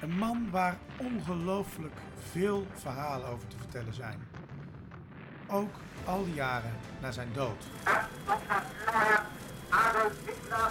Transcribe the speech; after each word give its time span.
Een 0.00 0.18
man 0.18 0.50
waar 0.50 0.78
ongelooflijk 0.96 1.94
veel 2.30 2.66
verhalen 2.74 3.28
over 3.28 3.48
te 3.48 3.56
vertellen 3.58 3.94
zijn. 3.94 4.26
Ook 5.46 5.74
al 6.04 6.24
die 6.24 6.34
jaren 6.34 6.72
na 7.00 7.10
zijn 7.10 7.28
dood. 7.32 7.64
Adolf 9.68 10.12
Hitler 10.26 10.70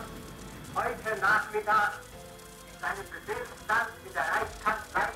heute 0.74 1.20
Nachmittag 1.22 2.02
seinen 2.82 3.06
Befehlsstand 3.14 3.90
in 4.06 4.14
der 4.14 4.26
Reichskanzlei 4.34 5.10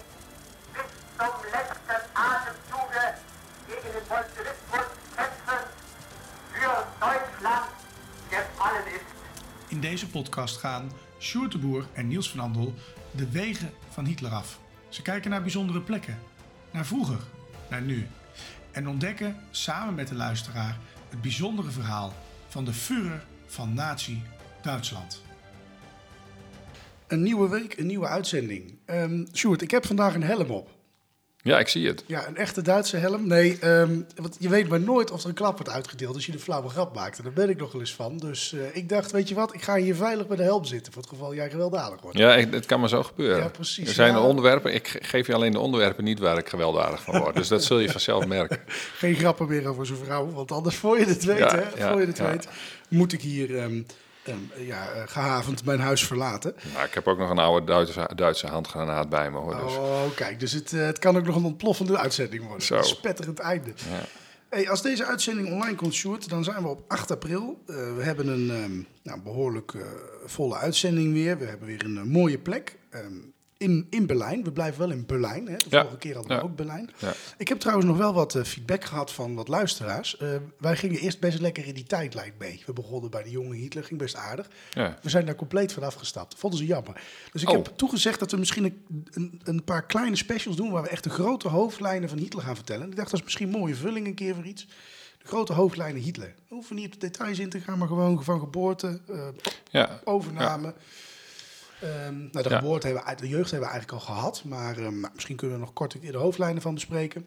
bis 0.74 0.90
zum 1.18 1.36
letzten 1.56 2.02
Atemzuge 2.14 3.06
gegen 3.68 3.92
den 3.96 4.06
Bolschewismus 4.08 4.88
kämpfen 5.16 5.64
für 6.54 6.76
Deutschland 7.00 7.70
gefallen 8.30 8.88
ist. 8.98 9.12
In 9.68 9.80
deze 9.80 10.10
podcast 10.10 10.58
gaan 10.58 10.92
Sjoerd 11.20 11.52
de 11.52 11.58
Boer 11.58 11.86
en 11.94 12.08
Niels 12.08 12.30
van 12.30 12.40
Andel 12.40 12.74
de 13.16 13.30
wegen 13.30 13.72
van 13.90 14.06
Hitler 14.06 14.32
af. 14.32 14.60
Ze 14.90 15.02
kijken 15.02 15.30
naar 15.30 15.42
bijzondere 15.42 15.82
plekken, 15.82 16.20
naar 16.72 16.86
vroeger, 16.86 17.20
naar 17.70 17.82
nu. 17.82 18.08
En 18.72 18.88
ontdekken 18.88 19.38
samen 19.52 19.96
met 19.96 20.08
de 20.08 20.16
luisteraar 20.16 20.78
het 21.10 21.22
bijzondere 21.22 21.72
verhaal 21.72 22.14
van 22.48 22.66
de 22.66 22.74
Führer 22.74 23.26
van 23.46 23.74
Nazi 23.74 24.22
Duitsland. 24.62 25.22
Een 27.08 27.22
nieuwe 27.22 27.50
week, 27.50 27.78
een 27.78 27.86
nieuwe 27.86 28.08
uitzending. 28.08 28.74
Um, 28.86 29.28
Sjoerd, 29.34 29.62
ik 29.62 29.72
heb 29.72 29.86
vandaag 29.86 30.16
een 30.16 30.24
helm 30.24 30.50
op. 30.50 30.83
Ja, 31.46 31.60
ik 31.60 31.68
zie 31.68 31.88
het. 31.88 32.04
Ja, 32.08 32.28
een 32.28 32.38
echte 32.38 32.62
Duitse 32.62 32.98
helm. 32.98 33.28
Nee, 33.28 33.58
ehm, 33.60 34.00
want 34.16 34.36
je 34.40 34.50
weet 34.50 34.70
maar 34.70 34.80
nooit 34.80 35.12
of 35.12 35.22
er 35.24 35.30
een 35.30 35.36
klap 35.36 35.58
wordt 35.58 35.70
uitgedeeld 35.72 36.16
als 36.16 36.26
je 36.26 36.32
een 36.32 36.40
flauwe 36.40 36.70
grap 36.70 36.96
maakt. 36.96 37.18
En 37.18 37.24
daar 37.24 37.34
ben 37.34 37.50
ik 37.50 37.58
nog 37.58 37.72
wel 37.72 37.82
eens 37.82 37.94
van. 37.94 38.18
Dus 38.18 38.54
eh, 38.54 38.60
ik 38.76 38.90
dacht, 38.90 39.12
weet 39.12 39.30
je 39.30 39.36
wat, 39.36 39.54
ik 39.54 39.62
ga 39.62 39.76
hier 39.76 39.96
veilig 39.96 40.28
bij 40.28 40.38
de 40.38 40.44
helm 40.44 40.66
zitten. 40.66 40.94
Voor 40.94 41.02
het 41.02 41.12
geval 41.12 41.34
jij 41.34 41.50
gewelddadig 41.50 42.02
wordt. 42.02 42.18
Ja, 42.18 42.36
ik, 42.36 42.54
het 42.54 42.66
kan 42.66 42.80
maar 42.80 42.90
zo 42.90 43.04
gebeuren. 43.04 43.38
Ja, 43.44 43.50
precies. 43.50 43.88
Er 43.88 43.94
zijn 43.94 44.14
Ja. 44.14 44.22
onderwerpen, 44.22 44.74
ik 44.74 44.98
geef 45.02 45.28
je 45.28 45.34
alleen 45.34 45.52
de 45.52 45.60
onderwerpen 45.60 46.04
niet 46.04 46.20
waar 46.20 46.38
ik 46.38 46.50
gewelddadig 46.50 47.02
van 47.02 47.20
word. 47.20 47.36
Dus 47.36 47.48
dat 47.48 47.64
zul 47.64 47.80
je 47.80 47.90
vanzelf 47.92 48.26
merken. 48.28 48.60
Geen 48.98 49.16
grappen 49.16 49.48
meer 49.48 49.68
over 49.68 49.86
zijn 49.86 50.00
vrouw. 50.04 50.30
Want 50.32 50.52
anders, 50.52 50.76
voor 50.76 51.00
je 51.00 51.06
het 51.06 51.24
weet, 51.24 51.38
Ja, 51.38 51.56
hè, 51.56 51.62
ja, 51.84 51.92
voor 51.92 52.02
je 52.02 52.08
het 52.08 52.20
weet, 52.20 52.48
moet 52.88 53.14
ik 53.14 53.22
hier 53.22 53.58
ehm, 53.58 53.82
ehm, 54.24 54.66
ja, 54.66 54.92
eh, 54.92 55.02
gehavend 55.06 55.66
mijn 55.66 55.80
huis 55.80 56.06
verlaten. 56.06 56.56
Maar 56.74 56.86
ik 56.86 56.94
heb 56.94 57.08
ook 57.08 57.18
nog 57.18 57.30
een 57.30 57.40
oude 57.40 57.66
Duitse, 57.66 58.10
Duitse 58.16 58.48
handgranaat 58.48 59.10
bij 59.10 59.32
me 59.32 59.38
hoor. 59.38 59.56
Dus. 59.56 59.76
Oh, 59.76 60.16
kijk, 60.16 60.40
dus 60.40 60.52
het, 60.52 60.74
eh, 60.74 60.86
het 60.86 61.00
kan 61.00 61.18
ook 61.18 61.26
nog 61.26 61.36
een 61.36 61.46
ontploffende 61.46 61.98
uitzending 61.98 62.44
worden. 62.44 62.66
Zo. 62.66 62.78
Een 62.78 62.84
spetterend 62.84 63.40
einde. 63.40 63.74
Ja. 63.90 64.06
Hey, 64.54 64.70
als 64.70 64.82
deze 64.82 65.06
uitzending 65.06 65.48
online 65.48 65.76
komt, 65.76 65.94
Sjoerd, 65.94 66.30
dan 66.30 66.44
zijn 66.44 66.62
we 66.62 66.68
op 66.68 66.84
8 66.88 67.12
april. 67.12 67.64
Eh, 67.68 67.76
we 67.76 68.04
hebben 68.04 68.28
een 68.28 68.50
ehm, 68.52 68.82
nou, 69.04 69.22
behoorlijk 69.22 69.74
eh, 69.74 69.82
volle 70.26 70.56
uitzending 70.56 71.14
weer. 71.14 71.38
We 71.38 71.46
hebben 71.46 71.68
weer 71.68 71.86
een 71.86 72.10
mooie 72.10 72.40
plek 72.40 72.78
ehm, 72.90 73.14
in, 73.64 73.88
in 73.90 74.06
Berlijn. 74.06 74.44
We 74.44 74.52
blijven 74.52 74.80
wel 74.80 74.92
in 74.92 75.06
Berlijn. 75.06 75.48
Hè? 75.48 75.58
De 75.58 75.66
Ja. 75.70 75.80
vorige 75.82 75.98
keer 75.98 76.14
hadden 76.14 76.32
we 76.32 76.38
Ja. 76.44 76.50
ook 76.50 76.56
Berlijn. 76.56 76.90
Ja. 76.98 77.14
Ik 77.38 77.48
heb 77.48 77.60
trouwens 77.60 77.88
nog 77.88 77.98
wel 77.98 78.14
wat 78.14 78.36
eh, 78.36 78.44
feedback 78.44 78.84
gehad 78.86 79.12
van 79.12 79.36
wat 79.36 79.48
luisteraars. 79.48 80.18
Eh, 80.18 80.36
wij 80.60 80.76
gingen 80.76 81.00
eerst 81.00 81.20
best 81.20 81.40
lekker 81.40 81.66
in 81.68 81.74
die 81.74 81.84
tijdlijn 81.84 82.34
mee. 82.38 82.64
We 82.66 82.74
begonnen 82.74 83.10
bij 83.12 83.24
de 83.24 83.30
jonge 83.32 83.56
Hitler, 83.56 83.84
ging 83.84 84.00
best 84.00 84.16
aardig. 84.16 84.50
Ja. 84.72 84.98
We 85.02 85.10
zijn 85.10 85.26
daar 85.26 85.36
compleet 85.36 85.74
van 85.74 85.84
afgestapt. 85.84 86.32
Dat 86.32 86.40
vonden 86.40 86.60
ze 86.60 86.66
jammer. 86.66 87.02
Dus 87.32 87.42
ik 87.42 87.50
Oh. 87.50 87.56
heb 87.56 87.66
toegezegd 87.76 88.20
dat 88.20 88.32
we 88.32 88.38
misschien 88.38 88.64
een, 88.64 88.84
een, 89.12 89.42
een 89.44 89.64
paar 89.64 89.86
kleine 89.86 90.16
specials 90.16 90.56
doen... 90.58 90.72
waar 90.72 90.84
we 90.84 90.90
echt 90.90 91.04
de 91.04 91.10
grote 91.10 91.48
hoofdlijnen 91.48 92.10
van 92.10 92.18
Hitler 92.18 92.44
gaan 92.44 92.56
vertellen. 92.56 92.84
En 92.84 92.90
ik 92.90 92.96
dacht, 92.96 93.10
dat 93.10 93.20
is 93.20 93.26
misschien 93.26 93.46
een 93.54 93.60
mooie 93.60 93.76
vulling 93.76 94.08
een 94.08 94.14
keer 94.16 94.36
voor 94.36 94.46
iets. 94.46 94.68
De 95.18 95.28
grote 95.30 95.54
hoofdlijnen 95.54 96.02
Hitler. 96.02 96.34
We 96.48 96.56
hoeven 96.56 96.76
niet 96.76 96.94
op 96.94 97.00
details 97.02 97.40
in 97.40 97.50
te 97.50 97.60
gaan, 97.60 97.78
maar 97.78 97.88
gewoon 97.88 98.24
van 98.24 98.40
geboorte, 98.40 99.00
eh, 99.10 99.28
Ja. 99.72 100.00
overname... 100.04 100.74
Ehm, 101.84 102.18
nou, 102.18 102.44
de 102.44 102.50
Ja. 102.50 102.58
geboorte 102.58 102.88
hebben 102.88 103.06
we, 103.06 103.16
de 103.16 103.28
jeugd 103.28 103.52
hebben 103.52 103.70
we 103.70 103.74
eigenlijk 103.76 104.04
al 104.08 104.14
gehad, 104.16 104.44
maar 104.44 104.78
ehm, 104.78 105.00
nou, 105.00 105.14
misschien 105.14 105.36
kunnen 105.36 105.58
we 105.58 105.64
nog 105.64 105.74
kort 105.74 106.02
de 106.02 106.18
hoofdlijnen 106.18 106.62
van 106.62 106.74
bespreken. 106.74 107.26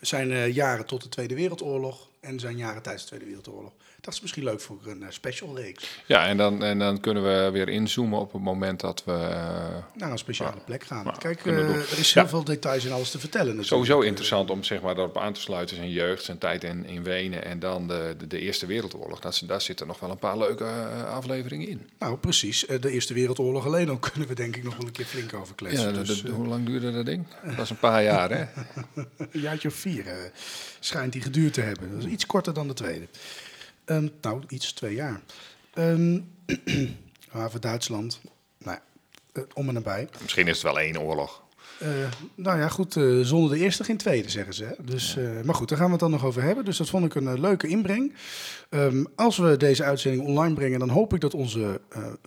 Zijn 0.00 0.30
eh, 0.30 0.54
jaren 0.54 0.86
tot 0.86 1.02
de 1.02 1.08
Tweede 1.08 1.34
Wereldoorlog 1.34 2.10
en 2.22 2.40
zijn 2.40 2.56
jaren 2.56 2.82
tijdens 2.82 3.02
de 3.02 3.08
Tweede 3.08 3.26
Wereldoorlog. 3.26 3.72
Dat 4.00 4.14
is 4.14 4.20
misschien 4.20 4.44
leuk 4.44 4.60
voor 4.60 4.78
een 4.86 5.02
eh, 5.02 5.08
special 5.10 5.56
reeks. 5.56 6.00
Ja, 6.06 6.26
en 6.26 6.36
dan, 6.36 6.62
en 6.64 6.78
dan 6.78 7.00
kunnen 7.00 7.22
we 7.22 7.50
weer 7.50 7.68
inzoomen 7.68 8.18
op 8.18 8.32
het 8.32 8.42
moment 8.42 8.80
dat 8.80 9.02
we... 9.04 9.12
eh, 9.12 9.76
Naar 9.94 10.10
een 10.10 10.18
speciale 10.18 10.60
plek 10.64 10.84
gaan. 10.84 11.04
nou, 11.04 11.18
Kijk, 11.18 11.46
eh, 11.46 11.68
er 11.68 11.98
is 11.98 12.14
heel 12.14 12.22
Ja. 12.22 12.28
veel 12.28 12.44
details 12.44 12.84
en 12.84 12.92
alles 12.92 13.10
te 13.10 13.18
vertellen. 13.18 13.64
Sowieso 13.64 14.00
interessant 14.00 14.50
om 14.50 14.64
zeg 14.64 14.80
maar, 14.80 14.94
daarop 14.94 15.18
aan 15.18 15.32
te 15.32 15.40
sluiten. 15.40 15.76
Zijn 15.76 15.90
jeugd, 15.90 16.24
zijn 16.24 16.38
tijd 16.38 16.64
in, 16.64 16.84
in 16.86 17.02
Wenen 17.02 17.44
en 17.44 17.58
dan 17.58 17.88
de, 17.88 18.14
de, 18.18 18.26
de 18.26 18.38
Eerste 18.38 18.66
Wereldoorlog. 18.66 19.20
Dat, 19.20 19.42
daar 19.46 19.60
zitten 19.60 19.86
nog 19.86 20.00
wel 20.00 20.10
een 20.10 20.18
paar 20.18 20.38
leuke 20.38 20.64
afleveringen 21.06 21.68
in. 21.68 21.88
Nou, 21.98 22.16
precies. 22.16 22.64
De 22.80 22.90
Eerste 22.90 23.14
Wereldoorlog 23.14 23.66
alleen 23.66 23.88
al 23.88 23.98
kunnen 24.10 24.28
we 24.28 24.34
denk 24.34 24.56
ik 24.56 24.62
nog 24.64 24.76
wel 24.76 24.86
een 24.86 24.92
keer 24.92 25.04
flink 25.04 25.34
over 25.34 25.54
kletsen. 25.54 25.94
Ja, 25.94 26.02
dus, 26.02 26.22
hoe 26.22 26.46
lang 26.46 26.66
duurde 26.66 26.92
dat 26.92 27.06
ding? 27.06 27.26
Dat 27.44 27.54
was 27.54 27.70
een 27.70 27.78
paar 27.78 28.02
jaar, 28.02 28.30
hè? 28.30 28.44
Een 29.30 29.40
jaartje 29.40 29.68
of 29.68 29.74
vier 29.74 30.30
schijnt 30.80 31.12
die 31.12 31.22
geduurd 31.22 31.52
te 31.54 31.60
hebben. 31.60 31.90
Dat 31.92 32.04
is 32.04 32.10
iets 32.12 32.26
korter 32.26 32.54
dan 32.54 32.68
de 32.68 32.74
tweede. 32.74 33.06
Ehm, 33.84 34.08
nou, 34.20 34.42
iets, 34.48 34.72
twee 34.72 34.94
jaar. 34.94 35.20
Ehm 35.74 36.20
haven 37.28 37.60
Duitsland. 37.60 38.20
Nou, 38.58 38.78
eh, 39.32 39.42
om 39.54 39.68
en 39.68 39.74
nabij. 39.74 40.08
Misschien 40.22 40.48
is 40.48 40.54
het 40.54 40.62
wel 40.62 40.80
één 40.80 41.00
oorlog. 41.00 41.42
Eh, 41.78 41.88
nou 42.34 42.58
ja, 42.58 42.68
goed, 42.68 42.96
eh, 42.96 43.20
zonder 43.20 43.50
de 43.50 43.64
eerste 43.64 43.84
geen 43.84 43.96
tweede, 43.96 44.28
zeggen 44.28 44.54
ze. 44.54 44.64
Hè? 44.64 44.84
Dus, 44.84 45.16
maar 45.44 45.54
goed, 45.54 45.68
daar 45.68 45.78
gaan 45.78 45.86
we 45.86 45.92
het 45.92 46.00
dan 46.00 46.10
nog 46.10 46.24
over 46.24 46.42
hebben. 46.42 46.64
Dus 46.64 46.76
dat 46.76 46.88
vond 46.88 47.04
ik 47.04 47.14
een 47.14 47.40
leuke 47.40 47.66
inbreng. 47.66 48.14
Ehm, 48.68 49.04
als 49.14 49.36
we 49.36 49.56
deze 49.56 49.84
uitzending 49.84 50.24
online 50.24 50.54
brengen, 50.54 50.78
dan 50.78 50.88
hoop 50.88 51.14
ik 51.14 51.20
dat 51.20 51.34
onze 51.34 51.80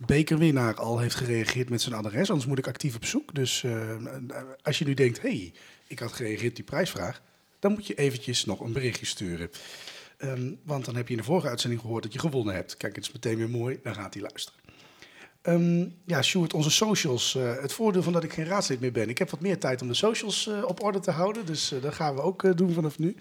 bekerwinnaar 0.06 0.76
al 0.76 1.00
heeft 1.00 1.16
gereageerd 1.16 1.70
met 1.70 1.82
zijn 1.82 1.96
adres. 1.96 2.30
Anders 2.30 2.48
moet 2.48 2.58
ik 2.58 2.68
actief 2.68 2.96
op 2.96 3.06
zoek. 3.06 3.36
Dus 3.36 3.66
als 4.64 4.80
je 4.80 4.86
nu 4.86 4.94
denkt, 4.94 5.22
hé, 5.22 5.30
hey, 5.30 5.54
ik 5.88 6.00
had 6.00 6.14
gereageerd 6.14 6.50
op 6.50 6.56
die 6.56 6.66
prijsvraag, 6.66 7.22
dan 7.66 7.74
moet 7.74 7.88
je 7.88 7.96
eventjes 7.96 8.46
nog 8.46 8.60
een 8.60 8.74
berichtje 8.74 9.06
sturen. 9.06 9.50
Ehm, 10.18 10.52
want 10.64 10.86
dan 10.86 10.96
heb 10.96 11.08
je 11.08 11.14
in 11.14 11.20
de 11.20 11.26
vorige 11.26 11.48
uitzending 11.48 11.82
gehoord 11.82 12.04
dat 12.04 12.14
je 12.14 12.20
gewonnen 12.20 12.54
hebt. 12.56 12.78
Kijk, 12.78 12.96
het 12.96 13.06
is 13.06 13.12
meteen 13.12 13.38
weer 13.38 13.50
mooi, 13.50 13.80
dan 13.84 13.96
gaat 13.96 14.14
hij 14.14 14.24
luisteren. 14.24 14.60
Ehm, 15.42 15.88
ja, 16.06 16.22
Sjoerd, 16.22 16.54
onze 16.54 16.72
socials. 16.72 17.36
eh, 17.36 17.62
het 17.62 17.74
voordeel 17.74 18.04
van 18.04 18.14
dat 18.14 18.24
ik 18.24 18.34
geen 18.34 18.46
raadslid 18.46 18.80
meer 18.80 18.92
ben. 18.92 19.10
Ik 19.10 19.18
heb 19.18 19.30
wat 19.30 19.40
meer 19.40 19.60
tijd 19.60 19.82
om 19.82 19.88
de 19.88 19.94
socials 19.94 20.48
eh, 20.48 20.64
op 20.66 20.84
orde 20.84 21.00
te 21.00 21.12
houden. 21.12 21.46
Dus 21.46 21.72
eh, 21.72 21.82
dat 21.82 21.94
gaan 21.94 22.16
we 22.16 22.22
ook 22.22 22.58
doen 22.58 22.74
vanaf 22.74 23.00
nu. 23.00 23.16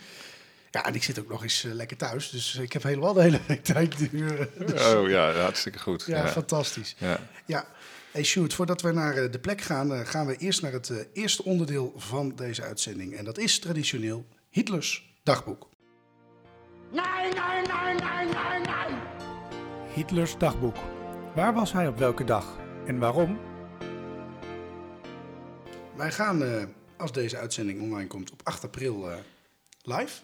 Ja, 0.70 0.84
en 0.86 0.94
ik 0.94 1.02
zit 1.02 1.18
ook 1.18 1.28
nog 1.28 1.42
eens 1.42 1.62
lekker 1.62 1.96
thuis. 1.96 2.30
Dus 2.30 2.54
ik 2.54 2.72
heb 2.72 2.82
helemaal 2.82 3.12
de 3.12 3.22
hele 3.22 3.40
week 3.46 3.64
tijd. 3.64 3.98
dus, 4.66 4.86
Oh 4.94 5.08
ja, 5.08 5.32
hartstikke 5.32 5.78
goed. 5.78 6.04
ja, 6.06 6.16
Ja, 6.16 6.28
fantastisch. 6.28 6.94
ja. 6.98 7.20
Ja, 7.46 7.66
hey 8.10 8.24
Sjoerd, 8.24 8.54
voordat 8.54 8.80
we 8.82 8.92
naar 8.92 9.30
de 9.30 9.38
plek 9.38 9.60
gaan, 9.60 10.06
gaan 10.06 10.26
we 10.26 10.36
eerst 10.36 10.62
naar 10.62 10.72
het 10.72 10.92
eerste 11.12 11.44
onderdeel 11.44 11.92
van 11.96 12.32
deze 12.36 12.62
uitzending. 12.62 13.14
En 13.16 13.24
dat 13.24 13.38
is 13.38 13.58
traditioneel 13.58 14.26
Hitlers 14.54 15.14
dagboek. 15.22 15.68
Nein, 16.92 17.34
nein, 17.34 17.64
nein, 17.64 17.96
nein, 17.96 18.28
nein, 18.30 18.62
nein! 18.62 18.98
Hitlers 19.94 20.38
dagboek. 20.38 20.76
Waar 21.34 21.54
was 21.54 21.72
hij 21.72 21.88
op 21.88 21.98
welke 21.98 22.24
dag 22.24 22.58
en 22.86 22.98
waarom? 22.98 23.38
Wij 25.96 26.10
gaan, 26.10 26.42
eh, 26.42 26.64
als 26.96 27.12
deze 27.12 27.36
uitzending 27.36 27.80
online 27.80 28.06
komt, 28.06 28.32
op 28.32 28.40
8 28.44 28.64
april 28.64 29.10
eh, 29.10 29.16
live. 29.82 30.22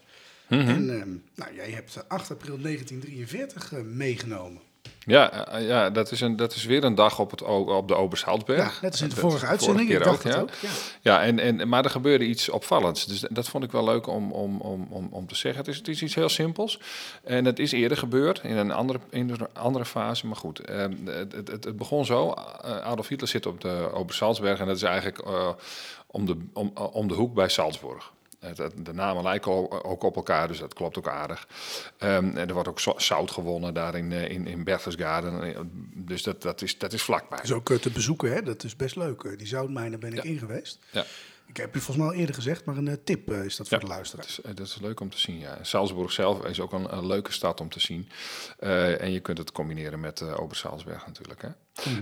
Mhm. 0.48 0.68
En 0.68 1.00
ehm, 1.00 1.16
nou, 1.34 1.54
jij 1.54 1.70
hebt 1.70 1.96
eh, 1.96 2.02
8 2.08 2.30
april 2.30 2.58
1943 2.60 3.72
eh, 3.72 3.82
meegenomen. 3.82 4.62
Ja, 5.06 5.46
eh, 5.46 5.66
ja 5.66 5.90
dat, 5.90 6.10
is 6.12 6.20
een, 6.20 6.36
dat 6.36 6.54
is 6.54 6.64
weer 6.64 6.84
een 6.84 6.94
dag 6.94 7.18
op, 7.18 7.30
het, 7.30 7.42
op 7.42 7.88
de 7.88 7.94
Obersalzberg. 7.94 8.58
Ja, 8.74 8.78
net 8.82 8.90
als 8.92 9.00
in 9.00 9.08
de 9.08 9.14
Dat- 9.14 9.24
vorige 9.24 9.46
uitzending. 9.46 9.88
keer 9.88 9.98
ik 9.98 10.04
dacht 10.04 10.16
ook, 10.16 10.22
het 10.24 10.34
ja. 10.34 10.40
ook. 10.40 10.50
Ja. 10.60 10.68
Ja, 11.00 11.22
en, 11.22 11.38
en, 11.38 11.68
maar 11.68 11.84
er 11.84 11.90
gebeurde 11.90 12.24
iets 12.24 12.48
opvallends. 12.48 13.06
Dus 13.06 13.24
dat 13.30 13.48
vond 13.48 13.64
ik 13.64 13.72
wel 13.72 13.84
leuk 13.84 14.06
om, 14.06 14.32
om, 14.32 14.60
om, 14.60 14.86
om, 14.90 15.08
om 15.10 15.26
te 15.26 15.34
zeggen. 15.34 15.60
Het 15.60 15.70
is, 15.70 15.76
het 15.76 15.88
is 15.88 16.02
iets 16.02 16.14
heel 16.14 16.28
simpels. 16.28 16.80
En 17.24 17.44
het 17.44 17.58
is 17.58 17.72
eerder 17.72 17.96
gebeurd 17.98 18.40
in 18.42 18.56
een 18.56 18.70
andere, 18.72 18.98
in 19.10 19.30
een 19.30 19.48
andere 19.52 19.84
fase. 19.84 20.26
Maar 20.26 20.36
goed, 20.36 20.58
eh, 20.60 20.76
het, 21.04 21.32
het, 21.32 21.48
het- 21.48 21.64
het 21.64 21.76
begon 21.76 22.04
zo. 22.04 22.30
Eh, 22.32 22.76
Adolf 22.80 23.08
Hitler 23.08 23.28
zit 23.28 23.46
op 23.46 23.60
de 23.60 23.90
Obersalzberg. 23.92 24.58
En 24.60 24.66
dat 24.66 24.76
is 24.76 24.82
eigenlijk 24.82 25.18
eh, 25.18 25.48
om, 26.06 26.26
de, 26.26 26.36
om, 26.52 26.72
om 26.92 27.08
de 27.08 27.14
hoek 27.14 27.34
bij 27.34 27.48
Salzburg. 27.48 28.12
Het- 28.40 28.72
De 28.76 28.92
namen 28.92 29.22
lijken 29.22 29.52
al- 29.52 29.84
ook 29.84 30.02
op 30.02 30.16
elkaar, 30.16 30.48
dus 30.48 30.58
dat 30.58 30.74
klopt 30.74 30.98
ook 30.98 31.08
aardig. 31.08 31.48
Ehm, 31.98 32.36
en 32.36 32.48
er 32.48 32.52
wordt 32.54 32.68
ook 32.68 32.80
zo- 32.80 32.94
zout 32.98 33.30
gewonnen 33.30 33.74
daar 33.74 33.94
in, 33.94 34.12
eh, 34.12 34.30
in, 34.30 34.46
in 34.46 34.64
Berchtesgaden. 34.64 35.54
Dus 35.94 36.22
dat, 36.22 36.42
dat, 36.42 36.62
is, 36.62 36.78
dat 36.78 36.92
is 36.92 37.02
vlakbij. 37.02 37.36
Dat 37.38 37.46
is 37.46 37.52
ook 37.52 37.70
eh, 37.70 37.76
te 37.76 37.90
bezoeken, 37.90 38.32
hè? 38.32 38.42
dat 38.42 38.64
is 38.64 38.76
best 38.76 38.96
leuk. 38.96 39.22
Eh, 39.22 39.38
Die 39.38 39.46
zoutmijnen 39.46 40.00
ben 40.00 40.10
ik 40.12 40.22
Ja. 40.22 40.30
in 40.30 40.38
geweest. 40.38 40.78
Ja. 40.90 41.04
Ik 41.50 41.56
heb 41.56 41.74
je 41.74 41.80
volgens 41.80 41.96
mij 41.96 42.14
al 42.14 42.20
eerder 42.20 42.34
gezegd, 42.34 42.64
maar 42.64 42.76
een 42.76 42.88
eh, 42.88 42.96
tip 43.04 43.30
eh, 43.30 43.44
is 43.44 43.56
dat 43.56 43.68
voor 43.68 43.80
de 43.80 43.86
luisteraar. 43.86 44.26
Dat 44.26 44.30
is, 44.30 44.40
eh, 44.40 44.54
dat 44.54 44.66
is 44.66 44.78
leuk 44.80 45.00
om 45.00 45.10
te 45.10 45.18
zien, 45.18 45.38
ja. 45.38 45.58
Salzburg 45.62 46.12
zelf 46.12 46.44
is 46.44 46.60
ook 46.60 46.72
een, 46.72 46.96
een 46.96 47.06
leuke 47.06 47.32
stad 47.32 47.60
om 47.60 47.68
te 47.68 47.80
zien. 47.80 48.08
En 48.58 49.12
je 49.12 49.20
kunt 49.20 49.38
het 49.38 49.52
combineren 49.52 50.00
met 50.00 50.20
uh, 50.20 50.40
Obersalzberg 50.40 51.06
natuurlijk. 51.06 51.42
Hè. 51.42 51.48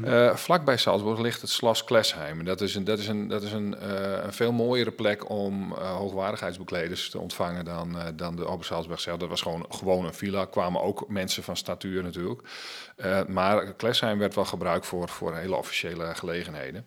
Eh, 0.05 0.37
vlakbij 0.37 0.77
Salzburg 0.77 1.19
ligt 1.21 1.41
het 1.41 1.51
Schloss 1.51 1.85
Klesheim. 1.85 2.39
En 2.39 2.45
Dat 2.45 2.61
is 2.61 2.75
een, 2.75 2.85
dat 2.85 2.99
is 2.99 3.09
een, 3.09 3.29
dat 3.29 3.43
is 3.43 3.53
een, 3.53 3.91
een 4.25 4.33
veel 4.33 4.53
mooiere 4.53 4.91
plek 4.91 5.31
om 5.31 5.73
hoogwaardigheidsbekleders 5.73 7.11
te 7.11 7.19
ontvangen 7.19 7.65
dan, 7.65 7.97
dan 8.17 8.37
de 8.37 8.47
Obersalzberg 8.47 9.01
zelf. 9.01 9.19
Dat 9.19 9.29
was 9.29 9.43
gewoon, 9.43 9.67
gewoon 9.69 10.05
een 10.05 10.15
villa. 10.15 10.45
kwamen 10.45 10.83
ook 10.83 11.09
mensen 11.09 11.43
van 11.43 11.57
statuur 11.57 12.03
natuurlijk. 12.03 12.43
Maar 13.29 13.75
Klesheim 13.75 14.19
werd 14.19 14.35
wel 14.35 14.45
gebruikt 14.45 14.87
voor, 14.87 15.09
voor 15.09 15.37
hele 15.37 15.57
officiële 15.57 16.15
gelegenheden. 16.15 16.87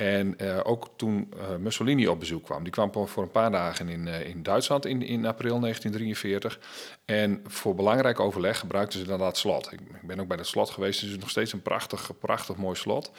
En 0.00 0.38
eh, 0.38 0.60
ook 0.62 0.88
toen 0.96 1.32
eh, 1.38 1.56
Mussolini 1.56 2.06
op 2.08 2.18
bezoek 2.18 2.44
kwam, 2.44 2.62
die 2.62 2.72
kwam 2.72 2.92
voor 2.92 3.22
een 3.22 3.30
paar 3.30 3.50
dagen 3.50 3.88
in, 3.88 4.08
eh, 4.08 4.28
in 4.28 4.42
Duitsland 4.42 4.86
in, 4.86 5.02
in 5.02 5.26
april 5.26 5.60
1943. 5.60 6.58
En 7.04 7.40
voor 7.46 7.74
belangrijk 7.74 8.20
overleg 8.20 8.58
gebruikten 8.58 8.98
ze 8.98 9.06
dan 9.06 9.18
dat 9.18 9.36
slot. 9.36 9.72
Ik, 9.72 9.80
ben 10.02 10.20
ook 10.20 10.28
bij 10.28 10.36
dat 10.36 10.46
slot 10.46 10.70
geweest, 10.70 11.00
het 11.00 11.10
is 11.10 11.16
nog 11.16 11.30
steeds 11.30 11.52
een 11.52 11.62
prachtig, 11.62 12.10
prachtig 12.18 12.56
mooi 12.56 12.76
slot. 12.76 13.12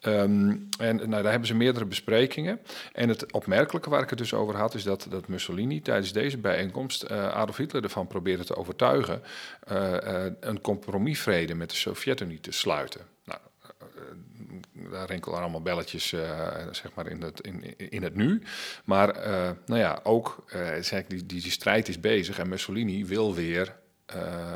Ehm, 0.00 0.56
en 0.78 0.96
nou, 0.96 1.22
daar 1.22 1.30
hebben 1.30 1.46
ze 1.46 1.54
meerdere 1.54 1.84
besprekingen. 1.84 2.60
En 2.92 3.08
het 3.08 3.32
opmerkelijke 3.32 3.90
waar 3.90 4.02
ik 4.02 4.10
het 4.10 4.18
dus 4.18 4.34
over 4.34 4.56
had, 4.56 4.74
is 4.74 4.82
dat, 4.82 5.06
dat 5.10 5.28
Mussolini 5.28 5.82
tijdens 5.82 6.12
deze 6.12 6.38
bijeenkomst 6.38 7.10
Adolf 7.10 7.56
Hitler 7.56 7.82
ervan 7.82 8.06
probeerde 8.06 8.44
te 8.44 8.56
overtuigen 8.56 9.22
een 10.40 10.60
compromisvrede 10.60 11.54
met 11.54 11.70
de 11.70 11.76
Sovjet-Unie 11.76 12.40
te 12.40 12.52
sluiten. 12.52 13.13
Daar 14.90 15.06
rinkelen 15.06 15.38
allemaal 15.40 15.62
belletjes 15.62 16.12
eh, 16.12 16.48
zeg 16.70 16.94
maar 16.94 17.06
in, 17.06 17.22
het, 17.22 17.40
in, 17.40 17.78
in 17.90 18.02
het 18.02 18.14
nu. 18.14 18.42
Maar 18.84 19.08
eh, 19.10 19.50
nou 19.66 19.80
ja, 19.80 20.00
ook 20.02 20.44
eh, 20.48 20.74
zeg, 20.80 21.06
die, 21.06 21.26
die, 21.26 21.40
die 21.42 21.50
strijd 21.50 21.88
is 21.88 22.00
bezig 22.00 22.38
en 22.38 22.48
Mussolini 22.48 23.06
wil 23.06 23.34
weer 23.34 23.82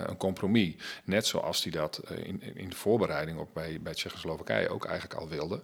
een 0.07 0.17
compromis. 0.17 0.75
Net 1.05 1.27
zoals 1.27 1.63
hij 1.63 1.73
dat 1.73 2.03
in, 2.25 2.43
in- 2.55 2.69
de 2.69 2.77
voorbereiding 2.77 3.39
op 3.39 3.49
bij, 3.55 3.79
bij 3.83 3.95
Tsjechoslowakije 3.95 4.69
ook 4.69 4.85
eigenlijk 4.85 5.21
al 5.21 5.29
wilde. 5.29 5.63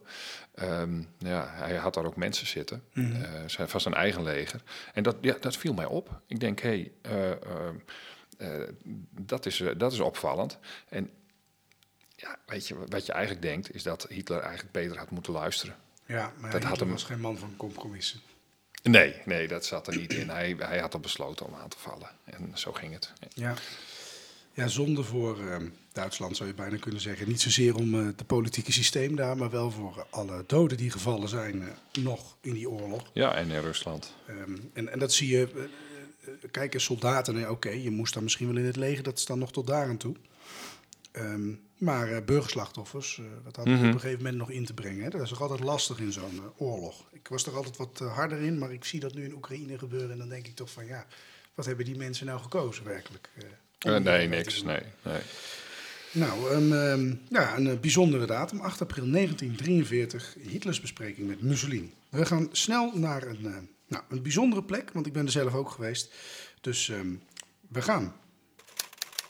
Ehm, 0.54 0.94
nou 0.94 1.06
ja, 1.34 1.48
hij 1.52 1.74
had 1.76 1.94
daar 1.94 2.04
ook 2.04 2.16
mensen 2.16 2.46
zitten, 2.46 2.82
eh, 2.92 3.02
zijn, 3.46 3.68
van 3.68 3.80
zijn 3.80 3.94
eigen 3.94 4.22
leger. 4.22 4.62
En 4.94 5.02
dat, 5.02 5.16
ja, 5.20 5.36
dat 5.40 5.56
viel 5.56 5.74
mij 5.74 5.84
op. 5.86 6.20
Ik 6.26 6.40
denk, 6.40 6.60
hé, 6.60 6.68
hey, 6.68 6.92
eh, 7.02 7.30
eh, 7.30 7.38
eh, 8.38 8.68
dat, 9.10 9.46
is, 9.46 9.62
dat 9.76 9.92
is 9.92 10.00
opvallend. 10.00 10.58
En 10.88 11.10
ja, 12.24 12.38
weet 12.46 12.68
je, 12.68 12.74
wat 12.88 13.06
je 13.06 13.12
eigenlijk 13.12 13.42
denkt, 13.42 13.74
is 13.74 13.82
dat 13.82 14.06
Hitler 14.08 14.40
eigenlijk 14.40 14.72
beter 14.72 14.98
had 14.98 15.10
moeten 15.10 15.32
luisteren. 15.32 15.76
Ja, 16.06 16.32
maar 16.40 16.50
Dat 16.50 16.62
had 16.62 16.78
hem- 16.80 16.90
was 16.90 17.04
geen 17.04 17.20
man 17.20 17.38
van 17.38 17.54
compromissen. 17.56 18.20
Nee, 18.82 19.14
nee, 19.24 19.48
dat 19.48 19.64
zat 19.64 19.86
er 19.86 19.96
niet 19.96 20.12
in. 20.12 20.28
Hij, 20.28 20.54
hij 20.58 20.78
had 20.78 20.94
al 20.94 21.00
besloten 21.00 21.46
om 21.46 21.54
aan 21.54 21.68
te 21.68 21.78
vallen. 21.78 22.10
En 22.24 22.50
zo 22.54 22.72
ging 22.72 22.92
het. 22.92 23.12
Ja, 23.34 23.54
ja 24.52 24.66
zonde 24.68 25.02
voor 25.02 25.48
eh, 25.48 25.56
Duitsland 25.92 26.36
zou 26.36 26.48
je 26.48 26.54
bijna 26.54 26.76
kunnen 26.76 27.00
zeggen. 27.00 27.28
Niet 27.28 27.40
zozeer 27.40 27.74
om 27.74 27.94
eh, 28.00 28.06
het 28.06 28.26
politieke 28.26 28.72
systeem 28.72 29.16
daar, 29.16 29.36
maar 29.36 29.50
wel 29.50 29.70
voor 29.70 30.06
alle 30.10 30.44
doden 30.46 30.76
die 30.76 30.90
gevallen 30.90 31.28
zijn 31.28 31.62
eh, 31.62 32.02
nog 32.02 32.36
in 32.40 32.52
die 32.54 32.70
oorlog. 32.70 33.10
Ja, 33.12 33.34
en 33.34 33.50
in 33.50 33.60
Rusland. 33.60 34.14
Ehm, 34.26 34.56
en, 34.72 34.88
en 34.92 34.98
dat 34.98 35.12
zie 35.12 35.28
je, 35.28 35.68
kijk, 36.50 36.74
eens 36.74 36.84
soldaten, 36.84 37.34
nee, 37.34 37.50
oké, 37.50 37.70
je 37.70 37.90
moest 37.90 38.14
dan 38.14 38.22
misschien 38.22 38.46
wel 38.46 38.56
in 38.56 38.64
het 38.66 38.76
leger, 38.76 39.02
dat 39.02 39.18
is 39.18 39.24
dan 39.26 39.38
nog 39.38 39.52
tot 39.52 39.66
daar 39.66 39.88
aan 39.88 39.96
toe. 39.96 40.16
Ehm, 41.12 41.52
maar 41.78 42.12
eh, 42.12 42.24
burgerslachtoffers, 42.24 43.18
eh, 43.18 43.24
dat 43.44 43.56
hadden 43.56 43.74
we 43.74 43.80
Mhm. 43.80 43.88
op 43.88 43.94
een 43.94 44.00
gegeven 44.00 44.22
moment 44.22 44.40
nog 44.40 44.50
in 44.50 44.64
te 44.64 44.74
brengen. 44.74 45.04
Hè? 45.04 45.10
Dat 45.10 45.20
is 45.22 45.28
toch 45.28 45.40
altijd 45.40 45.60
lastig 45.60 45.98
in 45.98 46.12
zo'n 46.12 46.36
eh, 46.38 46.60
oorlog. 46.66 47.04
Ik 47.12 47.28
was 47.28 47.46
er 47.46 47.56
altijd 47.56 47.76
wat 47.76 47.98
harder 47.98 48.40
in, 48.40 48.58
maar 48.58 48.72
ik 48.72 48.84
zie 48.84 49.00
dat 49.00 49.14
nu 49.14 49.24
in 49.24 49.34
Oekraïne 49.34 49.78
gebeuren. 49.78 50.10
En 50.10 50.18
dan 50.18 50.28
denk 50.28 50.46
ik 50.46 50.54
toch 50.54 50.70
van, 50.70 50.86
ja, 50.86 51.06
wat 51.54 51.66
hebben 51.66 51.84
die 51.84 51.96
mensen 51.96 52.26
nou 52.26 52.40
gekozen 52.40 52.84
werkelijk? 52.84 53.30
nee, 54.02 54.28
niks. 54.28 54.62
Nee, 54.62 54.80
nee. 55.02 55.20
Nou, 56.12 56.50
een, 56.54 56.72
ehm, 56.72 57.14
ja, 57.34 57.56
een 57.56 57.80
bijzondere 57.80 58.26
datum, 58.26 58.60
8 58.60 58.80
april 58.80 59.06
1943, 59.06 60.34
Hitlers 60.40 60.80
bespreking 60.80 61.26
met 61.28 61.42
Mussolini. 61.42 61.94
We 62.08 62.26
gaan 62.26 62.48
snel 62.52 62.92
naar 62.98 63.22
een, 63.22 63.46
eh, 63.46 63.56
nou, 63.86 64.02
een 64.08 64.22
bijzondere 64.22 64.62
plek, 64.64 64.90
want 64.92 65.06
ik 65.06 65.12
ben 65.12 65.24
er 65.24 65.30
zelf 65.32 65.54
ook 65.54 65.70
geweest. 65.70 66.12
Dus 66.60 66.88
ehm, 66.88 67.14
we 67.68 67.82
gaan. 67.82 68.14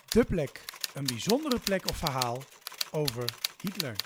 De 0.09 0.25
plek. 0.25 0.65
Een 0.95 1.05
bijzondere 1.07 1.59
plek 1.59 1.89
of 1.89 1.97
verhaal 1.97 2.43
over 2.91 3.25
Hitler. 3.61 3.97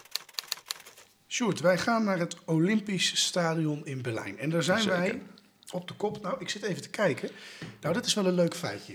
Sjoerd, 1.29 1.61
wij 1.61 1.79
gaan 1.79 2.05
naar 2.05 2.19
het 2.19 2.37
Olympisch 2.44 3.25
Stadion 3.25 3.87
in 3.87 4.02
Berlijn. 4.02 4.38
En 4.38 4.50
daar 4.50 4.62
zijn 4.62 4.81
Zeker. 4.81 4.99
wij 4.99 5.23
op 5.70 5.88
de 5.88 5.94
kop. 5.94 6.23
Nou, 6.23 6.37
ik 6.40 6.49
zit 6.49 6.62
even 6.62 6.82
te 6.82 6.88
kijken. 6.88 7.31
Nou, 7.81 7.94
dat 7.94 8.05
is 8.06 8.14
wel 8.14 8.26
een 8.26 8.35
leuk 8.35 8.55
feitje. 8.55 8.94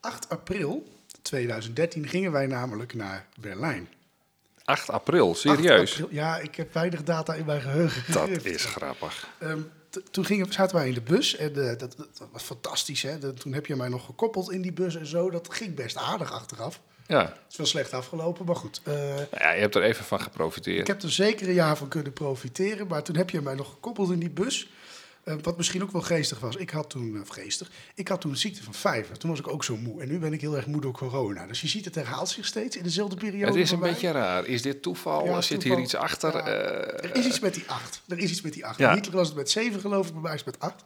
8 0.00 0.28
april 0.28 0.92
2013 1.22 2.08
gingen 2.08 2.32
wij 2.32 2.46
namelijk 2.46 2.94
naar 2.94 3.26
Berlijn. 3.40 3.88
8 4.64 4.90
april, 4.90 5.30
8 5.30 5.40
serieus. 5.40 5.90
april- 5.92 6.08
ja, 6.10 6.38
ik 6.38 6.54
heb 6.54 6.72
weinig 6.74 7.02
data 7.02 7.34
in 7.34 7.44
mijn 7.46 7.60
geheugen. 7.60 8.12
Dat 8.12 8.44
is 8.54 8.64
grappig. 8.64 9.28
Ehm, 9.38 9.60
toen 10.10 10.24
gingen, 10.24 10.52
zaten 10.52 10.76
wij 10.76 10.88
in 10.88 10.94
de 10.94 11.00
bus 11.00 11.36
en 11.36 11.70
eh, 11.70 11.78
dat, 11.78 11.96
dat 11.96 12.28
was 12.32 12.42
fantastisch. 12.42 13.02
Hè? 13.02 13.32
Toen 13.34 13.52
heb 13.52 13.66
je 13.66 13.76
mij 13.76 13.88
nog 13.88 14.04
gekoppeld 14.04 14.50
in 14.52 14.62
die 14.62 14.72
bus 14.72 14.94
en 14.96 15.06
zo. 15.06 15.30
Dat 15.30 15.54
ging 15.54 15.74
best 15.74 15.96
aardig 15.96 16.32
achteraf. 16.32 16.80
Ja. 17.08 17.20
Het 17.20 17.36
is 17.50 17.56
wel 17.56 17.66
slecht 17.66 17.92
afgelopen, 17.92 18.44
maar 18.46 18.56
goed. 18.56 18.80
Eh, 18.84 18.92
Nou 18.94 19.26
ja, 19.38 19.52
je 19.52 19.60
hebt 19.60 19.74
er 19.74 19.82
even 19.82 20.04
van 20.04 20.20
geprofiteerd. 20.20 20.80
ik 20.80 20.86
heb 20.86 21.02
er 21.02 21.10
zeker 21.12 21.48
een 21.48 21.54
jaar 21.54 21.76
van 21.76 21.88
kunnen 21.88 22.12
profiteren. 22.12 22.86
Maar 22.86 23.02
toen 23.02 23.16
heb 23.16 23.30
je 23.30 23.40
mij 23.40 23.54
nog 23.54 23.70
gekoppeld 23.70 24.10
in 24.10 24.18
die 24.18 24.30
bus. 24.30 24.70
Eh, 25.24 25.34
wat 25.42 25.56
misschien 25.56 25.82
ook 25.82 25.90
wel 25.92 26.02
geestig 26.02 26.38
was. 26.40 26.56
Ik 26.56 26.70
had 26.70 26.90
toen, 26.90 27.20
of 27.20 27.28
geestig, 27.28 27.70
ik 27.94 28.08
had 28.08 28.20
toen 28.20 28.30
de 28.32 28.38
ziekte 28.38 28.62
van 28.62 28.74
vijver. 28.74 29.18
Toen 29.18 29.30
was 29.30 29.38
ik 29.38 29.48
ook 29.48 29.64
zo 29.64 29.76
moe. 29.76 30.02
En 30.02 30.08
nu 30.08 30.18
ben 30.18 30.32
ik 30.32 30.40
heel 30.40 30.56
erg 30.56 30.66
moe 30.66 30.80
door 30.80 30.92
corona. 30.92 31.46
Dus 31.46 31.60
je 31.60 31.68
ziet, 31.68 31.84
het 31.84 31.94
herhaalt 31.94 32.28
zich 32.28 32.46
steeds 32.46 32.76
in 32.76 32.82
dezelfde 32.82 33.16
periode. 33.16 33.46
Het 33.46 33.54
is 33.54 33.70
een 33.70 33.80
beetje 33.80 34.10
raar. 34.10 34.46
Is 34.46 34.62
dit 34.62 34.82
toeval? 34.82 35.24
Ja, 35.24 35.40
Zit 35.40 35.50
toeval. 35.60 35.76
hier 35.76 35.84
iets 35.86 35.94
achter? 35.94 36.32
Ja, 36.36 36.46
Eh, 36.46 37.10
er 37.10 37.16
is 37.16 37.26
iets 37.26 37.40
met 37.40 37.54
die 37.54 37.64
acht. 37.66 38.02
Er 38.08 38.18
is 38.18 38.30
iets 38.30 38.40
met 38.40 38.52
die 38.52 38.66
acht. 38.66 38.78
Ja. 38.78 38.86
Bij 38.86 38.94
Hitler 38.94 39.14
was 39.16 39.26
het 39.28 39.36
met 39.36 39.50
zeven 39.50 39.80
geloof 39.80 40.06
ik, 40.06 40.12
bij 40.12 40.22
mij 40.22 40.34
is 40.34 40.42
het 40.44 40.46
met 40.46 40.60
acht. 40.60 40.84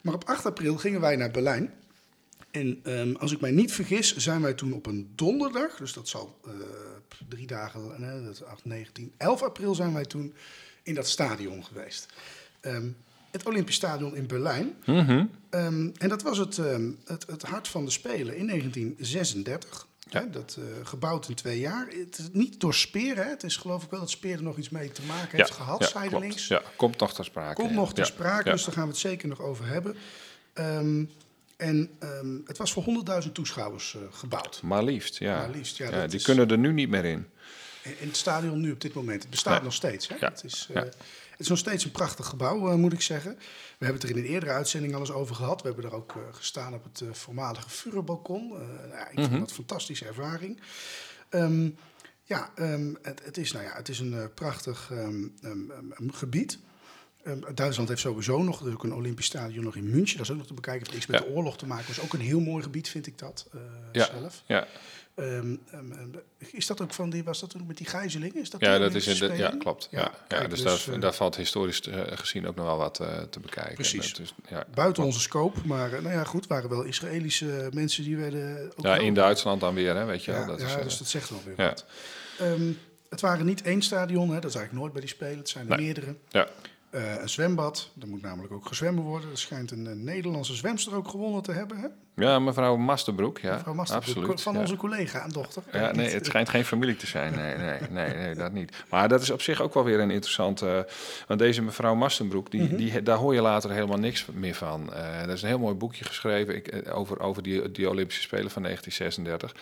Maar 0.00 0.14
op 0.14 0.24
8 0.24 0.46
april 0.46 0.76
gingen 0.76 1.00
wij 1.00 1.16
naar 1.16 1.30
Berlijn. 1.30 1.72
En 2.50 2.80
ehm, 2.82 3.14
als 3.14 3.32
ik 3.32 3.40
mij 3.40 3.50
niet 3.50 3.72
vergis, 3.72 4.16
zijn 4.16 4.42
wij 4.42 4.54
toen 4.54 4.72
op 4.72 4.86
een 4.86 5.12
donderdag, 5.14 5.76
dus 5.76 5.92
dat 5.92 6.08
zal 6.08 6.38
eh, 6.44 6.52
drie 7.28 7.46
dagen, 7.46 7.94
nee, 7.96 8.22
dat 8.24 8.32
is 8.32 8.42
8, 8.42 8.64
19, 8.64 9.12
11 9.16 9.42
april 9.42 9.74
zijn 9.74 9.92
wij 9.92 10.04
toen 10.04 10.34
in 10.82 10.94
dat 10.94 11.08
stadion 11.08 11.64
geweest. 11.64 12.06
Ehm, 12.60 12.86
het 13.30 13.46
Olympisch 13.46 13.74
Stadion 13.74 14.16
in 14.16 14.26
Berlijn. 14.26 14.74
mhm. 14.86 15.24
Ehm, 15.50 15.88
en 15.96 16.08
dat 16.08 16.22
was 16.22 16.38
het, 16.38 16.56
het, 17.04 17.26
het 17.26 17.42
hart 17.42 17.68
van 17.68 17.84
de 17.84 17.90
Spelen 17.90 18.36
in 18.36 18.46
1936. 18.46 19.88
Ja. 20.10 20.20
Hè, 20.20 20.30
dat, 20.30 20.58
eh, 20.58 20.86
gebouwd 20.86 21.28
in 21.28 21.34
twee 21.34 21.58
jaar. 21.58 21.86
Het 21.88 22.18
is 22.18 22.28
niet 22.32 22.60
door 22.60 22.74
Speer, 22.74 23.16
hè. 23.16 23.24
het 23.24 23.42
is 23.42 23.56
geloof 23.56 23.84
ik 23.84 23.90
wel 23.90 24.00
dat 24.00 24.10
Speer 24.10 24.36
er 24.36 24.42
nog 24.42 24.56
iets 24.56 24.68
mee 24.68 24.90
te 24.92 25.02
maken 25.02 25.36
heeft 25.38 25.50
gehad, 25.50 25.80
ja, 25.80 25.88
zijdelings. 25.88 26.46
klopt. 26.46 26.64
Ja, 26.64 26.70
komt 26.76 26.98
nog 26.98 27.14
ter 27.14 27.24
sprake. 27.24 27.62
Komt 27.62 27.74
nog 27.74 27.94
ter 27.94 28.06
sprake, 28.06 28.50
dus 28.50 28.64
daar 28.64 28.74
gaan 28.74 28.82
we 28.82 28.90
het 28.90 28.98
zeker 28.98 29.28
nog 29.28 29.40
over 29.40 29.66
hebben. 29.66 29.96
En 31.60 31.90
ehm, 31.98 32.36
het 32.46 32.58
was 32.58 32.72
voor 32.72 32.82
100.000 33.24 33.32
toeschouwers 33.32 33.94
eh, 33.94 34.00
gebouwd. 34.10 34.60
Maar 34.62 34.84
liefst, 34.84 35.18
ja. 35.18 35.36
Maar 35.38 35.50
liefst, 35.50 35.76
ja, 35.76 36.06
die 36.06 36.18
is- 36.18 36.24
kunnen 36.24 36.50
er 36.50 36.58
nu 36.58 36.72
niet 36.72 36.88
meer 36.88 37.04
in. 37.04 37.26
In 37.82 37.94
in 38.00 38.06
het 38.06 38.16
stadion 38.16 38.60
nu 38.60 38.72
op 38.72 38.80
dit 38.80 38.94
moment. 38.94 39.20
Het 39.22 39.30
bestaat 39.30 39.54
Nee. 39.54 39.62
nog 39.62 39.72
steeds. 39.74 40.08
Hè? 40.08 40.14
Ja. 40.14 40.28
Het, 40.28 40.44
is, 40.44 40.68
Ja. 40.74 40.80
het 40.84 40.96
is 41.38 41.48
nog 41.48 41.58
steeds 41.58 41.84
een 41.84 41.90
prachtig 41.90 42.26
gebouw, 42.26 42.68
eh, 42.68 42.74
moet 42.74 42.92
ik 42.92 43.00
zeggen. 43.00 43.34
We 43.78 43.84
hebben 43.84 44.00
het 44.00 44.10
er 44.10 44.16
in 44.16 44.24
een 44.24 44.30
eerdere 44.30 44.52
uitzending 44.52 44.94
al 44.94 45.00
eens 45.00 45.10
over 45.10 45.34
gehad. 45.34 45.62
We 45.62 45.66
hebben 45.68 45.84
er 45.84 45.94
ook 45.94 46.14
gestaan 46.32 46.74
op 46.74 46.84
het 46.84 47.02
voormalige 47.12 47.70
Führerbalkon. 47.70 48.48
Nou 48.48 48.88
ja, 48.90 49.08
ik 49.08 49.18
vond 49.18 49.30
dat 49.30 49.40
een 49.48 49.54
fantastische 49.54 50.04
ervaring. 50.06 50.60
Ehm, 51.28 51.68
ja, 52.24 52.50
ehm, 52.54 52.94
het, 53.02 53.20
het, 53.24 53.36
is, 53.36 53.52
nou 53.52 53.64
ja, 53.64 53.72
het 53.74 53.88
is 53.88 53.98
een 53.98 54.30
prachtig 54.34 54.90
gebied. 56.08 56.58
Ehm, 57.24 57.54
Duitsland 57.54 57.88
heeft 57.88 58.00
sowieso 58.00 58.42
nog 58.42 58.66
ook 58.66 58.84
een 58.84 58.94
Olympisch 58.94 59.26
stadion 59.26 59.64
nog 59.64 59.76
in 59.76 59.90
München. 59.90 60.16
Dat 60.16 60.26
is 60.26 60.32
ook 60.32 60.38
nog 60.38 60.46
te 60.46 60.54
bekijken. 60.54 60.80
Heeft 60.80 60.92
niks 60.92 61.06
met 61.06 61.20
Ja. 61.20 61.26
de 61.26 61.32
oorlog 61.38 61.56
te 61.58 61.66
maken. 61.66 61.86
Dat 61.86 61.96
is 61.96 62.02
ook 62.02 62.12
een 62.12 62.20
heel 62.20 62.40
mooi 62.40 62.62
gebied, 62.62 62.88
vind 62.88 63.06
ik 63.06 63.18
dat 63.18 63.46
eh, 63.52 63.60
Ja. 63.92 64.04
zelf. 64.20 64.42
Ja, 64.46 64.66
Ehm, 65.14 65.56
ehm, 65.70 65.86
is 66.38 66.66
dat 66.66 66.80
ook 66.80 66.92
van 66.94 67.10
die, 67.10 67.24
was 67.24 67.40
dat 67.40 67.50
toen 67.50 67.66
met 67.66 67.76
die 67.76 67.86
gijzelingen? 67.86 68.36
Is 68.36 68.50
dat 68.50 68.60
ja 68.60 68.66
dat 68.66 68.94
is 68.94 69.06
Olympische 69.06 69.24
in 69.26 69.30
de, 69.32 69.36
ja 69.38 69.54
klopt. 69.58 69.88
Ja, 69.90 70.12
Ja, 70.28 70.46
dus, 70.46 70.62
dus, 70.62 70.84
daar, 70.84 70.94
eh, 70.94 71.00
daar 71.00 71.14
valt 71.14 71.36
historisch 71.36 71.80
eh, 71.80 72.00
gezien 72.14 72.46
ook 72.46 72.54
nog 72.56 72.66
wel 72.66 72.76
wat 72.76 72.94
te 73.30 73.40
bekijken. 73.40 73.74
Precies. 73.74 74.10
Dat 74.12 74.20
is- 74.20 74.34
ja, 74.48 74.64
Buiten 74.74 75.02
onze 75.04 75.20
scope, 75.20 75.58
maar 75.64 75.90
nou 75.90 76.14
ja, 76.14 76.24
goed, 76.24 76.46
waren 76.46 76.70
wel 76.70 76.82
Israëlische 76.82 77.68
mensen 77.72 78.04
die 78.04 78.16
werden. 78.16 78.72
Ook 78.76 78.84
ja, 78.84 78.96
in 78.96 79.14
Duitsland 79.14 79.60
dan 79.60 79.74
weer, 79.74 79.96
hè, 79.96 80.04
weet 80.04 80.24
je 80.24 80.32
wel. 80.32 80.46
Dat 80.46 80.60
ja, 80.60 80.66
is, 80.78 80.82
dus 80.84 80.98
dat 80.98 81.06
zegt 81.08 81.30
wel 81.30 81.40
weer 81.44 81.56
wat. 81.56 81.84
Het 83.08 83.20
waren 83.20 83.46
niet 83.46 83.62
één 83.62 83.82
stadion, 83.82 84.28
hè, 84.28 84.34
dat 84.40 84.50
is 84.50 84.56
eigenlijk 84.56 84.72
nooit 84.72 84.92
bij 84.92 85.00
die 85.00 85.10
Spelen. 85.10 85.38
Het 85.38 85.48
zijn 85.48 85.70
er 85.70 85.76
Nee. 85.76 85.84
meerdere. 85.84 86.14
ja. 86.28 86.48
Eh, 86.90 87.20
een 87.20 87.28
zwembad, 87.28 87.90
er 88.00 88.08
moet 88.08 88.22
namelijk 88.22 88.52
ook 88.52 88.66
gezwemmen 88.66 89.04
worden. 89.04 89.30
Er 89.30 89.38
schijnt 89.38 89.70
een, 89.70 89.86
eh, 89.86 89.92
Nederlandse 89.92 90.54
zwemster 90.54 90.94
ook 90.94 91.08
gewonnen 91.08 91.42
te 91.42 91.52
hebben. 91.52 91.76
Hè? 91.76 91.86
Ja, 92.14 92.38
mevrouw 92.38 92.76
Masterbroek, 92.76 93.38
ja. 93.38 93.54
Mevrouw 93.54 93.74
Masterbroek, 93.74 94.16
absoluut. 94.16 94.40
van 94.40 94.54
ja. 94.54 94.60
onze 94.60 94.76
collega 94.76 95.24
en 95.24 95.30
dochter. 95.30 95.62
Ja, 95.72 95.92
nee, 95.92 96.08
het 96.08 96.22
eh, 96.22 96.28
schijnt 96.28 96.48
geen 96.48 96.64
familie 96.64 96.96
te 96.96 97.06
zijn. 97.06 97.34
Nee, 97.34 97.56
nee, 97.56 97.80
nee, 97.90 98.14
nee, 98.14 98.34
dat 98.34 98.52
niet. 98.52 98.84
Maar 98.88 99.08
dat 99.08 99.22
is 99.22 99.30
op 99.30 99.42
zich 99.42 99.60
ook 99.60 99.74
wel 99.74 99.84
weer 99.84 100.00
een 100.00 100.10
interessante... 100.10 100.86
want 101.26 101.40
deze 101.40 101.62
mevrouw 101.62 101.94
Mastenbroek, 101.94 102.50
die, 102.50 102.74
die, 102.74 103.02
daar 103.02 103.16
hoor 103.16 103.34
je 103.34 103.40
later 103.40 103.70
helemaal 103.70 103.98
niks 103.98 104.26
meer 104.26 104.54
van. 104.54 104.92
Eh 104.92 105.10
er 105.30 105.36
is 105.36 105.42
een 105.42 105.48
heel 105.48 105.58
mooi 105.58 105.74
boekje 105.74 106.04
geschreven 106.04 106.56
ik, 106.56 106.68
eh, 106.68 106.96
over, 106.96 107.20
over 107.20 107.42
die, 107.42 107.70
die 107.70 107.88
Olympische 107.88 108.22
Spelen 108.22 108.50
van 108.50 108.62
1936. 108.62 109.54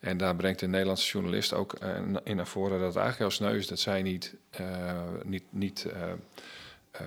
En 0.00 0.16
daar 0.16 0.36
brengt 0.36 0.62
een 0.62 0.70
Nederlandse 0.70 1.10
journalist 1.10 1.52
ook 1.52 1.72
eh, 1.72 1.90
in 2.24 2.36
naar 2.36 2.46
voren... 2.46 2.78
dat 2.78 2.94
het 2.94 2.96
eigenlijk 2.96 3.18
heel 3.18 3.46
sneu 3.46 3.58
is 3.58 3.66
dat 3.66 3.78
zij 3.78 4.02
niet... 4.02 4.34
eh, 4.50 4.64
niet, 5.24 5.44
niet 5.50 5.86
eh, 6.98 7.06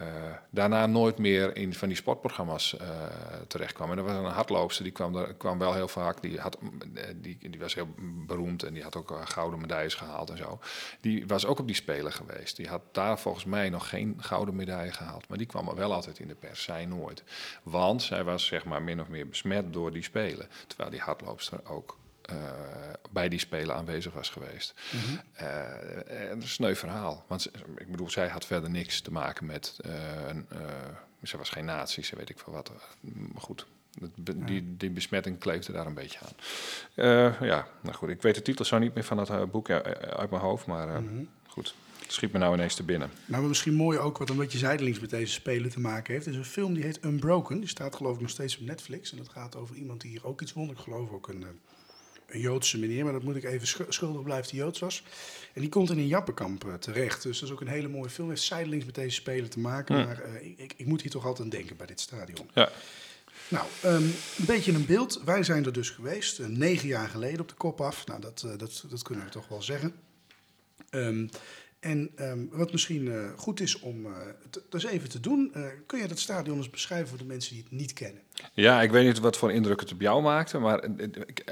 daarna 0.50 0.86
nooit 0.86 1.17
meer 1.17 1.55
in 1.55 1.74
van 1.74 1.88
die 1.88 1.98
sportprogramma's 1.98 2.77
eh 2.77 2.88
terecht 3.48 3.74
kwam. 3.74 3.91
En 3.91 3.98
er 3.98 4.03
was 4.03 4.13
een 4.13 4.25
hardloopster, 4.25 4.84
die 4.84 4.93
kwam, 4.93 5.38
kwam 5.38 5.58
wel 5.58 5.74
heel 5.74 5.88
vaak. 5.88 6.22
Die, 6.22 6.39
had, 6.39 6.58
eh, 6.93 7.03
die, 7.15 7.38
die 7.50 7.60
was 7.60 7.75
heel 7.75 7.88
beroemd 8.25 8.63
en 8.63 8.74
die 8.74 8.84
had 8.84 8.96
ook 8.96 9.19
gouden 9.24 9.60
medailles 9.60 9.96
gehaald 9.96 10.29
en 10.29 10.38
zo. 10.38 10.60
Die 11.01 11.27
was 11.27 11.46
ook 11.46 11.60
op 11.60 11.67
die 11.67 11.75
Spelen 11.75 12.12
geweest. 12.12 12.55
Die 12.55 12.67
had 12.67 12.81
daar 12.91 13.19
volgens 13.19 13.46
mij 13.46 13.69
nog 13.69 13.89
geen 13.89 14.15
gouden 14.17 14.55
medaille 14.55 14.91
gehaald. 14.91 15.27
Maar 15.27 15.38
die 15.38 15.48
kwam 15.48 15.75
wel 15.75 15.93
altijd 15.93 16.19
in 16.19 16.27
de 16.27 16.36
pers, 16.36 16.63
zij 16.63 16.86
nooit. 16.86 17.24
Want 17.63 18.01
zij 18.01 18.24
was 18.24 18.46
zeg 18.46 18.65
maar 18.65 18.81
min 18.81 19.01
of 19.01 19.08
meer 19.08 19.27
besmet 19.27 19.74
door 19.74 19.91
die 19.91 20.03
Spelen. 20.03 20.48
Terwijl 20.67 20.89
die 20.89 21.00
hardloopster 21.00 21.60
ook 21.69 21.99
eh, 22.29 22.38
bij 23.09 23.29
die 23.29 23.39
spelen 23.39 23.75
aanwezig 23.75 24.13
was 24.13 24.29
geweest. 24.29 24.74
En 25.33 26.27
dat 26.29 26.38
is 26.38 26.43
een 26.43 26.48
sneu 26.48 26.75
verhaal. 26.75 27.25
Want 27.27 27.51
ik 27.77 27.91
bedoel, 27.91 28.09
zij 28.09 28.27
had 28.27 28.45
verder 28.45 28.69
niks 28.69 29.01
te 29.01 29.12
maken 29.12 29.45
met... 29.45 29.79
eh, 29.81 29.91
een, 30.27 30.48
ze 31.24 31.38
was 31.38 31.50
geen 31.50 31.65
nazi, 31.65 32.03
ze 32.03 32.15
weet 32.15 32.29
ik 32.29 32.39
veel 32.39 32.53
wat. 32.53 32.71
Maar 33.01 33.41
goed, 33.41 33.65
die, 34.21 34.75
die 34.77 34.89
besmetting 34.89 35.39
kleefde 35.39 35.71
daar 35.71 35.86
een 35.86 35.93
beetje 35.93 36.19
aan. 36.19 36.33
Ja, 37.48 37.67
nou 37.81 37.95
goed, 37.95 38.09
ik 38.09 38.21
weet 38.21 38.36
de 38.36 38.41
titel 38.41 38.65
zo 38.65 38.77
niet 38.77 38.93
meer 38.93 39.03
van 39.03 39.17
dat 39.17 39.51
boek 39.51 39.69
uit 39.69 40.29
mijn 40.29 40.41
hoofd. 40.41 40.65
Maar 40.65 40.95
eh, 40.95 41.01
goed, 41.48 41.75
het 42.00 42.12
schiet 42.12 42.31
me 42.31 42.39
nou 42.39 42.53
ineens 42.53 42.75
te 42.75 42.83
binnen. 42.83 43.12
Nou, 43.25 43.39
maar 43.39 43.50
misschien 43.50 43.74
mooi 43.74 43.98
ook 43.98 44.17
wat 44.17 44.29
een 44.29 44.38
beetje 44.38 44.57
zijdelings 44.57 45.00
met 45.00 45.09
deze 45.09 45.33
spelen 45.33 45.69
te 45.69 45.79
maken 45.79 46.13
heeft. 46.13 46.25
Er 46.25 46.31
is 46.31 46.38
een 46.38 46.45
film 46.45 46.74
die 46.74 46.83
heet 46.83 47.03
Unbroken. 47.03 47.59
Die 47.59 47.69
staat 47.69 47.95
geloof 47.95 48.15
ik 48.15 48.21
nog 48.21 48.29
steeds 48.29 48.57
op 48.57 48.65
Netflix. 48.65 49.12
En 49.12 49.17
dat 49.17 49.29
gaat 49.29 49.55
over 49.55 49.75
iemand 49.75 50.01
die 50.01 50.12
hier 50.12 50.25
ook 50.25 50.41
iets 50.41 50.53
won. 50.53 50.69
Ik 50.69 50.77
geloof 50.77 51.12
ook 51.12 51.27
een, 51.27 51.45
een 52.29 52.39
Joodse 52.39 52.79
meneer, 52.79 53.03
maar 53.03 53.13
dat 53.13 53.24
moet 53.24 53.36
ik 53.36 53.43
even 53.43 53.67
schu- 53.67 53.86
schuldig 53.89 54.24
blijven 54.24 54.51
die 54.51 54.59
Joods 54.59 54.79
was. 54.79 55.03
En 55.53 55.62
die 55.62 55.69
komt 55.69 55.89
in 55.89 55.98
een 55.98 56.07
jappenkamp 56.07 56.65
eh, 56.65 56.74
terecht. 56.74 57.24
Dus 57.24 57.39
dat 57.39 57.50
is 57.50 57.55
ook 57.55 57.62
een 57.62 57.67
hele 57.67 57.88
mooie 57.88 58.09
film. 58.09 58.29
Heeft 58.29 58.41
zijdelings 58.41 58.86
met 58.86 58.95
deze 58.95 59.15
spelen 59.15 59.50
te 59.50 59.59
maken. 59.59 59.95
Maar 59.95 60.21
eh, 60.21 60.45
ik, 60.57 60.74
ik, 60.77 60.86
moet 60.86 61.01
hier 61.01 61.12
toch 61.12 61.25
altijd 61.25 61.43
aan 61.43 61.57
denken 61.57 61.77
bij 61.77 61.86
dit 61.86 62.00
stadion. 62.00 62.50
Ja, 62.53 62.71
Nou, 63.48 63.67
ehm, 63.81 64.03
een 64.03 64.45
beetje 64.45 64.74
een 64.74 64.86
beeld. 64.86 65.21
Wij 65.25 65.43
zijn 65.43 65.65
er 65.65 65.74
dus 65.74 65.89
geweest, 65.89 66.39
eh, 66.39 66.48
negen 66.48 66.88
jaar 66.88 67.09
geleden 67.09 67.39
op 67.39 67.50
de 67.50 67.55
kop 67.55 67.81
af. 67.81 68.05
Nou, 68.05 68.21
dat, 68.21 68.48
dat, 68.57 68.86
dat 68.89 69.03
kunnen 69.03 69.25
we 69.25 69.31
toch 69.31 69.48
wel 69.48 69.62
zeggen. 69.62 69.93
Ehm, 70.89 71.27
en 71.79 72.09
ehm, 72.15 72.45
wat 72.51 72.71
misschien 72.71 73.33
goed 73.36 73.59
is 73.59 73.79
om 73.79 74.05
het 74.43 74.62
dus 74.69 74.83
even 74.83 75.09
te 75.09 75.19
doen, 75.19 75.53
kun 75.86 76.00
je 76.00 76.07
dat 76.07 76.19
stadion 76.19 76.57
eens 76.57 76.69
beschrijven 76.69 77.07
voor 77.07 77.17
de 77.17 77.25
mensen 77.25 77.53
die 77.53 77.63
het 77.63 77.71
niet 77.71 77.93
kennen? 77.93 78.21
Ja, 78.53 78.81
ik 78.81 78.91
weet 78.91 79.05
niet 79.05 79.19
wat 79.19 79.38
voor 79.38 79.51
indruk 79.51 79.79
het 79.79 79.91
op 79.91 80.01
jou 80.01 80.22
maakte, 80.22 80.58
maar 80.58 80.81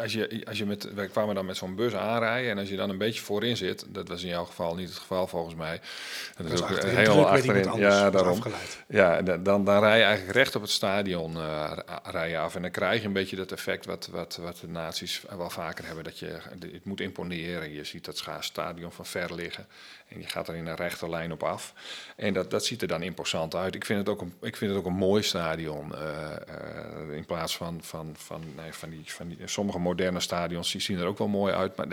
als 0.01 0.13
je, 0.13 0.43
als 0.47 0.57
je 0.57 0.65
met, 0.65 0.93
wij 0.93 1.07
kwamen 1.07 1.35
dan 1.35 1.45
met 1.45 1.57
zo'n 1.57 1.75
bus 1.75 1.93
aanrijden 1.95 2.51
en 2.51 2.57
als 2.57 2.69
je 2.69 2.75
dan 2.75 2.89
een 2.89 2.97
beetje 2.97 3.21
voorin 3.21 3.57
zit, 3.57 3.85
dat 3.87 4.07
was 4.07 4.21
in 4.23 4.29
jouw 4.29 4.45
geval 4.45 4.75
niet 4.75 4.89
het 4.89 4.97
geval 4.97 5.27
volgens 5.27 5.55
mij. 5.55 5.81
Dat 6.37 6.51
was 6.51 6.61
ook 6.61 6.69
achterin, 6.69 6.97
heel 6.97 7.27
achterin. 7.27 7.79
Ja, 7.79 8.09
daarom. 8.09 8.41
Ja, 8.87 9.21
dan, 9.21 9.43
dan, 9.43 9.65
dan 9.65 9.79
rij 9.79 9.97
je 9.97 10.03
eigenlijk 10.03 10.35
recht 10.37 10.55
op 10.55 10.61
het 10.61 10.71
stadion 10.71 11.37
eh, 11.37 11.71
rij 12.03 12.29
je 12.29 12.37
af 12.37 12.55
en 12.55 12.61
dan 12.61 12.71
krijg 12.71 13.01
je 13.01 13.07
een 13.07 13.13
beetje 13.13 13.35
dat 13.35 13.51
effect 13.51 13.85
wat, 13.85 14.09
wat, 14.11 14.39
wat 14.41 14.57
de 14.59 14.67
naties 14.67 15.21
wel 15.37 15.49
vaker 15.49 15.85
hebben, 15.85 16.03
dat 16.03 16.19
je 16.19 16.37
het 16.59 16.85
moet 16.85 17.01
imponeren. 17.01 17.73
Je 17.73 17.83
ziet 17.83 18.05
dat 18.05 18.23
stadion 18.39 18.91
van 18.91 19.05
ver 19.05 19.35
liggen 19.35 19.67
en 20.07 20.19
je 20.19 20.27
gaat 20.27 20.47
er 20.47 20.55
in 20.55 20.67
een 20.67 20.75
rechte 20.75 21.09
lijn 21.09 21.31
op 21.31 21.43
af. 21.43 21.73
En 22.15 22.33
dat, 22.33 22.51
dat 22.51 22.65
ziet 22.65 22.81
er 22.81 22.87
dan 22.87 23.01
imposant 23.01 23.55
uit. 23.55 23.75
Ik 23.75 23.85
vind 23.85 23.99
het 23.99 24.09
ook 24.09 24.21
een, 24.21 24.33
ik 24.41 24.57
vind 24.57 24.71
het 24.71 24.79
ook 24.79 24.85
een 24.85 24.93
mooi 24.93 25.23
stadion. 25.23 25.95
eh, 25.95 26.31
eh, 26.35 26.76
in 27.11 27.25
plaats 27.25 27.57
van, 27.57 27.79
van, 27.81 28.15
van, 28.17 28.41
nee, 28.55 28.73
van, 28.73 28.89
die, 28.89 29.01
van 29.05 29.27
die. 29.27 29.37
Sommige 29.45 29.79
moderne 29.79 30.19
stadions 30.19 30.71
die 30.71 30.81
zien 30.81 30.99
er 30.99 31.05
ook 31.05 31.17
wel 31.17 31.27
mooi 31.27 31.53
uit. 31.53 31.75
Maar 31.75 31.87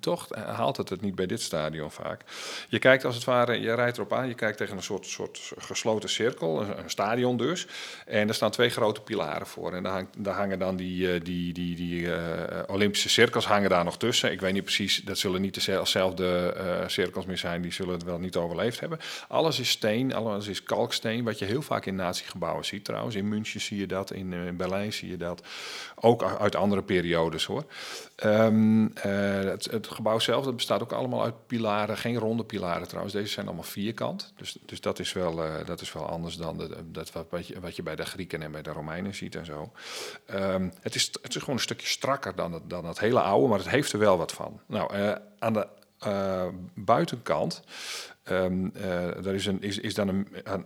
toch 0.00 0.28
haalt 0.34 0.76
het 0.76 0.88
het 0.88 1.00
niet 1.00 1.14
bij 1.14 1.26
dit 1.26 1.40
stadion 1.40 1.90
vaak. 1.90 2.20
Je 2.68 2.78
kijkt 2.78 3.04
als 3.04 3.14
het 3.14 3.24
ware, 3.24 3.60
je 3.60 3.74
rijdt 3.74 3.96
erop 3.96 4.12
aan. 4.12 4.28
Je 4.28 4.34
kijkt 4.34 4.56
tegen 4.56 4.76
een 4.76 4.82
soort, 4.82 5.06
soort 5.06 5.52
gesloten 5.58 6.08
cirkel. 6.08 6.62
Een, 6.62 6.90
stadion 6.90 7.36
dus. 7.36 7.66
En 8.06 8.28
er 8.28 8.34
staan 8.34 8.50
twee 8.50 8.68
grote 8.68 9.00
pilaren 9.00 9.46
voor. 9.46 9.72
En 9.72 9.82
daar, 10.16 10.34
hangen 10.34 10.58
dan 10.58 10.76
die, 10.76 11.12
eh, 11.12 11.20
die, 11.22 11.52
die, 11.52 11.76
die 11.76 12.12
eh, 12.12 12.62
Olympische 12.66 13.08
cirkels 13.08 13.46
hangen 13.46 13.70
daar 13.70 13.84
nog 13.84 13.98
tussen. 13.98 14.32
Ik 14.32 14.40
weet 14.40 14.52
niet 14.52 14.62
precies, 14.62 15.02
dat 15.04 15.18
zullen 15.18 15.40
niet 15.40 15.54
dezelfde 15.54 16.52
eh, 16.56 16.88
cirkels 16.88 17.26
meer 17.26 17.38
zijn. 17.38 17.62
Die 17.62 17.72
zullen 17.72 17.94
het 17.94 18.02
wel 18.02 18.18
niet 18.18 18.36
overleefd 18.36 18.80
hebben. 18.80 18.98
Alles 19.28 19.60
is 19.60 19.70
steen, 19.70 20.14
alles 20.14 20.46
is 20.46 20.62
kalksteen. 20.62 21.24
Wat 21.24 21.38
je 21.38 21.44
heel 21.44 21.62
vaak 21.62 21.86
in 21.86 21.94
natiegebouwen 21.94 22.64
ziet 22.64 22.84
trouwens. 22.84 23.14
In 23.14 23.28
München 23.28 23.60
zie 23.60 23.78
je 23.78 23.86
in 24.06 24.32
eh, 24.32 24.52
Berlijn 24.52 24.92
zie 24.92 25.10
je 25.10 25.16
dat. 25.16 25.42
Ook 25.94 26.22
uit 26.22 26.56
andere 26.56 26.82
periodes 26.82 27.44
hoor. 27.44 27.64
Ehm, 28.16 28.86
eh, 28.86 29.12
het, 29.40 29.64
het 29.64 29.86
gebouw 29.86 30.18
zelf 30.18 30.44
dat 30.44 30.56
bestaat 30.56 30.82
ook 30.82 30.92
allemaal 30.92 31.22
uit 31.22 31.46
pilaren. 31.46 31.96
Geen 31.96 32.16
ronde 32.16 32.44
pilaren 32.44 32.88
trouwens. 32.88 33.14
Deze 33.14 33.32
zijn 33.32 33.46
allemaal 33.46 33.64
vierkant. 33.64 34.32
Dus, 34.36 34.58
dus 34.66 34.80
dat, 34.80 34.98
is 34.98 35.12
wel, 35.12 35.44
eh, 35.44 35.66
dat 35.66 35.80
is 35.80 35.92
wel 35.92 36.06
anders 36.06 36.36
dan 36.36 36.70
dat 36.84 37.12
wat, 37.30 37.46
je, 37.46 37.60
wat 37.60 37.76
je 37.76 37.82
bij 37.82 37.96
de 37.96 38.04
Grieken 38.04 38.42
en 38.42 38.52
bij 38.52 38.62
de 38.62 38.72
Romeinen 38.72 39.14
ziet 39.14 39.34
en 39.34 39.44
zo. 39.44 39.72
Ehm, 40.26 40.70
het, 40.80 40.94
is, 40.94 41.06
het 41.22 41.34
is 41.34 41.40
gewoon 41.40 41.54
een 41.54 41.62
stukje 41.62 41.86
strakker 41.86 42.34
dan 42.34 42.52
het, 42.52 42.70
dan 42.70 42.94
hele 42.98 43.20
oude, 43.20 43.48
maar 43.48 43.58
het 43.58 43.68
heeft 43.68 43.92
er 43.92 43.98
wel 43.98 44.18
wat 44.18 44.32
van. 44.32 44.60
Nou, 44.66 45.16
aan 45.38 45.52
de 45.52 45.66
buitenkant 46.74 47.62
ehm, 48.22 48.68
eh, 48.74 49.22
daar 49.22 49.34
is, 49.34 49.46
een, 49.46 49.62
is, 49.62 49.78
is 49.78 49.94
dan 49.94 50.08
een, 50.08 50.28
een, 50.44 50.64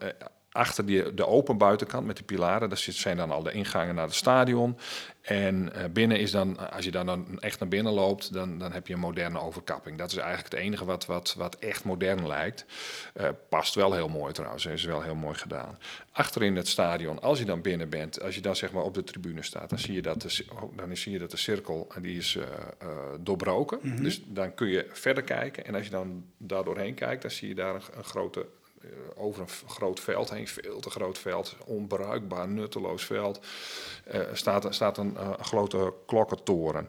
achter 0.52 0.86
die, 0.86 1.14
de 1.14 1.26
open 1.26 1.58
buitenkant 1.58 2.06
met 2.06 2.16
die 2.16 2.24
pilaren, 2.24 2.68
daar 2.68 2.78
zijn 2.78 3.16
dan 3.16 3.30
al 3.30 3.42
de 3.42 3.52
ingangen 3.52 3.94
naar 3.94 4.04
het 4.04 4.14
stadion. 4.14 4.78
En 5.22 5.74
eh, 5.74 5.84
binnen 5.90 6.18
is 6.18 6.30
dan, 6.30 6.70
als 6.70 6.84
je 6.84 6.90
dan, 6.90 7.06
dan 7.06 7.40
echt 7.40 7.60
naar 7.60 7.68
binnen 7.68 7.92
loopt, 7.92 8.32
dan, 8.32 8.58
dan 8.58 8.72
heb 8.72 8.86
je 8.86 8.94
een 8.94 9.00
moderne 9.00 9.40
overkapping. 9.40 9.98
Dat 9.98 10.10
is 10.10 10.16
eigenlijk 10.16 10.54
het 10.54 10.62
enige 10.62 10.84
wat, 10.84 11.06
wat, 11.06 11.34
wat 11.38 11.58
echt 11.58 11.84
modern 11.84 12.26
lijkt. 12.26 12.64
Eh, 13.14 13.28
past 13.48 13.74
wel 13.74 13.92
heel 13.92 14.08
mooi 14.08 14.32
trouwens, 14.32 14.66
is 14.66 14.84
wel 14.84 15.02
heel 15.02 15.14
mooi 15.14 15.34
gedaan. 15.34 15.78
Achterin 16.12 16.56
het 16.56 16.68
stadion, 16.68 17.20
als 17.20 17.38
je 17.38 17.44
dan 17.44 17.60
binnen 17.60 17.88
bent, 17.88 18.22
als 18.22 18.34
je 18.34 18.40
dan 18.40 18.56
zeg 18.56 18.72
maar 18.72 18.82
op 18.82 18.94
de 18.94 19.04
tribune 19.04 19.42
staat, 19.42 19.68
dan 19.68 19.78
zie 19.78 19.94
je 19.94 20.02
dat 20.02 20.22
de, 20.22 20.44
oh, 20.52 20.76
dan 20.76 20.96
zie 20.96 21.12
je 21.12 21.18
dat 21.18 21.30
de 21.30 21.36
cirkel 21.36 21.88
eh, 21.94 22.02
die 22.02 22.16
is 22.16 22.38
doorbroken. 23.20 24.02
Dus 24.02 24.22
dan 24.26 24.54
kun 24.54 24.68
je 24.68 24.86
verder 24.92 25.22
kijken. 25.22 25.64
En 25.64 25.74
als 25.74 25.84
je 25.84 25.90
dan 25.90 26.24
daar 26.36 26.64
doorheen 26.64 26.94
kijkt, 26.94 27.22
dan 27.22 27.30
zie 27.30 27.48
je 27.48 27.54
daar 27.54 27.74
een, 27.74 27.82
een 27.96 28.04
grote 28.04 28.46
over 29.14 29.40
een 29.42 29.68
groot 29.68 30.00
veld 30.00 30.30
heen, 30.30 30.48
veel 30.48 30.80
te 30.80 30.90
groot 30.90 31.18
veld, 31.18 31.56
onbruikbaar, 31.64 32.48
nutteloos 32.48 33.04
veld, 33.04 33.40
eh, 34.04 34.20
staat, 34.32 34.74
staat 34.74 34.98
een, 34.98 35.16
eh, 35.16 35.32
grote 35.40 35.94
klokkentoren. 36.06 36.88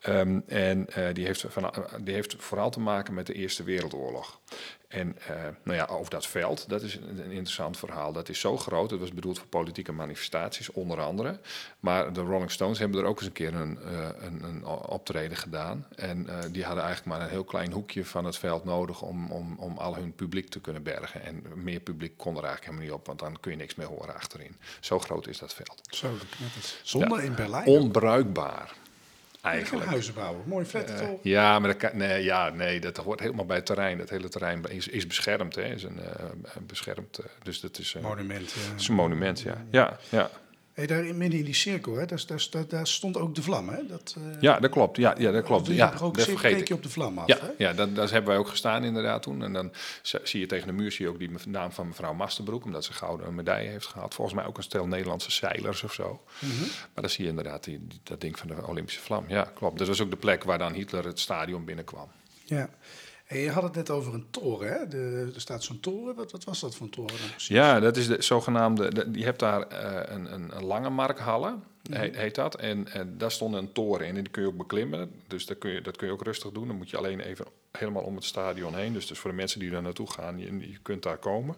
Ehm, 0.00 0.40
en 0.46 0.86
eh, 0.88 1.04
die, 1.12 1.26
heeft 1.26 1.44
van, 1.48 1.70
eh, 1.70 1.82
die 2.00 2.14
heeft 2.14 2.36
vooral 2.38 2.70
te 2.70 2.80
maken 2.80 3.14
met 3.14 3.26
de 3.26 3.32
Eerste 3.32 3.62
Wereldoorlog. 3.62 4.40
En 4.88 5.16
eh, 5.26 5.34
nou 5.62 5.76
ja, 5.76 5.84
over 5.84 6.10
dat 6.10 6.26
veld, 6.26 6.68
dat 6.68 6.82
is 6.82 6.94
een, 6.94 7.08
een 7.08 7.30
interessant 7.30 7.76
verhaal. 7.76 8.12
Dat 8.12 8.28
is 8.28 8.40
zo 8.40 8.56
groot, 8.56 8.90
het 8.90 9.00
was 9.00 9.12
bedoeld 9.12 9.38
voor 9.38 9.46
politieke 9.46 9.92
manifestaties, 9.92 10.70
onder 10.70 11.00
andere. 11.00 11.38
Maar 11.80 12.12
de 12.12 12.20
Rolling 12.20 12.50
Stones 12.50 12.78
hebben 12.78 13.00
er 13.00 13.06
ook 13.06 13.16
eens 13.18 13.26
een 13.26 13.32
keer 13.32 13.54
een, 13.54 13.78
eh, 13.82 14.08
een, 14.20 14.42
een 14.42 14.64
optreden 14.66 15.36
gedaan. 15.36 15.86
En 15.96 16.28
eh, 16.28 16.38
die 16.52 16.64
hadden 16.64 16.84
eigenlijk 16.84 17.16
maar 17.16 17.26
een 17.26 17.32
heel 17.32 17.44
klein 17.44 17.72
hoekje 17.72 18.04
van 18.04 18.24
het 18.24 18.36
veld 18.36 18.64
nodig 18.64 19.02
om, 19.02 19.30
om, 19.30 19.56
om 19.58 19.76
al 19.78 19.94
hun 19.96 20.14
publiek 20.14 20.48
te 20.48 20.60
kunnen 20.60 20.82
bergen. 20.82 21.22
En 21.22 21.42
meer 21.54 21.80
publiek 21.80 22.16
kon 22.16 22.36
er 22.36 22.44
eigenlijk 22.44 22.64
helemaal 22.64 22.84
niet 22.84 23.00
op, 23.00 23.06
want 23.06 23.18
dan 23.18 23.40
kun 23.40 23.50
je 23.50 23.56
niks 23.56 23.74
meer 23.74 23.86
horen 23.86 24.14
achterin. 24.14 24.56
Zo 24.80 24.98
groot 24.98 25.26
is 25.26 25.38
dat 25.38 25.54
veld. 25.54 25.80
Zo, 25.90 26.10
dat. 26.10 26.26
Zonder 26.82 27.18
Ja. 27.18 27.24
in 27.24 27.34
Berlijn. 27.34 27.66
Onbruikbaar, 27.66 28.74
Eigenlijk. 29.42 29.84
eigenlijk. 29.84 29.90
huizen 29.90 30.14
bouwen. 30.14 30.42
Mooi 30.46 30.64
flat 30.64 30.90
Eh, 30.90 30.96
toch? 30.96 31.18
ja, 31.22 31.58
maar 31.58 31.68
dat 31.68 31.78
kan, 31.78 31.90
nee, 31.98 32.24
ja, 32.24 32.48
nee, 32.50 32.80
dat 32.80 32.96
hoort 32.96 33.20
helemaal 33.20 33.44
bij 33.46 33.56
het 33.56 33.66
terrein. 33.66 33.98
Dat 33.98 34.10
hele 34.10 34.28
terrein 34.28 34.64
is, 34.64 34.88
is 34.88 35.06
beschermd. 35.06 35.54
Hè. 35.54 35.62
Is 35.74 35.82
een, 35.82 35.98
eh, 36.00 36.24
een 36.56 36.66
beschermd, 36.66 37.18
eh, 37.18 37.26
dus 37.42 37.60
dat 37.60 37.78
is, 37.78 37.94
eh, 37.94 38.02
Monument. 38.02 38.52
Ja. 38.52 38.60
het 38.70 38.80
is 38.80 38.88
een 38.88 38.94
monument. 38.94 39.40
Ja, 39.40 39.64
ja, 39.70 39.98
ja. 40.08 40.30
Hey, 40.78 40.86
daar 40.86 41.04
in- 41.04 41.16
midden 41.16 41.38
in 41.38 41.44
die 41.44 41.54
cirkel, 41.54 41.94
hè, 41.96 42.06
daar, 42.06 42.24
daar, 42.50 42.68
daar, 42.68 42.86
stond 42.86 43.16
ook 43.16 43.34
de 43.34 43.42
vlam. 43.42 43.68
Hè? 43.68 43.86
Dat, 43.86 44.14
eh, 44.18 44.40
ja 44.40 44.58
dat 44.60 44.70
klopt. 44.70 44.96
Ja, 44.96 45.14
ja 45.18 45.30
dat 45.30 45.44
klopt. 45.44 45.66
Ja, 45.66 45.90
dat 45.90 46.20
vergeet 46.22 46.56
keek 46.56 46.68
je 46.68 46.74
op 46.74 46.82
de 46.82 46.88
vlam 46.88 47.18
af. 47.18 47.26
Ja, 47.26 47.38
Hè? 47.40 47.48
ja 47.58 47.72
dat, 47.72 47.94
daar 47.94 48.10
hebben 48.10 48.30
wij 48.30 48.38
ook 48.38 48.48
gestaan 48.48 48.84
inderdaad 48.84 49.22
toen. 49.22 49.42
En 49.42 49.52
dan 49.52 49.72
zie 50.02 50.40
je 50.40 50.46
tegen 50.46 50.66
de 50.66 50.72
muur 50.72 50.92
zie 50.92 51.04
je 51.04 51.10
ook 51.10 51.18
die 51.18 51.30
naam 51.46 51.72
van 51.72 51.86
mevrouw 51.86 52.14
Masterbroek, 52.14 52.64
omdat 52.64 52.84
ze 52.84 52.92
gouden 52.92 53.34
medaille 53.34 53.68
heeft 53.68 53.86
gehad. 53.86 54.14
Volgens 54.14 54.36
mij 54.36 54.46
ook 54.46 54.56
een 54.56 54.62
stel 54.62 54.86
Nederlandse 54.86 55.30
zeilers 55.30 55.82
of 55.82 55.92
zo. 55.92 56.22
Mhm. 56.38 56.60
Maar 56.60 57.02
dan 57.02 57.10
zie 57.10 57.24
je 57.24 57.30
inderdaad 57.30 57.64
die, 57.64 57.78
die- 57.86 58.00
dat 58.02 58.20
ding 58.20 58.38
van 58.38 58.48
de 58.48 58.66
Olympische 58.66 59.00
vlam. 59.00 59.24
Ja, 59.28 59.50
klopt. 59.54 59.78
Dat 59.78 59.86
was 59.86 60.00
ook 60.00 60.10
de 60.10 60.16
plek 60.16 60.44
waar 60.44 60.58
dan 60.58 60.72
Hitler 60.72 61.04
het 61.04 61.20
stadion 61.20 61.64
binnenkwam. 61.64 62.08
Ja. 62.44 62.68
Hey, 63.28 63.40
je 63.42 63.50
had 63.50 63.62
het 63.62 63.74
net 63.74 63.90
over 63.90 64.14
een 64.14 64.26
toren. 64.30 64.72
Hè? 64.72 64.88
De, 64.88 65.30
er 65.34 65.40
staat 65.40 65.62
zo'n 65.62 65.80
toren. 65.80 66.14
Wat, 66.14 66.32
wat 66.32 66.44
was 66.44 66.60
dat 66.60 66.74
voor 66.74 66.86
een 66.86 66.92
toren 66.92 67.18
dan 67.18 67.28
precies? 67.30 67.48
Ja, 67.48 67.80
dat 67.80 67.96
is 67.96 68.06
de 68.06 68.22
zogenaamde. 68.22 68.94
de- 68.94 69.08
je 69.18 69.24
hebt 69.24 69.38
daar 69.38 69.62
eh, 69.62 70.14
een, 70.16 70.32
een, 70.34 70.56
een 70.56 70.64
lange 70.64 70.90
markhalle. 70.90 71.54
he- 71.90 72.10
heet 72.12 72.34
dat. 72.34 72.54
En, 72.54 72.88
en 72.92 73.18
daar 73.18 73.30
stond 73.30 73.54
een 73.54 73.72
toren 73.72 74.06
in 74.06 74.16
en 74.16 74.22
die 74.22 74.32
kun 74.32 74.42
je 74.42 74.48
ook 74.48 74.56
beklimmen. 74.56 75.10
Dus 75.26 75.46
dat 75.46 75.58
kun, 75.58 75.70
je, 75.70 75.80
dat 75.80 75.96
kun 75.96 76.06
je 76.06 76.12
ook 76.12 76.22
rustig 76.22 76.50
doen. 76.50 76.66
Dan 76.66 76.76
moet 76.76 76.90
je 76.90 76.96
alleen 76.96 77.20
even 77.20 77.46
helemaal 77.72 78.02
om 78.02 78.14
het 78.14 78.24
stadion 78.24 78.74
heen. 78.74 78.92
Dus, 78.92 79.06
dus 79.06 79.18
voor 79.18 79.30
de 79.30 79.36
mensen 79.36 79.60
die 79.60 79.70
daar 79.70 79.82
naartoe 79.82 80.10
gaan, 80.10 80.38
je, 80.38 80.58
je 80.70 80.78
kunt 80.82 81.02
daar 81.02 81.18
komen. 81.18 81.56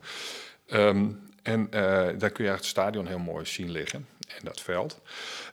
Ehm, 0.66 1.06
en 1.42 1.66
eh, 1.70 1.80
daar 1.82 2.08
kun 2.08 2.44
je 2.44 2.50
eigenlijk 2.50 2.56
het 2.56 2.64
stadion 2.64 3.06
heel 3.06 3.18
mooi 3.18 3.46
zien 3.46 3.70
liggen. 3.70 4.06
En 4.28 4.44
dat 4.44 4.60
veld. 4.60 5.00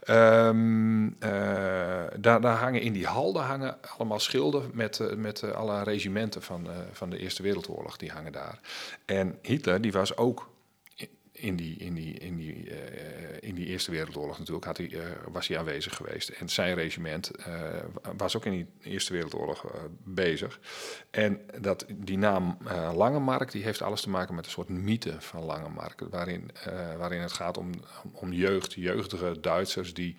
Ehm, 0.04 1.08
eh, 1.20 1.97
daar, 2.20 2.46
hangen 2.46 2.82
in 2.82 2.94
die 2.94 3.06
hal 3.06 3.42
hangen 3.42 3.78
allemaal 3.98 4.20
schilden 4.20 4.70
met, 4.74 5.00
eh, 5.00 5.16
met 5.16 5.44
eh, 5.44 5.52
alle 5.52 5.84
regimenten 5.84 6.42
van, 6.42 6.70
eh, 6.70 6.76
van 6.92 7.10
de 7.10 7.18
Eerste 7.18 7.44
Wereldoorlog. 7.44 7.98
Die 7.98 8.12
hangen 8.12 8.32
daar. 8.32 8.60
En 9.06 9.38
Hitler 9.42 9.82
die 9.82 9.92
was 9.92 10.18
ook 10.18 10.50
in 11.40 11.56
die, 11.56 11.78
in 11.78 11.94
die, 11.94 12.14
in 12.14 12.36
die, 12.36 12.70
eh, 12.70 13.38
in 13.50 13.56
die 13.56 13.66
Eerste 13.66 13.92
Wereldoorlog 13.92 14.38
natuurlijk 14.38 14.66
had 14.66 14.78
hij, 14.78 14.90
eh, 14.92 15.00
was 15.32 15.48
hij 15.48 15.58
aanwezig 15.58 15.96
geweest. 15.96 16.30
En 16.30 16.50
zijn 16.50 16.76
regiment 16.76 17.32
eh, 17.32 17.56
was 18.18 18.36
ook 18.36 18.46
in 18.46 18.52
die 18.52 18.68
Eerste 18.82 19.14
Wereldoorlog 19.14 19.66
bezig. 20.04 20.60
En 21.10 21.42
dat, 21.62 21.86
die 21.96 22.18
naam 22.18 22.58
Langemark 22.94 23.52
die 23.52 23.64
heeft 23.64 23.82
alles 23.82 24.02
te 24.02 24.10
maken 24.10 24.36
met 24.36 24.46
een 24.46 24.52
soort 24.52 24.70
mythe 24.70 25.16
van 25.20 25.44
Langemark. 25.44 26.02
Waarin, 26.10 26.52
waarin 26.98 27.22
het 27.22 27.32
gaat 27.32 27.58
om, 27.58 27.72
om 28.12 28.34
jeugd, 28.34 28.74
jeugdige 28.74 29.40
Duitsers 29.42 29.94
die 29.94 30.16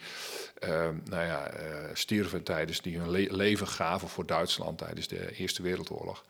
nou 1.04 1.24
ja, 1.24 1.50
stierven 1.92 2.42
tijdens 2.42 2.80
die 2.80 2.98
hun 2.98 3.10
le- 3.10 3.34
leven 3.34 3.68
gaven 3.68 4.08
voor 4.08 4.26
Duitsland 4.26 4.78
tijdens 4.78 5.08
de 5.08 5.32
Eerste 5.32 5.62
Wereldoorlog. 5.62 6.24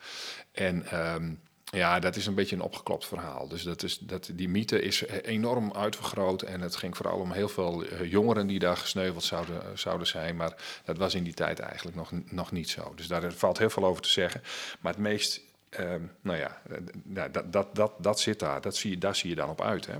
En 0.51 0.85
ehm, 0.85 1.31
ja, 1.71 1.99
dat 1.99 2.15
is 2.15 2.25
een 2.25 2.35
beetje 2.35 2.55
een 2.55 2.61
opgeklopt 2.61 3.05
verhaal. 3.05 3.47
Dus 3.47 3.63
dat 3.63 3.83
is, 3.83 3.97
dat, 3.97 4.29
die 4.33 4.49
mythe 4.49 4.81
is 4.81 5.05
enorm 5.07 5.73
uitvergroot. 5.73 6.41
En 6.41 6.61
het 6.61 6.75
ging 6.75 6.97
vooral 6.97 7.19
om 7.19 7.31
heel 7.31 7.49
veel 7.49 7.83
eh, 7.83 8.11
jongeren 8.11 8.47
die 8.47 8.59
daar 8.59 8.77
gesneuveld 8.77 9.23
zouden, 9.23 9.79
zouden 9.79 10.07
zijn. 10.07 10.35
Maar 10.35 10.55
dat 10.85 10.97
was 10.97 11.15
in 11.15 11.23
die 11.23 11.33
tijd 11.33 11.59
eigenlijk 11.59 11.97
nog, 11.97 12.11
nog 12.25 12.51
niet 12.51 12.69
zo. 12.69 12.93
Dus 12.95 13.07
daar 13.07 13.33
valt 13.33 13.57
heel 13.57 13.69
veel 13.69 13.85
over 13.85 14.01
te 14.01 14.09
zeggen. 14.09 14.41
Maar 14.79 14.93
het 14.93 15.01
meest, 15.01 15.41
ehm, 15.69 16.01
nou 16.21 16.37
ja, 16.37 16.61
eh, 16.69 16.77
dat, 17.03 17.53
dat, 17.53 17.75
dat, 17.75 17.91
dat 17.97 18.19
zit 18.19 18.39
daar. 18.39 18.61
Dat 18.61 18.75
zie 18.75 18.89
je, 18.91 18.97
daar 18.97 19.15
zie 19.15 19.29
je 19.29 19.35
dan 19.35 19.49
op 19.49 19.61
uit. 19.61 19.85
Hè? 19.85 19.95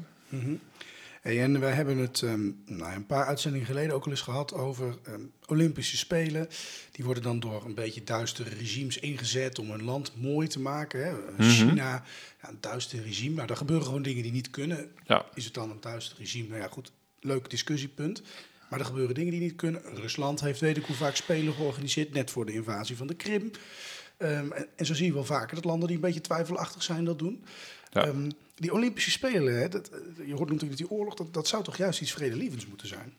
Hey, 1.22 1.44
en 1.44 1.60
wij 1.60 1.72
hebben 1.72 1.98
het 1.98 2.22
ehm, 2.22 2.52
nou, 2.66 2.94
een 2.94 3.06
paar 3.06 3.26
uitzendingen 3.26 3.68
geleden 3.68 3.96
ook 3.96 4.06
al 4.06 4.12
eens 4.12 4.22
gehad 4.22 4.54
over 4.54 4.98
ehm, 5.04 5.22
Olympische 5.46 5.98
Spelen. 5.98 6.48
Die 6.92 7.06
worden 7.06 7.24
dan 7.24 7.40
door 7.40 7.66
een 7.66 7.74
beetje 7.74 8.04
duistere 8.04 8.50
regimes 8.50 9.00
ingezet 9.00 9.60
om 9.60 9.72
een 9.72 9.84
land 9.84 10.12
mooi 10.16 10.48
te 10.48 10.60
maken. 10.60 11.06
Hè. 11.06 11.44
China, 11.44 12.04
ja, 12.42 12.50
een 12.50 12.58
duister 12.60 13.02
regime. 13.02 13.36
Maar 13.36 13.50
er 13.50 13.58
gebeuren 13.58 13.86
gewoon 13.86 14.02
dingen 14.02 14.24
die 14.24 14.32
niet 14.32 14.50
kunnen. 14.50 14.92
Ja. 15.06 15.26
Is 15.34 15.46
het 15.46 15.54
dan 15.54 15.70
een 15.70 15.82
duister 15.82 16.18
regime? 16.18 16.48
Nou 16.48 16.62
ja, 16.62 16.68
goed, 16.68 16.92
leuk 17.20 17.50
discussiepunt. 17.50 18.22
Maar 18.70 18.80
er 18.80 18.86
gebeuren 18.86 19.16
dingen 19.16 19.32
die 19.32 19.42
niet 19.42 19.56
kunnen. 19.56 19.82
Rusland 19.94 20.42
heeft 20.42 20.60
weet 20.60 20.78
ik 20.78 20.86
hoe 20.86 20.96
vaak 20.96 21.16
Spelen 21.16 21.54
georganiseerd, 21.54 22.14
net 22.14 22.32
voor 22.32 22.46
de 22.46 22.54
invasie 22.54 22.98
van 22.98 23.08
de 23.08 23.16
Krim. 23.16 23.52
Ehm, 24.18 24.52
en, 24.52 24.68
en 24.76 24.86
zo 24.86 24.94
zie 24.94 25.06
je 25.06 25.14
wel 25.14 25.26
vaker 25.26 25.56
dat 25.56 25.66
landen 25.66 25.88
die 25.88 25.96
een 25.96 26.04
beetje 26.04 26.22
twijfelachtig 26.22 26.84
zijn 26.84 27.06
dat 27.06 27.20
doen. 27.20 27.44
Ja. 27.92 28.14
Die 28.60 28.74
Olympische 28.74 29.12
Spelen, 29.12 29.60
hè, 29.60 29.70
dat, 29.70 29.90
eh, 29.90 30.28
je 30.28 30.34
hoort 30.34 30.50
natuurlijk 30.52 30.78
die 30.78 30.90
oorlog, 30.90 31.14
dat, 31.14 31.34
dat 31.34 31.48
zou 31.48 31.64
toch 31.64 31.78
juist 31.78 32.02
iets 32.02 32.12
vredelievends 32.12 32.68
moeten 32.68 32.88
zijn? 32.88 33.14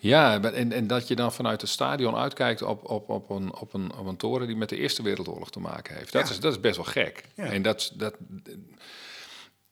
Ja, 0.00 0.42
en, 0.42 0.72
en 0.72 0.86
dat 0.86 1.08
je 1.08 1.14
dan 1.16 1.32
vanuit 1.32 1.60
het 1.60 1.70
stadion 1.70 2.14
uitkijkt 2.16 2.62
op, 2.62 2.90
op, 2.90 3.08
op, 3.08 3.30
een, 3.30 3.54
op, 3.54 3.74
een, 3.74 3.94
op 3.94 4.06
een 4.06 4.16
toren 4.16 4.46
die 4.46 4.56
met 4.56 4.68
de 4.68 4.76
Eerste 4.76 5.02
Wereldoorlog 5.02 5.50
te 5.50 5.60
maken 5.60 5.96
heeft. 5.96 6.12
Dat, 6.12 6.26
Ja. 6.28 6.32
is, 6.34 6.40
dat 6.40 6.52
is 6.52 6.60
best 6.60 6.76
wel 6.76 6.84
gek. 6.84 7.24
Ja. 7.34 7.44
En 7.44 7.62
dat, 7.62 7.92
dat, 7.94 8.14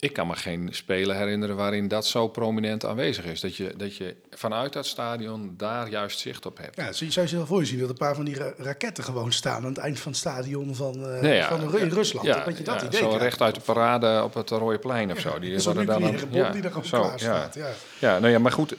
ik 0.03 0.13
kan 0.13 0.27
me 0.27 0.35
geen 0.37 0.69
spelen 0.71 1.17
herinneren 1.17 1.57
waarin 1.57 1.89
dat 1.89 2.07
zo 2.07 2.29
prominent 2.29 2.85
aanwezig 2.85 3.25
is. 3.25 3.41
Dat 3.41 3.57
je, 3.57 3.75
dat 3.77 3.97
je 3.97 4.17
vanuit 4.31 4.73
dat 4.73 4.87
stadion 4.87 5.55
daar 5.57 5.89
juist 5.91 6.19
zicht 6.19 6.47
op 6.47 6.59
hebt. 6.59 6.77
Ja, 6.77 6.93
zou 6.93 7.05
je 7.05 7.11
zou 7.11 7.27
je 7.29 7.37
wel 7.37 7.47
voor 7.47 7.61
je 7.61 7.67
zien 7.67 7.79
dat 7.79 7.89
een 7.89 7.97
paar 7.97 8.15
van 8.15 8.25
die 8.25 8.37
ra- 8.39 8.53
raketten 8.57 9.05
gewoon 9.05 9.33
staan 9.33 9.57
aan 9.63 9.65
het 9.69 9.79
eind 9.79 10.01
van 10.01 10.11
het 10.13 10.21
stadion 10.21 10.75
van, 10.75 11.07
eh, 11.15 11.21
Nee, 11.21 11.37
ja, 11.37 11.49
van 11.49 11.79
in 11.79 11.89
Rusland. 11.89 12.27
Ja, 12.27 12.45
dat 12.45 12.59
je 12.59 12.65
dat 12.65 12.81
ja, 12.81 12.87
idee 12.87 13.01
zo 13.01 13.07
krijgt. 13.07 13.25
recht 13.25 13.41
uit 13.41 13.55
de 13.55 13.61
parade 13.61 14.23
op 14.25 14.35
het 14.35 14.51
Rode 14.51 14.79
Plein 14.79 15.11
of 15.11 15.19
zo. 15.19 15.39
Die 15.39 15.61
Zo'n 15.61 15.75
worden 15.75 16.01
dan 16.01 16.11
bom 16.11 16.35
ja, 16.41 16.51
die 16.51 16.63
er 16.63 16.69
gewoon 16.69 16.85
zo, 16.85 17.01
klaar 17.01 17.19
staat. 17.19 17.55
Ja. 17.55 17.69
Ja, 17.99 18.19
nou 18.19 18.33
ja, 18.33 18.39
maar 18.39 18.53
goed, 18.53 18.75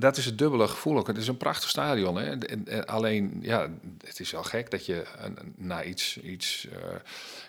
dat 0.00 0.16
is 0.16 0.24
het 0.24 0.38
dubbele 0.38 0.68
gevoel 0.68 0.98
ook. 0.98 1.06
Het 1.06 1.16
is 1.16 1.28
een 1.28 1.36
prachtig 1.36 1.68
stadion. 1.68 2.16
Hè? 2.16 2.24
En- 2.30 2.68
en 2.68 2.86
Alleen, 2.86 3.38
ja, 3.42 3.68
het 4.04 4.20
is 4.20 4.30
wel 4.30 4.42
gek 4.42 4.70
dat 4.70 4.86
je 4.86 5.02
een- 5.18 5.38
naar 5.56 5.84
iets, 5.84 6.18
iets 6.22 6.66
eh, 6.72 6.78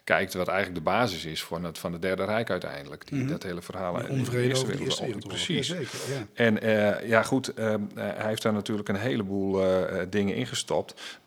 kijkt 0.03 0.33
wat 0.33 0.47
eigenlijk 0.47 0.77
de 0.77 0.91
basis 0.91 1.25
is 1.25 1.43
van 1.43 1.63
het, 1.63 1.77
van 1.77 1.91
het 1.93 2.01
Derde 2.01 2.25
Rijk 2.25 2.49
uiteindelijk. 2.49 2.81
Die, 3.05 3.25
Dat 3.25 3.43
hele 3.43 3.61
verhaal. 3.61 3.99
in 3.99 4.15
de 4.15 4.21
over 4.21 4.33
de 4.33 4.41
Eerste 4.41 4.65
Wereldoorlog. 4.65 4.99
Wereldoorlog. 4.99 5.27
Precies. 5.27 5.67
Ja, 5.67 5.75
zeker, 5.75 5.99
ja. 6.09 6.27
En 6.33 6.61
eh, 6.61 7.07
ja, 7.07 7.23
goed, 7.23 7.53
eh, 7.53 7.75
hij 7.95 8.27
heeft 8.27 8.41
daar 8.41 8.53
natuurlijk 8.53 8.89
een 8.89 8.95
heleboel 8.95 9.65
eh, 9.65 10.05
dingen 10.09 10.35
ingestopt. 10.35 11.19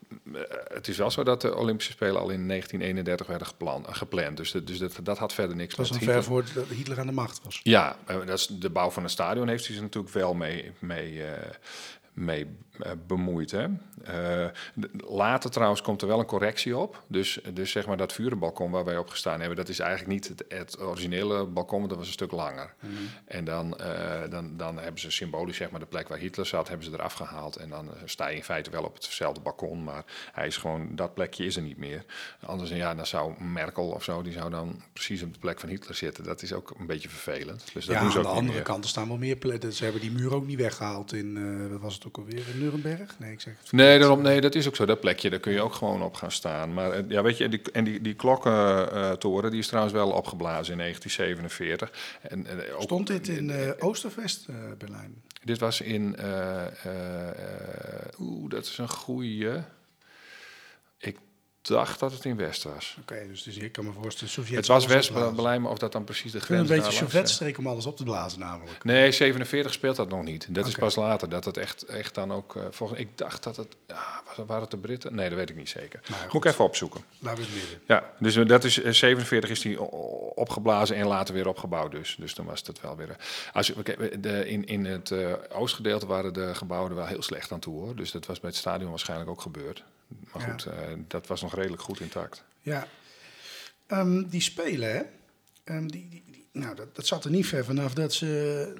Het 0.68 0.88
is 0.88 0.96
wel 0.96 1.10
zo 1.10 1.22
dat 1.22 1.40
de 1.40 1.56
Olympische 1.56 1.92
Spelen 1.92 2.20
al 2.20 2.30
in 2.30 2.48
1931 2.48 3.26
werden 3.26 3.46
gepland. 3.46 3.86
gepland 3.90 4.36
dus 4.36 4.52
dat, 4.52 4.66
dus 4.66 4.78
dat, 4.78 4.98
dat 5.02 5.18
had 5.18 5.32
verder 5.32 5.56
niks 5.56 5.74
Dat 5.74 5.88
was 5.88 5.98
Hitler. 5.98 6.14
ver 6.14 6.24
voor 6.24 6.44
dat 6.54 6.68
Hitler 6.68 6.98
aan 6.98 7.06
de 7.06 7.12
macht 7.12 7.40
was. 7.42 7.60
Ja, 7.62 7.96
dat 8.06 8.38
is 8.38 8.46
de 8.46 8.70
bouw 8.70 8.90
van 8.90 9.02
het 9.02 9.12
stadion 9.12 9.48
heeft 9.48 9.64
hij 9.66 9.74
zich 9.74 9.84
natuurlijk 9.84 10.14
wel 10.14 10.34
mee, 10.34 10.72
mee, 10.78 11.22
mee 12.12 12.46
eh, 12.80 12.92
bemoeid. 13.06 13.50
Hè? 13.50 13.66
Eh, 14.04 14.50
later 15.08 15.50
trouwens 15.50 15.82
komt 15.82 16.02
er 16.02 16.08
wel 16.08 16.18
een 16.18 16.26
correctie 16.26 16.76
op. 16.76 17.02
Dus, 17.06 17.40
dus 17.52 17.70
zeg 17.70 17.86
maar 17.86 17.96
dat 17.96 18.12
vurenbalkon 18.12 18.70
waar 18.70 18.84
wij 18.84 18.98
op 18.98 19.08
gestaan 19.08 19.38
hebben, 19.38 19.56
dat 19.56 19.68
is 19.68 19.78
eigenlijk 19.78 20.10
niet 20.12 20.28
het, 20.28 20.44
het 20.48 20.80
originele 20.80 21.46
balkon, 21.46 21.78
want 21.78 21.88
dat 21.88 21.98
was 21.98 22.06
een 22.06 22.12
stuk 22.12 22.32
langer. 22.32 22.74
En 23.24 23.44
dan, 23.44 23.78
eh, 23.78 24.30
dan, 24.30 24.56
dan 24.56 24.78
hebben 24.78 25.00
ze 25.00 25.10
symbolisch 25.10 25.56
zeg 25.56 25.70
maar 25.70 25.80
de 25.80 25.86
plek 25.86 26.08
waar 26.08 26.18
Hitler 26.18 26.46
zat, 26.46 26.68
hebben 26.68 26.86
ze 26.86 26.92
eraf 26.92 27.12
gehaald. 27.12 27.56
En 27.56 27.68
dan 27.68 27.90
sta 28.04 28.28
je 28.28 28.36
in 28.36 28.44
feite 28.44 28.70
wel 28.70 28.82
op 28.82 28.94
hetzelfde 28.94 29.40
balkon, 29.40 29.84
maar 29.84 30.04
hij 30.32 30.46
is 30.46 30.56
gewoon, 30.56 30.88
dat 30.96 31.14
plekje 31.14 31.44
is 31.44 31.56
er 31.56 31.62
niet 31.62 31.78
meer. 31.78 32.04
Anders 32.40 32.70
ja, 32.70 32.94
dan 32.94 33.06
zou 33.06 33.42
Merkel 33.42 33.88
of 33.88 34.04
zo, 34.04 34.22
die 34.22 34.32
zou 34.32 34.50
dan 34.50 34.82
precies 34.92 35.22
op 35.22 35.32
de 35.32 35.38
plek 35.38 35.60
van 35.60 35.68
Hitler 35.68 35.94
zitten. 35.94 36.24
Dat 36.24 36.42
is 36.42 36.52
ook 36.52 36.74
een 36.78 36.86
beetje 36.86 37.08
vervelend. 37.08 37.64
Dus 37.72 37.86
dat 37.86 37.94
ja, 37.94 38.00
doen 38.00 38.16
aan 38.16 38.22
de 38.22 38.28
andere 38.28 38.52
meer. 38.52 38.62
kant 38.62 38.84
er 38.84 38.90
staan 38.90 39.08
wel 39.08 39.16
meer 39.16 39.36
plekken. 39.36 39.72
Ze 39.72 39.84
hebben 39.84 40.00
die 40.00 40.10
muur 40.10 40.34
ook 40.34 40.46
niet 40.46 40.58
weggehaald 40.58 41.12
in, 41.12 41.36
eh, 41.36 41.70
wat 41.70 41.80
was 41.80 41.94
het 41.94 42.06
ook 42.06 42.16
alweer, 42.16 42.42
in 42.54 42.58
Nuremberg? 42.72 43.18
Nee, 43.18 43.32
ik 43.32 43.40
zeg 43.40 43.54
het 43.62 43.72
Nee, 43.72 43.98
daarom, 43.98 44.22
nee, 44.22 44.40
dat 44.40 44.54
is 44.54 44.66
ook 44.68 44.76
zo. 44.76 44.84
Dat 44.86 45.00
plekje, 45.00 45.30
daar 45.30 45.38
kun 45.38 45.52
je 45.52 45.60
ook 45.62 45.74
gewoon 45.74 46.02
op 46.02 46.14
gaan 46.14 46.30
staan. 46.32 46.74
Maar 46.74 46.90
eh, 46.90 47.02
ja, 47.08 47.22
weet 47.22 47.38
je, 47.38 47.48
die, 47.48 47.60
en 47.72 47.84
die, 47.84 48.00
die 48.00 48.14
klokkentoren, 48.14 49.50
die 49.50 49.60
is 49.60 49.66
trouwens 49.66 49.94
wel 49.94 50.10
opgeblazen 50.10 50.72
in 50.72 50.78
1947. 50.78 52.18
En, 52.22 52.46
eh, 52.46 52.74
ook- 52.76 52.82
Stond 52.82 53.06
dit 53.06 53.28
in 53.28 53.50
eh, 53.50 53.70
Oost 53.78 54.04
of 54.04 54.14
West 54.14 54.46
eh, 54.48 54.54
Berlijn? 54.78 55.14
Dit 55.44 55.58
was 55.58 55.80
in, 55.80 56.16
eh, 56.16 56.66
eh, 56.66 57.28
eh, 57.28 58.20
oeh, 58.20 58.50
dat 58.50 58.64
is 58.64 58.78
een 58.78 58.88
goeie. 58.88 59.48
Ik 61.68 61.72
dacht 61.74 62.00
dat 62.00 62.12
het 62.12 62.24
in 62.24 62.36
West 62.36 62.62
was. 62.62 62.96
Oké, 63.00 63.26
dus, 63.28 63.42
dus 63.42 63.56
ik 63.56 63.72
kan 63.72 63.84
me 63.84 63.92
voorstellen, 63.92 64.32
Sovjet. 64.32 64.56
Het 64.56 64.66
was 64.66 64.82
opblazen. 64.84 65.14
West-Berlijn, 65.14 65.62
maar 65.62 65.70
of 65.70 65.78
dat 65.78 65.92
dan 65.92 66.04
precies 66.04 66.32
de 66.32 66.40
grens 66.40 66.70
een 66.70 66.76
beetje 66.76 66.90
eh, 66.92 66.96
Sovjetstreek 66.98 67.58
om 67.58 67.66
alles 67.66 67.86
op 67.86 67.96
te 67.96 68.02
blazen 68.04 68.40
namelijk. 68.40 68.84
Nee, 68.84 69.12
47 69.12 69.72
speelt 69.72 69.96
dat 69.96 70.08
nog 70.08 70.22
niet. 70.22 70.46
Dat 70.54 70.66
is 70.66 70.74
pas 70.74 70.94
later. 70.94 71.28
Dat 71.28 71.44
het 71.44 71.56
echt, 71.56 71.82
echt 71.82 72.14
dan 72.14 72.32
ook. 72.32 72.56
eh, 72.56 72.62
volgens, 72.70 73.00
ik 73.00 73.18
dacht 73.18 73.42
dat 73.42 73.56
het. 73.56 73.76
Waren 74.46 74.62
het 74.62 74.70
de 74.70 74.76
Britten? 74.76 75.14
Nee, 75.14 75.28
dat 75.28 75.38
weet 75.38 75.50
ik 75.50 75.56
niet 75.56 75.68
zeker. 75.68 76.00
Nou, 76.08 76.22
Moet 76.32 76.44
ik 76.44 76.50
even 76.52 76.64
opzoeken. 76.64 77.00
Laten 77.18 77.38
we 77.42 77.44
het 77.50 77.54
midden. 77.54 77.80
Ja, 77.86 78.10
dus 78.18 78.36
eh, 78.36 78.46
dat 78.46 78.64
is 78.64 78.82
eh, 78.82 78.92
47 78.92 79.50
is 79.50 79.60
die 79.60 79.80
opgeblazen 80.34 80.96
en 80.96 81.06
later 81.06 81.34
weer 81.34 81.48
opgebouwd. 81.48 81.90
Dus, 81.90 82.16
dus 82.18 82.34
dan 82.34 82.44
was 82.46 82.62
het 82.66 82.80
wel 82.80 82.96
weer. 82.96 83.10
eh, 83.10 83.16
Als 83.52 83.72
de, 84.20 84.48
in, 84.48 84.64
in 84.66 84.84
het 84.84 85.10
eh, 85.10 85.32
oostgedeelte 85.52 86.06
waren 86.06 86.32
de 86.32 86.54
gebouwen 86.54 86.90
er 86.90 86.96
wel 86.96 87.06
heel 87.06 87.22
slecht 87.22 87.52
aan 87.52 87.60
toe 87.60 87.74
hoor. 87.84 87.96
Dus 87.96 88.10
dat 88.10 88.26
was 88.26 88.40
bij 88.40 88.50
het 88.50 88.58
stadion 88.58 88.90
waarschijnlijk 88.90 89.30
ook 89.30 89.40
gebeurd. 89.40 89.82
Maar 90.08 90.42
Ja. 90.46 90.50
goed, 90.50 90.64
eh, 90.64 90.92
dat 91.08 91.26
was 91.26 91.42
nog 91.42 91.54
redelijk 91.54 91.82
goed 91.82 92.00
intact. 92.00 92.44
Ja. 92.60 92.86
Ehm, 93.86 94.22
die 94.28 94.40
spelen, 94.40 94.90
hè? 94.96 95.02
Ehm, 95.66 95.86
die, 95.86 96.22
nou, 96.52 96.74
dat, 96.74 96.94
dat 96.94 97.06
zat 97.06 97.24
er 97.24 97.30
niet 97.30 97.46
ver 97.46 97.64
vanaf 97.64 97.94
dat 97.94 98.12
ze 98.12 98.26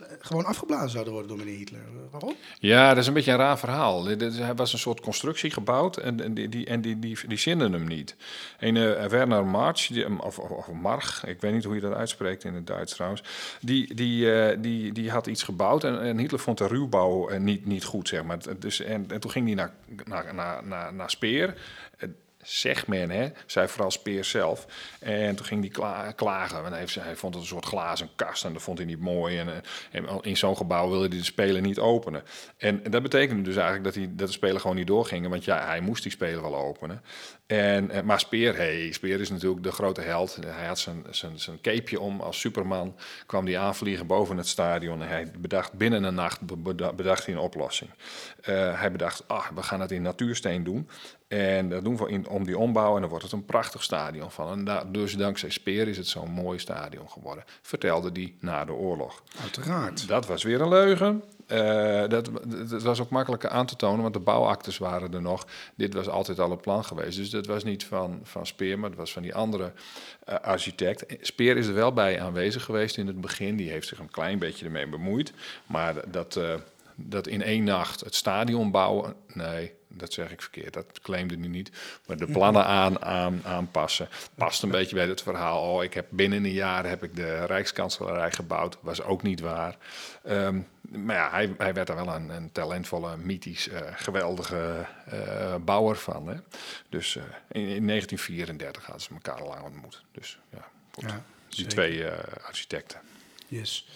eh, 0.09 0.17
gewoon 0.21 0.45
afgeblazen 0.45 0.91
zouden 0.91 1.13
worden 1.13 1.31
door 1.31 1.39
meneer 1.39 1.59
Hitler. 1.59 1.81
Eh, 1.81 2.11
Waarom? 2.11 2.35
Ja, 2.59 2.89
dat 2.89 2.99
is 2.99 3.07
een 3.07 3.15
beetje 3.15 3.33
een 3.33 3.39
raar 3.39 3.59
verhaal. 3.59 4.07
Hij 4.07 4.55
was 4.55 4.73
een 4.73 4.79
soort 4.79 5.01
constructie 5.01 5.51
gebouwd 5.51 5.97
en, 5.97 6.21
en 6.21 6.35
die, 6.35 6.49
die, 6.49 6.67
en 6.67 6.81
die, 6.81 6.99
die, 6.99 7.19
hem 7.45 7.87
niet. 7.87 8.17
Een 8.59 8.77
eh, 8.77 9.07
Werner 9.07 9.47
March, 9.47 9.87
die, 9.87 10.23
of, 10.23 10.39
of, 10.39 10.71
March, 10.73 11.27
ik 11.27 11.41
weet 11.41 11.53
niet 11.53 11.65
hoe 11.65 11.75
je 11.75 11.81
dat 11.81 11.93
uitspreekt 11.93 12.45
in 12.45 12.55
het 12.55 12.67
Duits 12.67 12.93
trouwens, 12.93 13.23
die, 13.61 13.95
die, 13.95 14.61
die, 14.61 14.93
die 14.93 15.11
had 15.11 15.27
iets 15.27 15.43
gebouwd 15.43 15.85
en, 15.85 16.01
en 16.01 16.19
Hitler 16.19 16.41
vond 16.41 16.59
de 16.59 16.67
ruwbouw 16.67 17.39
niet, 17.39 17.67
niet 17.67 17.85
goed, 17.85 18.09
zeg 18.09 18.25
maar. 18.25 18.39
Dus, 18.59 18.81
en, 18.81 19.05
en 19.11 19.21
toen 19.21 19.31
ging 19.31 19.47
hij 19.47 19.55
naar, 19.55 19.73
naar, 20.05 20.35
naar, 20.35 20.67
naar, 20.67 20.95
naar 20.95 21.11
Speer. 21.11 21.55
Zegt 22.47 22.87
men, 22.87 23.11
hè, 23.11 23.29
zei 23.47 23.69
vooral 23.69 23.91
Speer 23.91 24.25
zelf. 24.25 24.67
En 24.99 25.37
toen 25.37 25.47
ging 25.47 25.61
hij 25.61 25.71
kla 25.71 26.13
klagen. 26.13 26.63
Want 26.63 26.75
hij, 26.75 27.05
hij 27.05 27.17
vond 27.17 27.35
het 27.35 27.43
een 27.43 27.49
soort 27.49 27.65
glazen 27.65 28.09
kast 28.17 28.45
en 28.45 28.53
dat 28.53 28.63
vond 28.63 28.79
hij 28.79 28.87
niet 28.87 29.01
mooi. 29.01 29.39
En, 29.39 29.49
eh, 29.49 29.55
en 29.91 30.19
in 30.23 30.37
zo'n 30.37 30.57
gebouw 30.57 30.89
wilde 30.91 31.09
hij 31.09 31.19
de 31.19 31.25
speler 31.25 31.61
niet 31.61 31.79
openen. 31.79 32.23
En 32.57 32.83
dat 32.91 33.03
betekende 33.03 33.43
dus 33.43 33.57
eigenlijk 33.57 33.85
dat, 33.85 33.95
hij, 33.95 34.09
dat 34.11 34.27
de 34.27 34.33
speler 34.33 34.61
gewoon 34.61 34.77
niet 34.77 34.87
doorging. 34.87 35.29
Want 35.29 35.45
ja, 35.45 35.67
hij 35.67 35.81
moest 35.81 36.03
die 36.03 36.13
speler 36.13 36.43
wel 36.43 36.57
openen. 36.57 37.03
En, 37.47 37.91
eh, 37.91 38.03
maar 38.03 38.21
Speer, 38.21 38.57
hey, 38.57 38.93
Speer 38.93 39.21
is 39.21 39.31
natuurlijk 39.31 39.63
de 39.63 39.73
grote 39.73 40.01
held. 40.01 40.39
Hij 40.47 40.67
had 40.67 40.79
zijn, 40.79 41.05
zijn, 41.11 41.39
zijn 41.39 41.61
capeje 41.61 42.01
om 42.01 42.21
als 42.21 42.41
Superman. 42.41 42.97
Kwam 43.27 43.45
die 43.45 43.59
aanvliegen 43.59 44.07
boven 44.07 44.37
het 44.37 44.47
stadion. 44.47 45.03
En 45.03 45.09
hij 45.09 45.31
bedacht 45.39 45.73
binnen 45.73 46.05
een 46.05 46.15
nacht 46.15 46.41
be- 46.41 46.57
beda- 46.57 46.93
bedacht 46.93 47.27
hij 47.27 47.35
een 47.35 47.41
oplossing. 47.41 47.91
Eh, 48.43 48.81
hij 48.81 48.93
bedacht, 48.93 49.29
ah, 49.29 49.47
we 49.55 49.63
gaan 49.63 49.81
het 49.81 49.91
in 49.91 50.03
natuursteen 50.03 50.65
doen. 50.65 50.89
En 51.29 51.69
dat 51.69 51.85
doen 51.85 51.97
we 51.97 52.09
in, 52.09 52.29
om 52.29 52.45
die 52.45 52.59
ombouw 52.59 52.95
en 52.95 53.01
dan 53.01 53.11
wordt 53.11 53.25
het 53.25 53.33
een 53.33 53.45
prachtig 53.45 53.83
stadion 53.83 54.31
van. 54.31 54.53
En 54.53 54.65
da- 54.65 54.85
dus 54.85 55.17
dankzij 55.17 55.51
Speer 55.51 55.89
is 55.89 55.97
het 55.97 56.07
zo'n 56.07 56.31
mooi 56.31 56.59
stadion 56.59 57.11
geworden. 57.11 57.45
Vertelde 57.63 58.13
die 58.13 58.37
na 58.41 58.65
de 58.65 58.73
oorlog. 58.73 59.23
Uiteraard. 59.43 60.09
Dat 60.09 60.27
was 60.27 60.43
weer 60.43 60.61
een 60.61 60.69
leugen. 60.69 61.23
Eh, 61.47 62.09
dat, 62.09 62.31
was 62.83 63.01
ook 63.01 63.11
makkelijker 63.11 63.51
aan 63.51 63.67
te 63.67 63.77
tonen, 63.77 64.03
want 64.03 64.15
de 64.15 64.21
bouwactes 64.21 64.79
waren 64.79 65.15
er 65.15 65.23
nog. 65.23 65.47
Dit 65.75 65.95
was 65.95 66.09
altijd 66.09 66.39
al 66.39 66.51
een 66.51 66.61
plan 66.61 66.85
geweest. 66.85 67.17
Dus 67.17 67.31
dat 67.31 67.47
was 67.47 67.65
niet 67.65 67.85
van, 67.85 68.21
van 68.23 68.47
Speer, 68.47 68.79
maar 68.79 68.89
dat 68.89 68.99
was 68.99 69.13
van 69.13 69.23
die 69.23 69.35
andere 69.35 69.73
eh, 70.25 70.35
architect. 70.35 71.05
Speer 71.21 71.57
is 71.57 71.67
er 71.67 71.75
wel 71.75 71.93
bij 71.93 72.21
aanwezig 72.21 72.65
geweest 72.65 72.97
in 72.97 73.07
het 73.07 73.21
begin. 73.21 73.57
Die 73.57 73.71
heeft 73.71 73.89
zich 73.89 73.99
een 73.99 74.11
klein 74.11 74.39
beetje 74.39 74.65
ermee 74.65 74.89
bemoeid. 74.89 75.33
Maar 75.67 76.11
dat, 76.11 76.37
eh, 76.37 76.55
dat 76.95 77.27
in 77.27 77.43
één 77.43 77.65
nacht 77.65 78.01
het 78.01 78.15
stadion 78.15 78.71
bouwen, 78.71 79.15
nee, 79.33 79.73
dat 79.97 80.13
zeg 80.13 80.31
ik 80.31 80.43
verkeerd. 80.43 80.73
Dat 80.73 81.01
claimde 81.01 81.37
hij 81.39 81.49
niet. 81.49 81.71
Maar 82.07 82.17
de 82.17 82.27
plannen 82.27 82.65
aan, 82.65 83.03
aan, 83.03 83.41
aanpassen 83.45 84.09
past 84.35 84.63
een 84.63 84.71
beetje 84.71 84.97
bij 84.97 85.07
het 85.07 85.23
verhaal. 85.23 85.73
Oh, 85.73 85.85
ik 85.85 85.95
heb 85.95 86.07
binnen 86.11 86.45
een 86.45 86.53
jaar 86.53 86.89
heb 86.89 87.03
ik 87.03 87.17
de 87.17 87.45
Rijkskanselarij 87.45 88.33
gebouwd. 88.33 88.79
Was 88.81 89.03
ook 89.03 89.23
niet 89.23 89.41
waar. 89.41 89.77
Ehm, 90.23 90.61
maar 90.81 91.17
ja, 91.17 91.31
hij, 91.31 91.55
hij 91.59 91.75
werd 91.75 91.89
er 91.89 91.95
wel 91.95 92.15
een, 92.15 92.29
een 92.29 92.53
talentvolle, 92.53 93.17
mythisch, 93.17 93.69
eh, 93.69 93.81
geweldige 93.95 94.87
eh, 95.07 95.55
bouwer 95.65 95.97
van. 95.97 96.29
Hè? 96.29 96.37
Dus 96.89 97.17
eh, 97.17 97.23
in, 97.49 97.69
in 97.69 97.87
1934 97.87 98.83
hadden 98.83 99.03
ze 99.03 99.11
elkaar 99.13 99.41
al 99.41 99.49
lang 99.49 99.63
ontmoet. 99.63 100.05
Dus 100.13 100.39
ja, 100.53 100.69
goed. 100.91 101.11
Ja, 101.11 101.23
die 101.49 101.67
twee 101.67 102.07
architecten. 102.43 103.01
Yes. 103.49 103.89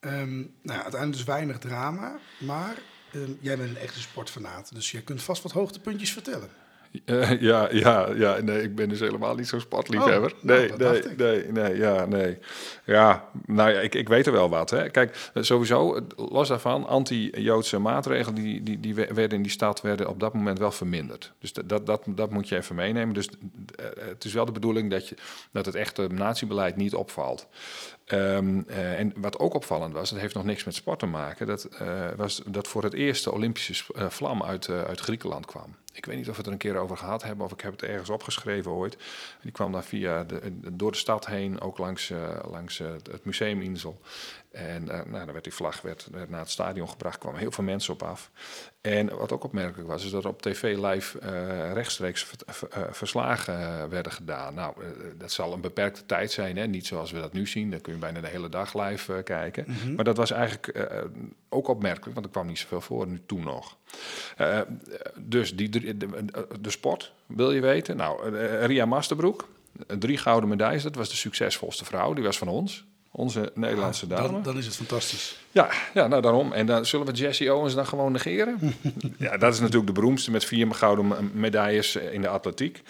Ehm, 0.00 0.36
nou, 0.38 0.80
uiteindelijk 0.80 1.12
dus 1.12 1.24
weinig 1.24 1.58
drama, 1.58 2.18
maar 2.38 2.76
ehm, 3.12 3.30
jij 3.40 3.56
bent 3.56 3.70
een 3.70 3.76
echte 3.82 4.00
sportfanaat, 4.00 4.74
dus 4.74 4.90
je 4.90 5.02
kunt 5.02 5.22
vast 5.22 5.42
wat 5.42 5.52
hoogtepuntjes 5.52 6.12
vertellen. 6.12 6.48
Eh, 7.04 7.40
ja, 7.40 7.68
ja, 7.72 8.08
ja, 8.14 8.40
nee, 8.40 8.62
ik 8.62 8.74
ben 8.74 8.88
dus 8.88 9.00
helemaal 9.00 9.34
niet 9.34 9.48
zo'n 9.48 9.60
sportliefhebber. 9.60 10.32
Oh, 10.36 10.42
nou, 10.42 10.60
nee, 10.60 10.72
nee, 10.76 11.02
nee, 11.16 11.52
nee, 11.52 11.76
ja, 11.76 12.04
nee. 12.06 12.38
Ja, 12.84 13.28
nou 13.46 13.70
ja, 13.70 13.80
ik, 13.80 13.94
ik 13.94 14.08
weet 14.08 14.26
er 14.26 14.32
wel 14.32 14.48
wat. 14.48 14.70
Hè. 14.70 14.88
Kijk, 14.90 15.30
eh, 15.34 15.42
sowieso, 15.42 15.94
eh, 15.94 16.02
los 16.16 16.48
daarvan, 16.48 16.86
anti-Joodse 16.86 17.78
maatregelen 17.78 18.34
die, 18.42 18.62
die, 18.62 18.80
die 18.80 18.94
we- 18.94 19.14
werden 19.14 19.36
in 19.36 19.42
die 19.42 19.52
stad 19.52 19.80
werden 19.80 20.08
op 20.08 20.20
dat 20.20 20.34
moment 20.34 20.58
wel 20.58 20.72
verminderd. 20.72 21.32
Dus 21.38 21.52
dat, 21.52 21.68
dat, 21.68 21.86
dat, 21.86 22.02
dat 22.06 22.30
moet 22.30 22.48
je 22.48 22.56
even 22.56 22.74
meenemen. 22.74 23.14
Dus 23.14 23.28
het 23.98 24.24
is 24.24 24.32
wel 24.32 24.44
de 24.44 24.52
bedoeling 24.52 24.90
dat, 24.90 25.08
je, 25.08 25.16
dat 25.52 25.66
het 25.66 25.74
echte 25.74 26.06
natiebeleid 26.06 26.76
niet 26.76 26.94
opvalt. 26.94 27.46
Ehm, 28.08 28.60
eh, 28.66 28.98
en 28.98 29.12
wat 29.16 29.38
ook 29.38 29.54
opvallend 29.54 29.94
was, 29.94 30.10
dat 30.10 30.18
heeft 30.18 30.34
nog 30.34 30.44
niks 30.44 30.64
met 30.64 30.74
sport 30.74 30.98
te 30.98 31.06
maken, 31.06 31.46
dat 31.46 31.64
eh, 31.64 32.08
was 32.16 32.42
dat 32.46 32.68
voor 32.68 32.82
het 32.82 32.92
eerst 32.92 33.24
de 33.24 33.32
Olympische 33.32 33.94
eh, 33.94 34.08
vlam 34.08 34.42
uit, 34.42 34.68
uit 34.68 35.00
Griekenland 35.00 35.46
kwam. 35.46 35.76
Ik 35.92 36.04
weet 36.04 36.16
niet 36.16 36.28
of 36.28 36.30
we 36.30 36.36
het 36.36 36.46
er 36.46 36.52
een 36.52 36.58
keer 36.58 36.76
over 36.76 36.96
gehad 36.96 37.22
hebben 37.22 37.44
of 37.44 37.52
ik 37.52 37.60
heb 37.60 37.72
het 37.72 37.82
ergens 37.82 38.10
opgeschreven 38.10 38.70
ooit. 38.70 38.96
Die 39.42 39.52
kwam 39.52 39.72
dan 39.72 39.84
via 39.84 40.24
de, 40.24 40.52
door 40.72 40.92
de 40.92 40.98
stad 40.98 41.26
heen, 41.26 41.60
ook 41.60 41.78
langs, 41.78 42.12
langs 42.50 42.78
het 42.78 43.24
museum 43.24 43.62
Insel. 43.62 44.00
En 44.50 44.84
nou, 44.84 45.10
dan 45.10 45.32
werd 45.32 45.44
die 45.44 45.54
vlag 45.54 45.80
werd, 45.80 46.08
werd 46.10 46.30
naar 46.30 46.40
het 46.40 46.50
stadion 46.50 46.88
gebracht, 46.88 47.18
kwamen 47.18 47.40
heel 47.40 47.52
veel 47.52 47.64
mensen 47.64 47.92
op 47.92 48.02
af. 48.02 48.30
En 48.88 49.16
wat 49.16 49.32
ook 49.32 49.44
opmerkelijk 49.44 49.88
was, 49.88 50.04
is 50.04 50.10
dat 50.10 50.24
er 50.24 50.30
op 50.30 50.42
tv 50.42 50.76
live 50.76 51.18
eh, 51.18 51.72
rechtstreeks 51.72 52.26
ver- 52.46 52.68
eh, 52.70 52.82
verslagen 52.90 53.60
eh, 53.60 53.84
werden 53.84 54.12
gedaan. 54.12 54.54
Nou, 54.54 54.74
dat 55.18 55.32
zal 55.32 55.52
een 55.52 55.60
beperkte 55.60 56.06
tijd 56.06 56.30
zijn, 56.30 56.56
hè? 56.56 56.66
niet 56.66 56.86
zoals 56.86 57.10
we 57.10 57.20
dat 57.20 57.32
nu 57.32 57.46
zien. 57.46 57.70
Dan 57.70 57.80
kun 57.80 57.92
je 57.92 57.98
bijna 57.98 58.20
de 58.20 58.26
hele 58.28 58.48
dag 58.48 58.74
live 58.74 59.22
kijken. 59.22 59.66
Maar 59.96 60.04
dat 60.04 60.16
was 60.16 60.30
eigenlijk 60.30 60.88
ook 61.48 61.68
opmerkelijk, 61.68 62.14
want 62.14 62.26
er 62.26 62.32
kwam 62.32 62.46
niet 62.46 62.58
zoveel 62.58 62.80
voor 62.80 63.06
nu 63.06 63.20
toen 63.26 63.42
nog. 63.44 63.76
Dus 65.16 65.56
die, 65.56 65.68
de, 65.68 65.96
de 66.60 66.70
sport, 66.70 67.12
wil 67.26 67.52
je 67.52 67.60
weten? 67.60 67.96
Nou, 67.96 68.36
Ria 68.66 68.86
Masterbroek, 68.86 69.48
drie 69.98 70.18
gouden 70.18 70.48
medailles, 70.48 70.82
dat 70.82 70.94
was 70.94 71.08
de 71.08 71.16
succesvolste 71.16 71.84
vrouw. 71.84 72.12
Die 72.12 72.24
was 72.24 72.38
van 72.38 72.48
ons, 72.48 72.84
onze 73.10 73.52
Nederlandse 73.54 74.06
dame. 74.06 74.32
Dan, 74.32 74.42
dan 74.42 74.56
is 74.58 74.66
het 74.66 74.76
fantastisch. 74.76 75.38
Ja, 75.50 75.70
ja, 75.94 76.06
nou 76.06 76.22
daarom. 76.22 76.52
En 76.52 76.66
dan 76.66 76.86
zullen 76.86 77.06
we 77.06 77.12
Jesse 77.12 77.54
Owens 77.54 77.74
dan 77.74 77.86
gewoon 77.86 78.12
negeren? 78.12 78.58
ja, 79.18 79.36
dat 79.36 79.52
is 79.52 79.60
natuurlijk 79.60 79.86
de 79.86 79.92
beroemdste 79.92 80.30
met 80.30 80.44
vier 80.44 80.74
gouden 80.74 81.08
me- 81.08 81.22
medailles 81.32 81.96
eh, 81.96 82.12
in 82.12 82.20
de 82.20 82.28
atletiek. 82.28 82.82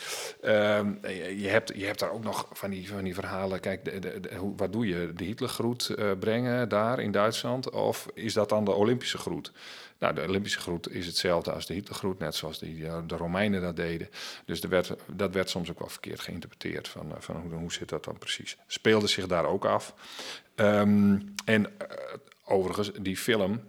Ehm, 0.42 0.90
je, 1.37 1.48
hebt, 1.48 1.72
je 1.76 1.85
hebt 1.85 1.98
daar 1.98 2.11
ook 2.11 2.24
nog 2.24 2.46
van 2.52 2.70
die, 2.70 2.88
van 2.88 3.04
die 3.04 3.14
verhalen. 3.14 3.61
Kijk, 3.61 3.85
de, 3.85 3.98
de, 4.00 4.20
wat 4.57 4.72
doe 4.72 4.87
je? 4.87 5.12
De 5.16 5.24
Hitlergroet 5.24 5.88
eh, 5.88 6.07
brengen 6.18 6.68
daar 6.68 7.00
in 7.00 7.11
Duitsland? 7.11 7.70
Of 7.70 8.07
is 8.14 8.33
dat 8.33 8.48
dan 8.48 8.64
de 8.64 8.72
Olympische 8.72 9.18
groet? 9.18 9.52
Nou, 9.98 10.14
de 10.14 10.22
Olympische 10.22 10.58
groet 10.58 10.90
is 10.90 11.06
hetzelfde 11.06 11.52
als 11.52 11.66
de 11.66 11.74
Hitlergroet, 11.74 12.18
net 12.18 12.34
zoals 12.34 12.58
die, 12.58 12.87
eh, 12.87 12.98
de 13.06 13.16
Romeinen 13.16 13.61
dat 13.61 13.76
deden. 13.76 14.08
Dus 14.44 14.61
er 14.62 14.68
werd, 14.68 14.94
dat 15.06 15.32
werd 15.32 15.50
soms 15.50 15.70
ook 15.70 15.78
wel 15.78 15.88
verkeerd 15.88 16.20
geïnterpreteerd. 16.20 16.88
Van, 16.88 17.14
eh, 17.14 17.20
van 17.20 17.37
hoe, 17.37 17.52
hoe 17.52 17.72
zit 17.72 17.88
dat 17.88 18.04
dan 18.04 18.18
precies? 18.18 18.56
Speelde 18.66 19.06
zich 19.06 19.26
daar 19.26 19.44
ook 19.44 19.64
af. 19.64 19.94
Ehm, 20.54 21.18
en 21.44 21.78
eh, 21.78 21.96
overigens, 22.44 22.90
die 23.00 23.16
film 23.16 23.61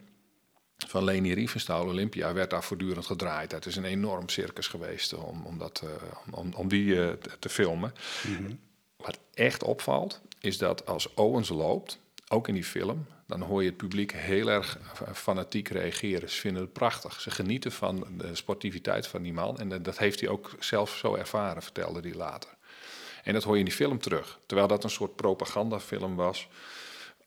van 0.87 1.03
Leni 1.03 1.33
Riefenstahl, 1.33 1.87
Olympia, 1.87 2.33
werd 2.33 2.49
daar 2.49 2.63
voortdurend 2.63 3.05
gedraaid. 3.05 3.51
Het 3.51 3.65
is 3.65 3.75
een 3.75 3.85
enorm 3.85 4.29
circus 4.29 4.67
geweest 4.67 5.13
om, 5.13 5.45
om, 5.45 5.57
dat, 5.57 5.83
om, 6.31 6.53
om, 6.53 6.67
die 6.67 6.95
te- 6.95 7.19
te 7.39 7.49
filmen. 7.49 7.93
Wat 8.95 9.19
echt 9.33 9.63
opvalt, 9.63 10.21
is 10.39 10.57
dat 10.57 10.85
als 10.85 11.13
Owens 11.13 11.49
loopt, 11.49 11.99
ook 12.27 12.47
in 12.47 12.53
die 12.53 12.63
film, 12.63 13.05
dan 13.29 13.41
hoor 13.41 13.61
je 13.61 13.69
het 13.69 13.77
publiek 13.77 14.11
heel 14.11 14.49
erg 14.49 14.77
fanatiek 15.13 15.67
reageren. 15.67 16.29
Ze 16.29 16.39
vinden 16.39 16.61
het 16.61 16.73
prachtig. 16.73 17.21
Ze 17.21 17.31
genieten 17.31 17.71
van 17.71 18.07
de 18.17 18.35
sportiviteit 18.35 19.07
van 19.07 19.21
die 19.21 19.33
man. 19.33 19.57
En 19.59 19.71
eh, 19.71 19.79
dat 19.81 19.97
heeft 19.97 20.19
hij 20.19 20.29
ook 20.29 20.55
zelf 20.59 20.95
zo 20.95 21.15
ervaren, 21.15 21.61
vertelde 21.61 21.99
hij 21.99 22.13
later. 22.13 22.49
En 23.23 23.33
dat 23.33 23.43
hoor 23.43 23.53
je 23.53 23.59
in 23.59 23.65
die 23.65 23.73
film 23.73 23.99
terug. 23.99 24.39
Terwijl 24.45 24.67
dat 24.67 24.83
een 24.83 24.89
soort 24.89 25.15
propagandafilm 25.15 26.15
was, 26.15 26.47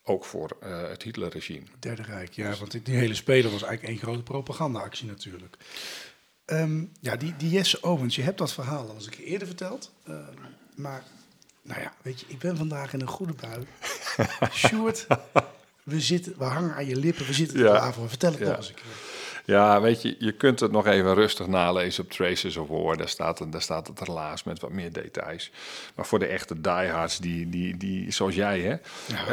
ook 0.03 0.25
voor 0.25 0.57
eh, 0.59 0.87
het 0.87 1.03
Hitlerregime. 1.03 1.65
Derde 1.79 2.01
Rijk, 2.01 2.33
ja, 2.33 2.55
want 2.55 2.85
die, 2.85 2.95
hele 2.95 3.15
speler 3.15 3.51
was 3.51 3.63
eigenlijk 3.63 3.93
één 3.93 4.03
grote 4.03 4.23
propagandaactie 4.23 5.07
natuurlijk. 5.07 5.57
Ehm, 6.45 6.85
ja, 6.99 7.15
die, 7.15 7.35
die 7.37 7.49
Jesse 7.49 7.81
Owens, 7.81 8.15
je 8.15 8.21
hebt 8.21 8.37
dat 8.37 8.53
verhaal 8.53 8.87
al 8.87 8.95
eens 8.95 9.05
een 9.05 9.11
keer 9.11 9.25
eerder 9.25 9.47
verteld. 9.47 9.91
Ehm, 10.03 10.33
maar, 10.75 11.03
nou 11.61 11.81
ja, 11.81 11.93
weet 12.01 12.19
je, 12.19 12.25
ik 12.29 12.39
ben 12.39 12.57
vandaag 12.57 12.93
in 12.93 13.01
een 13.01 13.07
goede 13.07 13.33
bui. 13.33 13.67
Sjoerd, 14.67 15.07
we, 15.83 16.01
zitten, 16.01 16.33
we 16.37 16.43
hangen 16.43 16.75
aan 16.75 16.85
je 16.85 16.95
lippen, 16.95 17.25
we 17.25 17.33
zitten 17.33 17.57
te 17.57 17.63
Ja. 17.63 17.73
tafel. 17.79 18.07
Vertel 18.09 18.31
het 18.31 18.39
nog 18.39 18.57
eens 18.57 18.67
een 18.67 18.73
keer. 18.73 18.83
Ja, 19.45 19.81
weet 19.81 20.01
je, 20.01 20.15
je 20.19 20.31
kunt 20.31 20.59
het 20.59 20.71
nog 20.71 20.85
even 20.85 21.13
rustig 21.13 21.47
nalezen 21.47 22.03
op 22.03 22.11
Traces 22.11 22.57
of 22.57 22.67
War. 22.67 22.97
Daar 22.97 23.09
staat, 23.09 23.39
het, 23.39 23.51
daar 23.51 23.61
staat 23.61 23.87
het 23.87 23.99
helaas 23.99 24.43
met 24.43 24.59
wat 24.59 24.71
meer 24.71 24.91
details. 24.91 25.51
Maar 25.95 26.05
voor 26.05 26.19
de 26.19 26.25
echte 26.25 26.61
diehards, 26.61 27.17
die, 27.17 27.49
die, 27.49 27.77
die, 27.77 28.11
zoals 28.11 28.35
jij, 28.35 28.59
hè. 28.59 28.75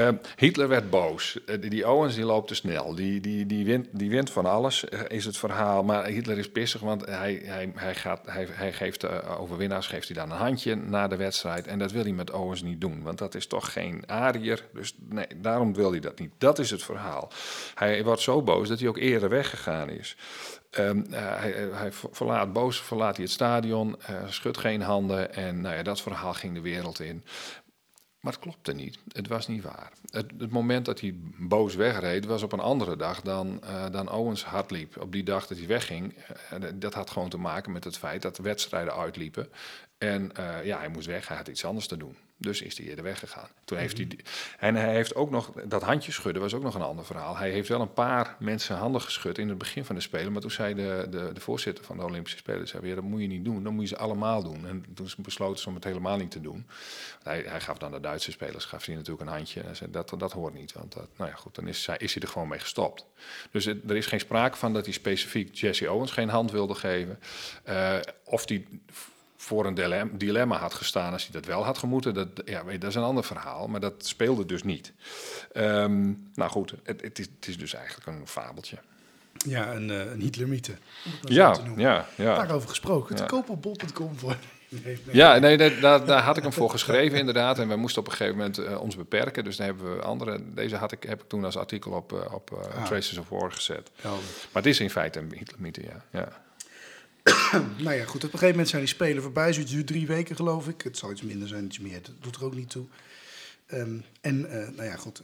Eh, 0.04 0.14
Hitler 0.36 0.68
werd 0.68 0.90
boos. 0.90 1.38
Eh, 1.46 1.60
die, 1.60 1.88
Owens 1.88 2.14
die 2.14 2.24
loopt 2.24 2.48
te 2.48 2.54
snel. 2.54 2.94
Die, 2.94 3.20
die, 3.20 3.46
die, 3.46 3.64
wint, 3.64 3.86
die 3.90 4.10
wint 4.10 4.30
van 4.30 4.46
alles, 4.46 4.88
eh, 4.88 5.00
is 5.08 5.24
het 5.24 5.36
verhaal. 5.36 5.82
Maar 5.82 6.06
Hitler 6.06 6.38
is 6.38 6.50
pissig, 6.50 6.80
want 6.80 7.06
hij, 7.06 7.42
hij, 7.44 7.72
hij, 7.74 7.94
gaat, 7.94 8.20
hij, 8.26 8.46
hij 8.50 8.72
geeft 8.72 9.04
uh, 9.04 9.40
overwinnaars 9.40 9.86
geeft 9.86 10.08
hij 10.08 10.16
dan 10.16 10.30
een 10.30 10.36
handje 10.36 10.74
na 10.74 11.08
de 11.08 11.16
wedstrijd. 11.16 11.66
En 11.66 11.78
dat 11.78 11.92
wil 11.92 12.02
hij 12.02 12.12
met 12.12 12.30
Owens 12.30 12.62
niet 12.62 12.80
doen, 12.80 13.02
want 13.02 13.18
dat 13.18 13.34
is 13.34 13.46
toch 13.46 13.72
geen 13.72 14.02
Ariër. 14.06 14.64
Dus 14.74 14.94
nee, 15.08 15.26
daarom 15.36 15.74
wil 15.74 15.90
hij 15.90 16.00
dat 16.00 16.18
niet. 16.18 16.32
Dat 16.38 16.58
is 16.58 16.70
het 16.70 16.82
verhaal. 16.82 17.32
Hij 17.74 18.04
wordt 18.04 18.20
zo 18.20 18.42
boos 18.42 18.68
dat 18.68 18.78
hij 18.78 18.88
ook 18.88 18.98
eerder 18.98 19.28
weggegaan 19.28 19.88
is. 19.88 19.99
Um, 20.78 21.04
uh, 21.10 21.38
hij, 21.40 21.52
hij, 21.72 21.92
verlaat 21.92 22.52
boos, 22.52 22.80
verlaat 22.80 23.16
hij 23.16 23.24
het 23.24 23.34
stadion, 23.34 23.96
uh, 24.10 24.28
schudt 24.28 24.58
geen 24.58 24.82
handen 24.82 25.34
en 25.34 25.60
nou 25.60 25.76
ja, 25.76 25.82
dat 25.82 26.00
verhaal 26.00 26.34
ging 26.34 26.54
de 26.54 26.60
wereld 26.60 27.00
in. 27.00 27.24
Maar 28.20 28.32
het 28.32 28.42
klopte 28.42 28.72
niet. 28.72 28.98
Het 29.12 29.28
was 29.28 29.48
niet 29.48 29.62
waar. 29.62 29.92
Het, 30.10 30.32
het 30.38 30.50
moment 30.50 30.84
dat 30.84 31.00
hij 31.00 31.14
boos 31.38 31.74
wegreed 31.74 32.24
was 32.24 32.42
op 32.42 32.52
een 32.52 32.60
andere 32.60 32.96
dag 32.96 33.20
dan, 33.20 33.62
dan 33.90 34.12
Owens 34.12 34.44
hard 34.44 34.70
liep. 34.70 34.96
Op 35.00 35.12
die 35.12 35.22
dag 35.22 35.46
dat 35.46 35.58
hij 35.58 35.66
wegging, 35.66 36.14
dat 36.74 36.94
had 36.94 37.10
gewoon 37.10 37.28
te 37.28 37.38
maken 37.38 37.72
met 37.72 37.84
het 37.84 37.98
feit 37.98 38.22
dat 38.22 38.36
de 38.36 38.42
wedstrijden 38.42 38.94
uitliepen. 38.94 39.48
En 40.00 40.36
eh, 40.36 40.64
ja, 40.64 40.78
hij 40.78 40.88
moest 40.88 41.06
weg, 41.06 41.28
hij 41.28 41.36
had 41.36 41.48
iets 41.48 41.64
anders 41.64 41.86
te 41.86 41.96
doen. 41.96 42.16
Dus 42.40 42.62
is 42.62 42.78
hij 42.78 42.86
eerder 42.86 43.04
weggegaan. 43.04 43.48
Toen 43.64 43.78
heeft 43.78 43.96
hij, 43.96 44.08
en 44.58 44.74
hij 44.74 44.94
heeft 44.94 45.14
ook 45.14 45.30
nog, 45.30 45.52
dat 45.64 45.82
handje 45.82 46.12
schudden 46.12 46.42
was 46.42 46.54
ook 46.54 46.62
nog 46.62 46.74
een 46.74 46.82
ander 46.82 47.04
verhaal. 47.04 47.36
Hij 47.36 47.50
heeft 47.50 47.68
wel 47.68 47.80
een 47.80 47.92
paar 47.92 48.36
mensen 48.38 48.76
handen 48.76 49.00
geschud 49.00 49.38
in 49.38 49.48
het 49.48 49.58
begin 49.58 49.84
van 49.84 49.94
de 49.94 50.00
Spelen. 50.00 50.32
Maar 50.32 50.40
toen 50.40 50.50
zei 50.50 50.74
de, 50.74 51.06
de, 51.10 51.30
de 51.32 51.40
voorzitter 51.40 51.84
van 51.84 51.96
de 51.96 52.04
Olympische 52.04 52.38
Spelen, 52.38 52.68
zei, 52.68 52.86
ja, 52.86 52.94
dat 52.94 53.04
moet 53.04 53.20
je 53.20 53.26
niet 53.26 53.44
doen, 53.44 53.62
dan 53.64 53.74
moet 53.74 53.82
je 53.82 53.88
ze 53.88 53.96
allemaal 53.96 54.42
doen. 54.42 54.66
En 54.66 54.84
toen 54.94 55.08
besloten 55.16 55.62
ze 55.62 55.68
om 55.68 55.74
het 55.74 55.84
helemaal 55.84 56.16
niet 56.16 56.30
te 56.30 56.40
doen. 56.40 56.66
Hij, 57.22 57.42
hij 57.46 57.60
gaf 57.60 57.78
dan 57.78 57.92
de 57.92 58.00
Duitse 58.00 58.30
spelers, 58.30 58.64
gaf 58.64 58.84
hij 58.84 58.94
natuurlijk 58.94 59.26
een 59.26 59.36
handje. 59.36 59.60
En 59.60 59.76
zei, 59.76 59.90
dat, 59.90 60.14
dat 60.18 60.32
hoort 60.32 60.54
niet, 60.54 60.72
want 60.72 60.92
dat, 60.92 61.08
nou 61.16 61.30
ja 61.30 61.36
goed, 61.36 61.54
dan 61.54 61.68
is, 61.68 61.88
is 61.98 62.14
hij 62.14 62.22
er 62.22 62.28
gewoon 62.28 62.48
mee 62.48 62.58
gestopt. 62.58 63.06
Dus 63.50 63.66
er 63.66 63.96
is 63.96 64.06
geen 64.06 64.20
sprake 64.20 64.56
van 64.56 64.72
dat 64.72 64.84
hij 64.84 64.94
specifiek 64.94 65.54
Jesse 65.54 65.92
Owens 65.92 66.12
geen 66.12 66.28
hand 66.28 66.50
wilde 66.50 66.74
geven. 66.74 67.18
Uh, 67.68 67.96
of 68.24 68.46
die 68.46 68.82
voor 69.40 69.66
een 69.66 70.18
dilemma, 70.18 70.56
had 70.56 70.74
gestaan 70.74 71.12
als 71.12 71.22
hij 71.22 71.32
dat 71.32 71.44
wel 71.44 71.64
had 71.64 71.78
gemoeten. 71.78 72.14
Dat, 72.14 72.28
ja, 72.44 72.62
dat 72.62 72.84
is 72.90 72.94
een 72.94 73.02
ander 73.02 73.24
verhaal, 73.24 73.68
maar 73.68 73.80
dat 73.80 74.06
speelde 74.06 74.46
dus 74.46 74.62
niet. 74.62 74.92
Um, 75.56 76.30
nou 76.34 76.50
goed, 76.50 76.74
het, 76.82 77.02
het, 77.02 77.18
is, 77.18 77.26
het, 77.36 77.48
is, 77.48 77.58
dus 77.58 77.74
eigenlijk 77.74 78.06
een 78.06 78.26
fabeltje. 78.26 78.78
Ja, 79.32 79.74
een, 79.74 79.88
uh, 79.88 80.10
een 80.10 80.20
Hitlermythe. 80.20 80.72
Ja, 81.20 81.56
ja, 81.76 82.06
ja. 82.14 82.34
Daarover 82.34 82.68
gesproken. 82.68 83.16
Te 83.16 83.24
koop 83.24 83.48
op 83.48 83.62
bol.com 83.62 84.18
voor... 84.18 84.36
Nee, 84.68 84.82
nee. 84.84 85.16
Ja, 85.16 85.38
nee, 85.38 85.80
daar, 85.80 86.04
daar, 86.04 86.22
had 86.22 86.36
ik 86.36 86.42
hem 86.42 86.52
voor 86.52 86.70
geschreven 86.70 87.18
inderdaad. 87.18 87.58
En 87.58 87.68
we 87.68 87.76
moesten 87.76 88.00
op 88.00 88.06
een 88.06 88.12
gegeven 88.12 88.36
moment 88.36 88.58
uh, 88.58 88.80
ons 88.80 88.96
beperken. 88.96 89.44
Dus 89.44 89.56
daar 89.56 89.66
hebben 89.66 89.96
we 89.96 90.02
andere... 90.02 90.40
Deze 90.54 90.76
had 90.76 90.92
ik, 90.92 91.02
heb 91.02 91.22
ik 91.22 91.28
toen 91.28 91.44
als 91.44 91.56
artikel 91.56 91.92
op, 91.92 92.12
uh, 92.12 92.34
op 92.34 92.50
uh, 92.52 92.76
ah. 92.76 92.84
Traces 92.84 93.18
of 93.18 93.28
War 93.28 93.52
gezet. 93.52 93.90
Maar 94.02 94.12
het 94.52 94.66
is 94.66 94.80
in 94.80 94.90
feite 94.90 95.18
een 95.18 95.32
Hitlermythe, 95.36 95.82
ja. 95.82 96.04
ja. 96.10 96.28
nou 97.84 97.92
ja, 97.96 98.04
goed. 98.04 98.24
Op 98.24 98.32
een 98.32 98.38
gegeven 98.38 98.48
moment 98.48 98.68
zijn 98.68 98.82
die 98.82 98.90
spelen 98.90 99.22
voorbij. 99.22 99.52
Zoiets 99.52 99.72
duurt 99.72 99.86
drie 99.86 100.06
weken, 100.06 100.36
geloof 100.36 100.68
ik. 100.68 100.82
Het 100.82 100.96
zal 100.96 101.10
iets 101.10 101.22
minder 101.22 101.48
zijn, 101.48 101.64
iets 101.64 101.78
meer. 101.78 102.02
Dat 102.02 102.14
doet 102.20 102.36
er 102.36 102.44
ook 102.44 102.54
niet 102.54 102.70
toe. 102.70 102.86
Um, 103.72 104.04
en, 104.20 104.40
uh, 104.40 104.50
nou 104.50 104.84
ja, 104.84 104.96
goed. 104.96 105.22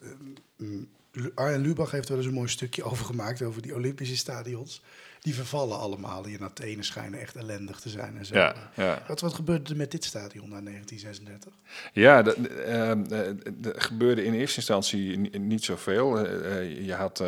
Um, 0.61 0.88
Arjen 1.35 1.61
Lubach 1.61 1.90
heeft 1.90 2.09
wel 2.09 2.18
eens 2.18 2.26
een 2.26 2.32
mooi 2.32 2.48
stukje 2.48 2.85
over 2.90 3.04
gemaakt... 3.04 3.42
over 3.42 3.62
die 3.62 3.74
Olympische 3.74 4.16
stadions. 4.16 4.82
Die 5.20 5.35
vervallen 5.35 5.78
allemaal. 5.78 6.22
Die 6.22 6.38
in 6.38 6.44
Athene 6.44 6.82
schijnen 6.82 7.20
echt 7.20 7.37
ellendig 7.37 7.80
te 7.80 7.88
zijn 7.88 8.16
en 8.16 8.26
zo. 8.26 8.35
Ja, 8.35 8.70
ja. 8.74 9.02
Wat, 9.09 9.20
wat 9.20 9.35
gebeurde 9.35 9.70
er 9.70 9.76
met 9.76 9.90
dit 9.90 10.04
stadion 10.04 10.48
na 10.48 10.61
1936? 10.61 11.52
Ja, 11.92 12.24
er 12.24 13.82
gebeurde 13.82 14.24
in 14.24 14.35
eerste 14.35 14.56
instantie 14.56 15.18
niet 15.38 15.64
zoveel. 15.64 16.26
Uh, 16.26 16.87
je 16.87 16.94
had... 16.94 17.22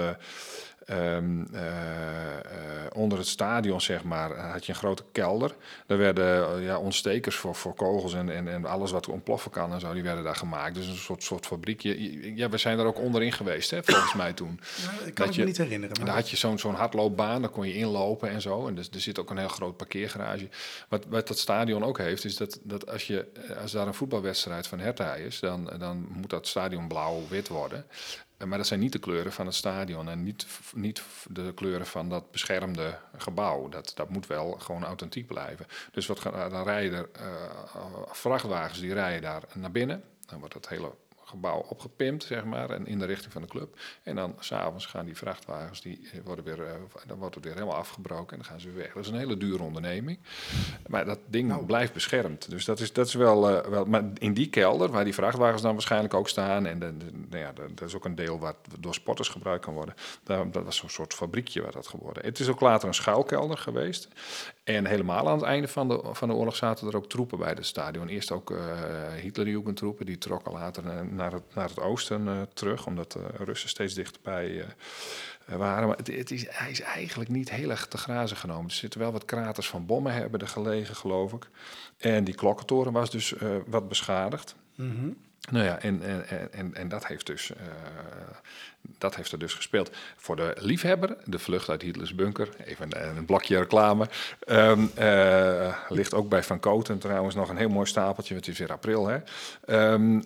Um, 0.91 1.49
uh, 1.53 1.61
uh, 1.63 1.71
onder 2.93 3.19
het 3.19 3.27
stadion, 3.27 3.81
zeg 3.81 4.05
maar, 4.05 4.37
had 4.37 4.67
je 4.67 4.73
een 4.73 4.79
grote 4.79 5.05
kelder. 5.13 5.55
Daar 5.87 5.99
werden 5.99 6.59
uh, 6.59 6.65
ja, 6.65 6.79
ontstekers 6.79 7.37
voor, 7.37 7.55
voor 7.55 7.75
kogels 7.75 8.15
en, 8.15 8.31
en, 8.31 8.49
en 8.49 8.65
alles 8.65 8.91
wat 8.91 9.09
ontploffen 9.09 9.51
kan 9.51 9.73
en 9.73 9.81
zo, 9.81 9.93
die 9.93 10.03
werden 10.03 10.25
daar 10.25 10.37
gemaakt. 10.37 10.75
Dus 10.75 10.87
een 10.87 10.97
soort, 10.97 11.23
soort 11.23 11.47
fabriekje. 11.47 12.37
Ja, 12.37 12.49
we 12.49 12.59
zijn 12.59 12.77
daar 12.77 12.87
ook 12.87 12.99
onderin 12.99 13.33
geweest, 13.33 13.71
hè, 13.71 13.83
volgens 13.83 14.15
mij 14.15 14.33
toen. 14.33 14.61
Ja, 14.83 15.07
ik 15.07 15.15
kan 15.15 15.27
dat 15.27 15.35
je, 15.35 15.41
me 15.41 15.47
niet 15.47 15.59
herinneren. 15.59 15.97
Maar... 15.97 16.07
Daar 16.07 16.15
had 16.15 16.31
je 16.31 16.37
zo'n 16.37 16.59
zo'n 16.59 16.75
hardloopbaan, 16.75 17.41
daar 17.41 17.51
kon 17.51 17.67
je 17.67 17.75
inlopen 17.75 18.31
en 18.31 18.41
zo. 18.41 18.67
En 18.67 18.75
dus, 18.75 18.89
er 18.91 19.01
zit 19.01 19.19
ook 19.19 19.31
een 19.31 19.39
heel 19.39 19.49
groot 19.49 19.77
parkeergarage. 19.77 20.49
Wat, 20.89 21.05
wat 21.09 21.29
dat 21.29 21.39
stadion 21.39 21.85
ook 21.85 21.99
heeft, 21.99 22.25
is 22.25 22.37
dat, 22.37 22.61
dat 22.63 22.91
als, 22.91 23.07
je, 23.07 23.27
als 23.63 23.73
daar 23.73 23.87
een 23.87 23.95
voetbalwedstrijd 23.95 24.67
van 24.67 24.79
Hertha 24.79 25.15
is, 25.15 25.41
dan, 25.41 25.71
dan 25.79 26.07
moet 26.11 26.31
dat 26.31 26.47
stadion 26.47 26.89
blauw-wit 26.89 27.49
worden. 27.49 27.87
Maar 28.47 28.59
dat 28.59 28.67
zijn 28.67 28.81
niet 28.81 28.93
de 28.93 28.99
kleuren 28.99 29.33
van 29.33 29.47
het 29.47 29.55
stadion 29.55 30.09
en 30.09 30.23
niet, 30.23 30.47
niet 30.75 31.03
de 31.31 31.53
kleuren 31.55 31.87
van 31.87 32.09
dat 32.09 32.31
beschermde 32.31 32.99
gebouw. 33.17 33.69
Dat, 33.69 33.93
dat 33.95 34.09
moet 34.09 34.27
wel 34.27 34.53
gewoon 34.53 34.85
authentiek 34.85 35.27
blijven. 35.27 35.67
Dus 35.93 36.07
wat, 36.07 36.23
dan 36.23 36.63
rijden 36.63 36.99
er 36.99 37.09
uh, 37.17 37.85
vrachtwagens 38.07 38.81
die 38.81 38.93
rijden 38.93 39.23
daar 39.23 39.43
naar 39.55 39.71
binnen. 39.71 40.05
Dan 40.27 40.39
wordt 40.39 40.55
dat 40.55 40.69
hele 40.69 40.93
gebouw 41.29 41.59
opgepimpt, 41.69 42.25
zeg 42.25 42.45
maar, 42.45 42.71
en 42.71 42.87
in 42.87 42.99
de 42.99 43.05
richting 43.05 43.33
van 43.33 43.43
de 43.43 43.49
club. 43.49 43.79
En 44.03 44.15
dan 44.15 44.35
s'avonds 44.39 44.87
gaan 44.87 45.05
die 45.05 45.17
vrachtwagens, 45.17 45.81
die 45.81 46.11
worden 46.25 46.45
weer, 46.45 46.59
uh, 46.59 46.73
dan 47.07 47.19
wordt 47.19 47.35
het 47.35 47.45
weer 47.45 47.55
helemaal 47.55 47.77
afgebroken 47.77 48.31
en 48.31 48.37
dan 48.37 48.51
gaan 48.51 48.61
ze 48.61 48.67
weer 48.67 48.77
weg. 48.77 48.93
Dat 48.93 49.05
is 49.05 49.11
een 49.11 49.19
hele 49.19 49.37
dure 49.37 49.63
onderneming. 49.63 50.19
Maar 50.87 51.05
dat 51.05 51.19
ding 51.27 51.49
nou. 51.49 51.65
blijft 51.65 51.93
beschermd. 51.93 52.51
Dus 52.51 52.65
dat 52.65 52.81
is, 52.81 52.93
dat 52.93 53.07
is 53.07 53.15
wel, 53.15 53.51
uh, 53.51 53.67
wel... 53.67 53.85
Maar 53.85 54.05
in 54.15 54.35
die 54.35 54.49
kelder, 54.49 54.91
waar 54.91 55.05
die 55.05 55.15
vrachtwagens 55.15 55.63
dan 55.63 55.73
waarschijnlijk 55.73 56.15
ook 56.15 56.29
staan... 56.29 56.67
en 56.67 56.79
de, 56.79 56.97
de, 56.97 57.05
nou 57.13 57.43
ja, 57.43 57.53
dat 57.75 57.89
is 57.89 57.95
ook 57.95 58.05
een 58.05 58.15
deel 58.15 58.39
wat 58.39 58.57
door 58.79 58.95
sporters 58.95 59.29
gebruikt 59.29 59.65
kan 59.65 59.75
worden... 59.75 59.95
Daar, 60.23 60.51
dat 60.51 60.65
was 60.65 60.77
zo'n 60.77 60.89
soort 60.89 61.15
fabriekje 61.15 61.63
waar 61.63 61.73
dat 61.73 61.87
geworden. 61.87 62.25
Het 62.25 62.39
is 62.39 62.49
ook 62.49 62.61
later 62.61 62.89
een 62.89 62.95
schuilkelder 62.95 63.59
geweest. 63.59 64.09
En 64.65 64.87
helemaal 64.87 65.29
aan 65.29 65.37
het 65.37 65.47
einde 65.47 65.69
van 65.69 65.89
de, 65.89 66.01
van 66.13 66.29
de 66.29 66.35
oorlog 66.35 66.57
zaten 66.57 66.89
er 66.89 66.97
ook 66.97 67.09
troepen 67.09 67.39
bij 67.39 67.49
het 67.49 67.67
stadion. 67.67 68.09
Eerst 68.09 68.33
ook 68.33 68.51
uh, 68.51 68.59
Hitlerjugendtroepen, 69.21 70.07
die 70.07 70.19
trokken 70.19 70.53
later 70.53 70.85
naar 71.19 71.33
het, 71.33 71.55
naar 71.55 71.69
het 71.69 71.81
oosten 71.81 72.27
uh, 72.27 72.43
terug, 72.55 72.87
omdat 72.87 73.13
de 73.13 73.27
Russen 73.37 73.69
steeds 73.69 73.95
dichterbij 73.95 74.51
uh, 74.51 74.65
waren. 75.57 75.89
Maar 75.89 75.97
het, 75.97 76.07
het, 76.07 76.31
is, 76.31 76.47
hij 76.49 76.71
is 76.71 76.81
eigenlijk 76.81 77.31
niet 77.31 77.51
heel 77.51 77.71
erg 77.71 77.87
te 77.87 77.99
grazen 77.99 78.37
genomen. 78.37 78.65
Er 78.65 78.77
zitten 78.77 79.01
wel 79.01 79.13
wat 79.13 79.25
kraters 79.25 79.69
van 79.69 79.87
bommen 79.87 80.13
hebben 80.13 80.41
er 80.41 80.49
gelegen, 80.49 80.97
geloof 80.97 81.33
ik. 81.33 81.49
En 81.99 82.25
die 82.25 82.35
klokkentoren 82.35 82.93
was 82.93 83.11
dus 83.11 83.35
wat 83.67 83.89
beschadigd. 83.89 84.55
Mm 84.75 84.97
-hmm. 84.97 85.17
Nou 85.51 85.65
ja, 85.65 85.81
en, 85.81 86.03
en, 86.03 86.53
en, 86.53 86.75
en 86.75 86.89
dat 86.89 87.07
heeft 87.07 87.27
dus 87.27 87.53
dat 88.99 89.17
heeft 89.17 89.33
er 89.33 89.39
dus 89.39 89.55
gespeeld. 89.55 89.91
Voor 90.17 90.37
de 90.37 90.57
liefhebber, 90.59 91.17
de 91.25 91.39
vlucht 91.39 91.69
uit 91.69 91.83
Hitlers 91.83 92.15
bunker, 92.15 92.49
even 92.65 93.17
een 93.17 93.25
blokje 93.25 93.59
reclame, 93.59 94.09
um, 94.47 94.91
uh, 94.99 95.77
ligt 95.89 96.15
ook 96.15 96.29
bij 96.29 96.43
Van 96.43 96.61
Koten 96.61 96.99
trouwens 96.99 97.35
nog 97.35 97.49
een 97.49 97.57
heel 97.57 97.69
mooi 97.69 97.87
stapeltje, 97.87 98.35
het 98.35 98.49
is 98.49 98.59
weer 98.59 98.73
april. 98.73 99.07
Hè? 99.07 99.19
Um, 99.93 100.17
uh, 100.17 100.25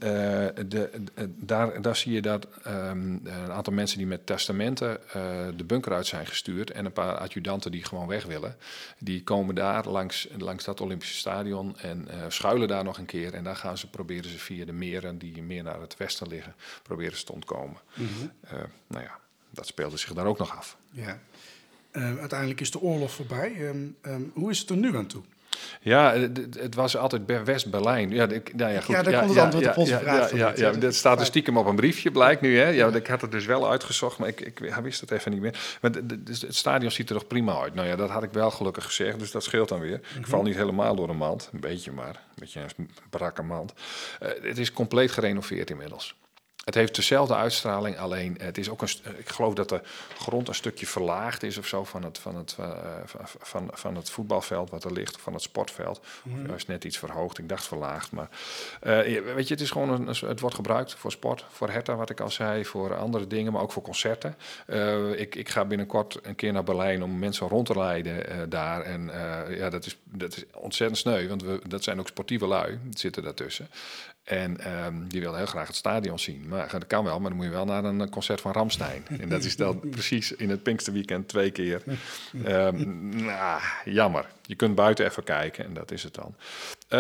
de, 0.67 0.91
daar, 1.37 1.83
daar 1.83 1.97
zie 1.97 2.13
je 2.13 2.23
dat 2.23 2.47
um, 2.67 3.21
een 3.25 3.53
aantal 3.53 3.73
mensen 3.73 3.99
die 3.99 4.07
met 4.07 4.27
testamenten 4.27 4.99
uh, 5.07 5.15
de 5.57 5.65
bunker 5.65 5.93
uit 5.93 6.07
zijn 6.07 6.27
gestuurd 6.27 6.71
en 6.71 6.85
een 6.85 6.93
paar 6.93 7.17
adjudanten 7.17 7.71
die 7.71 7.85
gewoon 7.85 8.07
weg 8.07 8.25
willen, 8.25 8.57
die 8.99 9.23
komen 9.23 9.55
daar 9.55 9.89
langs, 9.89 10.29
langs 10.39 10.65
dat 10.65 10.81
Olympische 10.81 11.17
stadion 11.17 11.79
en 11.79 12.09
schuilen 12.29 12.69
daar 12.69 12.85
nog 12.85 12.99
een 12.99 13.07
keer 13.07 13.35
en 13.35 13.45
daar 13.45 13.57
gaan 13.57 13.79
ze 13.79 13.91
proberen 13.91 14.31
ze 14.31 14.39
via 14.39 14.65
de 14.65 14.73
meren 14.73 15.19
die 15.19 15.43
meer 15.43 15.63
naar 15.63 15.81
het 15.81 15.97
westen 15.97 16.29
liggen, 16.29 16.55
proberen 16.83 17.17
ze 17.17 17.25
te 17.25 17.33
ontkomen. 17.33 17.77
-hmm. 17.93 18.31
Uh, 18.53 18.59
nou 18.87 19.05
ja, 19.05 19.19
dat 19.51 19.67
speelde 19.67 19.97
zich 19.97 20.13
daar 20.13 20.27
ook 20.27 20.39
nog 20.39 20.57
af. 20.57 20.77
Ja. 20.91 21.19
Uh, 21.93 22.19
uiteindelijk 22.19 22.61
is 22.61 22.71
de 22.71 22.81
oorlog 22.81 23.11
voorbij. 23.11 23.57
Um, 23.61 23.97
um, 24.03 24.31
hoe 24.35 24.51
is 24.51 24.59
het 24.59 24.71
er 24.71 24.77
nu 24.77 24.97
aan 24.97 25.07
toe? 25.07 25.23
Ja, 25.81 26.15
het, 26.15 26.57
het 26.59 26.75
was 26.75 26.97
altijd 26.97 27.23
West-Berlijn. 27.45 28.11
Ja, 28.11 28.29
ik, 28.29 28.55
nou 28.55 28.73
ja, 28.73 28.81
goed. 28.81 28.95
ja, 28.95 29.03
daar 29.03 29.19
komt 29.19 29.29
het 29.29 29.39
ja, 29.39 29.45
antwoord 29.45 29.65
ja, 29.65 29.71
op 29.71 29.77
onze 29.77 29.93
ja, 29.93 30.01
vraag. 30.01 30.31
Ja, 30.31 30.53
ja, 30.57 30.71
ja, 30.71 30.73
dat 30.73 30.95
staat 30.95 31.21
er 31.21 31.27
stiekem 31.27 31.57
op 31.57 31.67
een 31.67 31.77
briefje, 31.77 32.11
blijkt 32.11 32.41
nu. 32.41 32.59
Hè? 32.59 32.69
Ja, 32.69 32.89
Ik 32.89 33.07
had 33.07 33.21
het 33.21 33.31
dus 33.31 33.47
wel 33.47 33.71
uitgezocht, 33.71 34.19
maar 34.19 34.29
ik, 34.29 34.41
ik, 34.41 34.59
wist 34.83 35.01
het 35.01 35.11
even 35.11 35.33
niet 35.33 35.41
meer. 35.41 35.79
Maar 35.81 35.93
de, 35.93 36.21
het 36.25 36.57
stadion 36.57 36.91
ziet 36.91 37.09
er 37.09 37.17
toch 37.17 37.27
prima 37.27 37.61
uit. 37.61 37.75
Nou 37.75 37.89
ja, 37.89 37.97
dat 37.97 38.11
had 38.11 38.23
ik 38.23 38.33
wel 38.33 38.51
gelukkig 38.51 38.85
gezegd, 38.85 39.19
dus 39.19 39.31
dat 39.31 39.45
scheelt 39.45 39.69
dan 39.69 39.81
weer. 39.81 39.97
Mm 39.97 40.05
-hmm. 40.13 40.21
Ik 40.21 40.27
val 40.27 40.43
niet 40.43 40.57
helemaal 40.57 40.95
door 40.95 41.07
de 41.07 41.13
mand, 41.13 41.51
een 41.53 41.61
beetje 41.61 41.93
maar. 41.93 42.15
Een 42.15 42.35
beetje 42.35 42.61
een 42.77 42.91
brakke 43.11 43.43
mand. 43.43 43.73
Uh, 44.23 44.29
het 44.43 44.59
is 44.59 44.73
compleet 44.73 45.11
gerenoveerd 45.11 45.71
inmiddels. 45.71 46.17
Het 46.65 46.75
heeft 46.75 46.95
dezelfde 46.95 47.35
uitstraling, 47.35 47.99
alleen 47.99 48.37
het 48.41 48.59
is 48.59 48.69
ook 48.69 48.83
een. 48.83 48.89
Ik 49.19 49.29
geloof 49.29 49.55
dat 49.55 49.69
de 49.69 49.81
grond 50.19 50.49
een 50.49 50.55
stukje 50.55 50.87
verlaagd 50.87 51.43
is 51.43 51.59
of 51.59 51.67
zo 51.67 51.85
van 51.85 52.05
het, 52.05 52.19
van 52.19 52.37
het, 52.37 52.57
uh, 52.61 52.71
van, 53.25 53.71
van 53.73 53.97
het 53.97 54.11
voetbalveld 54.11 54.71
wat 54.71 54.85
er 54.85 54.93
ligt, 54.93 55.21
van 55.21 55.33
het 55.33 55.43
sportveld. 55.43 56.01
Mm. 56.23 56.51
Of 56.51 56.57
is 56.57 56.67
net 56.67 56.85
iets 56.85 56.99
verhoogd, 56.99 57.39
ik 57.39 57.49
dacht 57.49 57.65
verlaagd. 57.65 58.13
Maar 58.13 58.29
uh, 58.83 59.01
weet 59.35 59.49
je, 59.49 59.55
het 59.55 59.63
is 59.63 59.71
gewoon 59.71 59.91
een, 59.91 60.07
het 60.07 60.41
wordt 60.41 60.57
gebruikt 60.57 60.95
voor 60.95 61.13
sport, 61.13 61.45
voor 61.51 61.71
herta, 61.71 61.95
wat 61.95 62.11
ik 62.11 62.21
al 62.21 62.31
zei, 62.31 62.65
voor 62.65 62.97
andere 62.97 63.27
dingen, 63.27 63.53
maar 63.53 63.63
ook 63.63 63.73
voor 63.73 63.83
concerten. 63.83 64.37
Uh, 64.67 65.21
ik, 65.21 65.35
ik 65.35 65.49
ga 65.49 65.65
binnenkort 65.65 66.19
een 66.23 66.35
keer 66.35 66.53
naar 66.53 66.65
Berlijn 66.65 67.03
om 67.03 67.19
mensen 67.19 67.49
rond 67.49 67.67
te 67.67 67.79
leiden 67.79 68.51
daar. 68.51 68.83
En 68.83 69.11
ja, 69.57 69.71
dat 69.71 69.87
is, 69.87 69.97
dat 70.05 70.37
is 70.37 70.45
ontzettend 70.55 71.01
sneu, 71.01 71.29
want 71.29 71.43
we, 71.43 71.61
dat 71.69 71.85
zijn 71.85 72.01
ook 72.01 72.09
sportieve 72.09 72.47
lui, 72.47 72.79
zitten 72.91 73.23
daartussen. 73.23 73.69
En 74.23 74.85
um, 74.85 75.09
die 75.09 75.21
wil 75.21 75.35
heel 75.35 75.47
graag 75.47 75.67
het 75.67 75.77
stadion 75.77 76.19
zien. 76.19 76.49
Maar 76.49 76.71
dat 76.71 76.87
kan 76.87 77.05
wel, 77.05 77.21
maar 77.21 77.29
dan 77.29 77.39
moet 77.39 77.47
je 77.47 77.53
wel 77.53 77.65
naar 77.65 77.85
een 77.85 78.11
concert 78.11 78.41
van 78.41 78.53
Ramstein. 78.53 79.05
En 79.21 79.29
dat 79.29 79.45
is 79.45 79.57
dan 79.57 79.81
precies 79.91 80.33
in 80.33 80.51
het 80.51 80.63
Pinksterweekend 80.63 81.29
twee 81.29 81.51
keer. 81.51 81.83
Um, 82.47 83.09
nou, 83.25 83.61
jammer. 83.85 84.27
Je 84.43 84.55
kunt 84.55 84.75
buiten 84.75 85.07
even 85.07 85.25
kijken 85.25 85.65
en 85.65 85.75
dat 85.75 85.91
is 85.91 86.03
het 86.03 86.15
dan. 86.15 86.35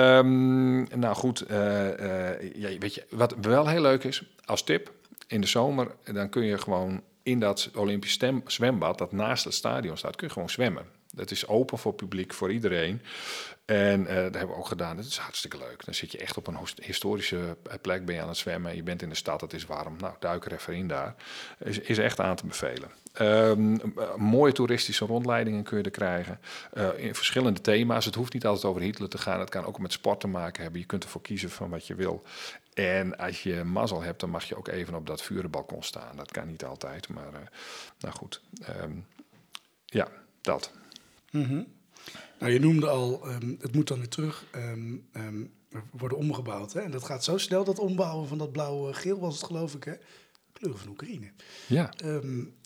Um, 0.00 0.98
nou 0.98 1.14
goed, 1.14 1.50
uh, 1.50 1.56
uh, 1.86 2.54
ja, 2.54 2.78
weet 2.78 2.94
je, 2.94 3.04
wat 3.10 3.34
wel 3.40 3.68
heel 3.68 3.82
leuk 3.82 4.04
is, 4.04 4.22
als 4.44 4.64
tip, 4.64 4.92
in 5.26 5.40
de 5.40 5.46
zomer, 5.46 5.94
dan 6.04 6.28
kun 6.28 6.44
je 6.44 6.58
gewoon 6.58 7.02
in 7.22 7.40
dat 7.40 7.70
Olympisch 7.74 8.18
zwembad 8.46 8.98
dat 8.98 9.12
naast 9.12 9.44
het 9.44 9.54
stadion 9.54 9.96
staat, 9.96 10.16
kun 10.16 10.26
je 10.26 10.32
gewoon 10.32 10.50
zwemmen. 10.50 10.84
Het 11.16 11.30
is 11.30 11.46
open 11.46 11.78
voor 11.78 11.94
publiek, 11.94 12.34
voor 12.34 12.52
iedereen. 12.52 13.02
En 13.64 14.06
eh, 14.06 14.14
dat 14.14 14.34
hebben 14.34 14.48
we 14.48 14.60
ook 14.62 14.66
gedaan. 14.66 14.96
Dat 14.96 15.04
is 15.04 15.16
hartstikke 15.16 15.58
leuk. 15.58 15.84
Dan 15.84 15.94
zit 15.94 16.12
je 16.12 16.18
echt 16.18 16.36
op 16.36 16.46
een 16.46 16.58
historische 16.82 17.56
eh, 17.70 17.74
plek, 17.80 18.04
ben 18.04 18.14
je 18.14 18.20
aan 18.20 18.28
het 18.28 18.36
zwemmen. 18.36 18.76
Je 18.76 18.82
bent 18.82 19.02
in 19.02 19.08
de 19.08 19.14
stad, 19.14 19.40
het 19.40 19.52
is 19.52 19.66
warm. 19.66 19.96
Nou, 19.98 20.14
duik 20.18 20.44
er 20.44 20.52
even 20.52 20.74
in 20.74 20.88
daar. 20.88 21.14
Is, 21.58 21.78
is 21.78 21.98
echt 21.98 22.20
aan 22.20 22.36
te 22.36 22.46
bevelen. 22.46 22.90
Ehm, 23.12 23.74
eh, 23.74 24.14
mooie 24.14 24.52
toeristische 24.52 25.04
rondleidingen 25.04 25.62
kun 25.62 25.78
je 25.78 25.84
er 25.84 25.90
krijgen. 25.90 26.40
In 26.96 27.14
verschillende 27.14 27.60
thema's. 27.60 28.04
Het 28.04 28.14
hoeft 28.14 28.32
niet 28.32 28.46
altijd 28.46 28.64
over 28.64 28.82
Hitler 28.82 29.08
te 29.08 29.18
gaan. 29.18 29.40
Het 29.40 29.50
kan 29.50 29.64
ook 29.64 29.78
met 29.78 29.92
sport 29.92 30.20
te 30.20 30.28
maken 30.28 30.62
hebben. 30.62 30.80
Je 30.80 30.86
kunt 30.86 31.04
ervoor 31.04 31.22
kiezen 31.22 31.50
van 31.50 31.70
wat 31.70 31.86
je 31.86 31.94
wil. 31.94 32.22
En 32.74 33.16
als 33.16 33.42
je 33.42 33.64
mazzel 33.64 34.02
hebt, 34.02 34.20
dan 34.20 34.30
mag 34.30 34.44
je 34.44 34.56
ook 34.56 34.68
even 34.68 34.94
op 34.94 35.06
dat 35.06 35.22
vurenbalkon 35.22 35.82
staan. 35.82 36.16
Dat 36.16 36.30
kan 36.30 36.46
niet 36.46 36.64
altijd, 36.64 37.08
maar 37.08 37.50
nou 37.98 38.14
goed. 38.14 38.40
Ehm, 38.62 38.92
ja, 39.84 40.08
dat. 40.40 40.72
Nou, 42.38 42.52
je 42.52 42.60
noemde 42.60 42.88
al, 42.88 43.28
ehm, 43.28 43.54
het 43.60 43.74
moet 43.74 43.88
dan 43.88 43.98
weer 43.98 44.08
terug 44.08 44.44
ehm, 44.50 45.44
worden 45.90 46.18
omgebouwd. 46.18 46.72
Hè? 46.72 46.80
En 46.80 46.90
dat 46.90 47.04
gaat 47.04 47.24
zo 47.24 47.38
snel, 47.38 47.64
dat 47.64 47.78
ombouwen 47.78 48.28
van 48.28 48.38
dat 48.38 48.52
blauw-geel 48.52 49.18
was 49.18 49.34
het 49.34 49.44
geloof 49.44 49.74
ik, 49.74 49.84
hè? 49.84 49.92
Kleur 50.52 50.76
van 50.76 50.88
Oekraïne. 50.88 51.30
Ja, 51.66 51.92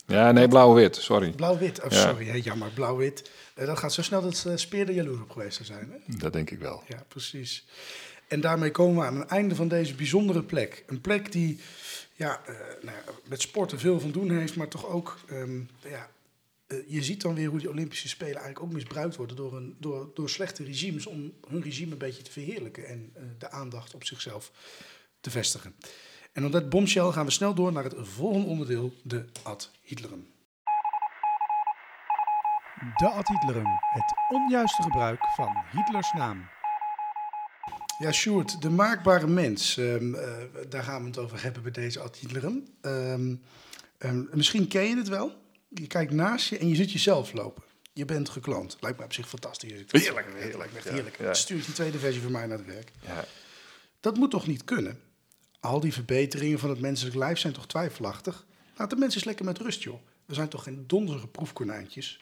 ja 0.06 0.32
nee, 0.32 0.48
blauw-wit, 0.48 0.96
sorry. 0.96 1.30
blauw-wit, 1.30 1.82
oh 1.84 1.90
Ja. 1.90 2.08
sorry, 2.08 2.26
hè, 2.26 2.40
jammer, 2.42 2.70
blauw-wit. 2.74 3.30
Eh, 3.54 3.66
dat 3.66 3.78
gaat 3.78 3.92
zo 3.92 4.02
snel 4.02 4.22
dat 4.22 4.44
uh, 4.46 4.56
Speer 4.56 4.88
er 4.88 4.94
jaloers 4.94 5.20
op 5.20 5.30
geweest 5.30 5.54
zou 5.54 5.66
zijn. 5.66 5.90
Hè? 5.92 6.16
Dat 6.16 6.32
denk 6.32 6.50
ik 6.50 6.58
wel. 6.58 6.82
Ja, 6.88 7.04
precies. 7.08 7.66
En 8.28 8.40
daarmee 8.40 8.70
komen 8.70 8.96
we 9.00 9.06
aan 9.06 9.18
het 9.20 9.28
einde 9.28 9.54
van 9.54 9.68
deze 9.68 9.94
bijzondere 9.94 10.42
plek. 10.42 10.84
Een 10.86 11.00
plek 11.00 11.32
die 11.32 11.60
ja, 12.14 12.40
eh, 12.46 12.54
nou 12.82 12.96
ja, 12.96 13.12
met 13.28 13.40
sporten 13.40 13.78
veel 13.78 14.00
van 14.00 14.10
doen 14.10 14.30
heeft, 14.30 14.56
maar 14.56 14.68
toch 14.68 14.86
ook... 14.86 15.18
ja, 15.82 16.08
je 16.86 17.02
ziet 17.02 17.22
dan 17.22 17.34
weer 17.34 17.48
hoe 17.48 17.58
die 17.58 17.70
Olympische 17.70 18.08
Spelen 18.08 18.34
eigenlijk 18.34 18.62
ook 18.62 18.72
misbruikt 18.72 19.16
worden 19.16 19.36
door, 19.36 19.56
een, 19.56 19.76
door, 19.80 20.10
door 20.14 20.30
slechte 20.30 20.64
regimes 20.64 21.06
om 21.06 21.32
hun 21.48 21.62
regime 21.62 21.92
een 21.92 21.98
beetje 21.98 22.22
te 22.22 22.30
verheerlijken 22.30 22.86
en 22.86 23.10
eh, 23.14 23.22
de 23.38 23.50
aandacht 23.50 23.94
op 23.94 24.04
zichzelf 24.04 24.52
te 25.20 25.30
vestigen. 25.30 25.74
En 26.32 26.44
op 26.44 26.52
dat 26.52 26.68
bombshell 26.68 27.10
gaan 27.10 27.24
we 27.24 27.30
snel 27.30 27.54
door 27.54 27.72
naar 27.72 27.84
het 27.84 27.94
volgende 27.98 28.46
onderdeel, 28.46 28.92
de 29.02 29.24
ad 29.42 29.70
Hitlerum. 29.82 30.26
De 32.96 33.08
ad 33.08 33.28
Hitlerum, 33.28 33.66
het 33.92 34.14
onjuiste 34.28 34.82
gebruik 34.82 35.20
van 35.36 35.64
Hitlers 35.72 36.12
naam. 36.12 36.48
Ja, 37.98 38.12
Sjoerd, 38.12 38.62
de 38.62 38.70
maakbare 38.70 39.26
mens. 39.26 39.76
ehm, 39.76 40.14
eh, 40.14 40.32
daar 40.68 40.82
gaan 40.82 41.00
we 41.00 41.08
het 41.08 41.18
over 41.18 41.42
hebben 41.42 41.62
bij 41.62 41.72
deze 41.72 42.00
ad 42.00 42.16
Hitlerum. 42.16 42.64
Ehm, 42.80 43.34
ehm, 43.98 44.24
misschien 44.30 44.68
ken 44.68 44.82
je 44.84 44.96
het 44.96 45.08
wel. 45.08 45.44
Je 45.68 45.86
kijkt 45.86 46.12
naast 46.12 46.48
je 46.48 46.58
en 46.58 46.68
je 46.68 46.74
ziet 46.74 46.92
jezelf 46.92 47.32
lopen. 47.32 47.62
Je 47.92 48.04
bent 48.04 48.28
gekloond. 48.28 48.76
Lijkt 48.80 48.98
me 48.98 49.04
op 49.04 49.12
zich 49.12 49.28
fantastisch. 49.28 49.70
Heerlijk, 49.70 50.26
heerlijk, 50.34 50.72
echt 50.74 50.88
heerlijk. 50.88 51.18
ja. 51.18 51.34
Stuur 51.34 51.64
die 51.64 51.74
tweede 51.74 51.98
versie 51.98 52.22
van 52.22 52.32
mij 52.32 52.46
naar 52.46 52.58
het 52.58 52.66
werk. 52.66 52.92
Ja. 53.06 53.24
Dat 54.00 54.16
moet 54.16 54.30
toch 54.30 54.46
niet 54.46 54.64
kunnen? 54.64 55.00
Al 55.60 55.80
die 55.80 55.92
verbeteringen 55.92 56.58
van 56.58 56.70
het 56.70 56.80
menselijk 56.80 57.16
lijf 57.16 57.38
zijn 57.38 57.52
toch 57.52 57.66
twijfelachtig? 57.66 58.46
Laat 58.76 58.90
de 58.90 58.96
mensen 58.96 59.16
eens 59.16 59.26
lekker 59.26 59.44
met 59.44 59.58
rust, 59.58 59.82
joh. 59.82 60.00
We 60.24 60.34
zijn 60.34 60.48
toch 60.48 60.62
geen 60.62 60.84
donzige 60.86 61.26
proefkonijntjes? 61.26 62.20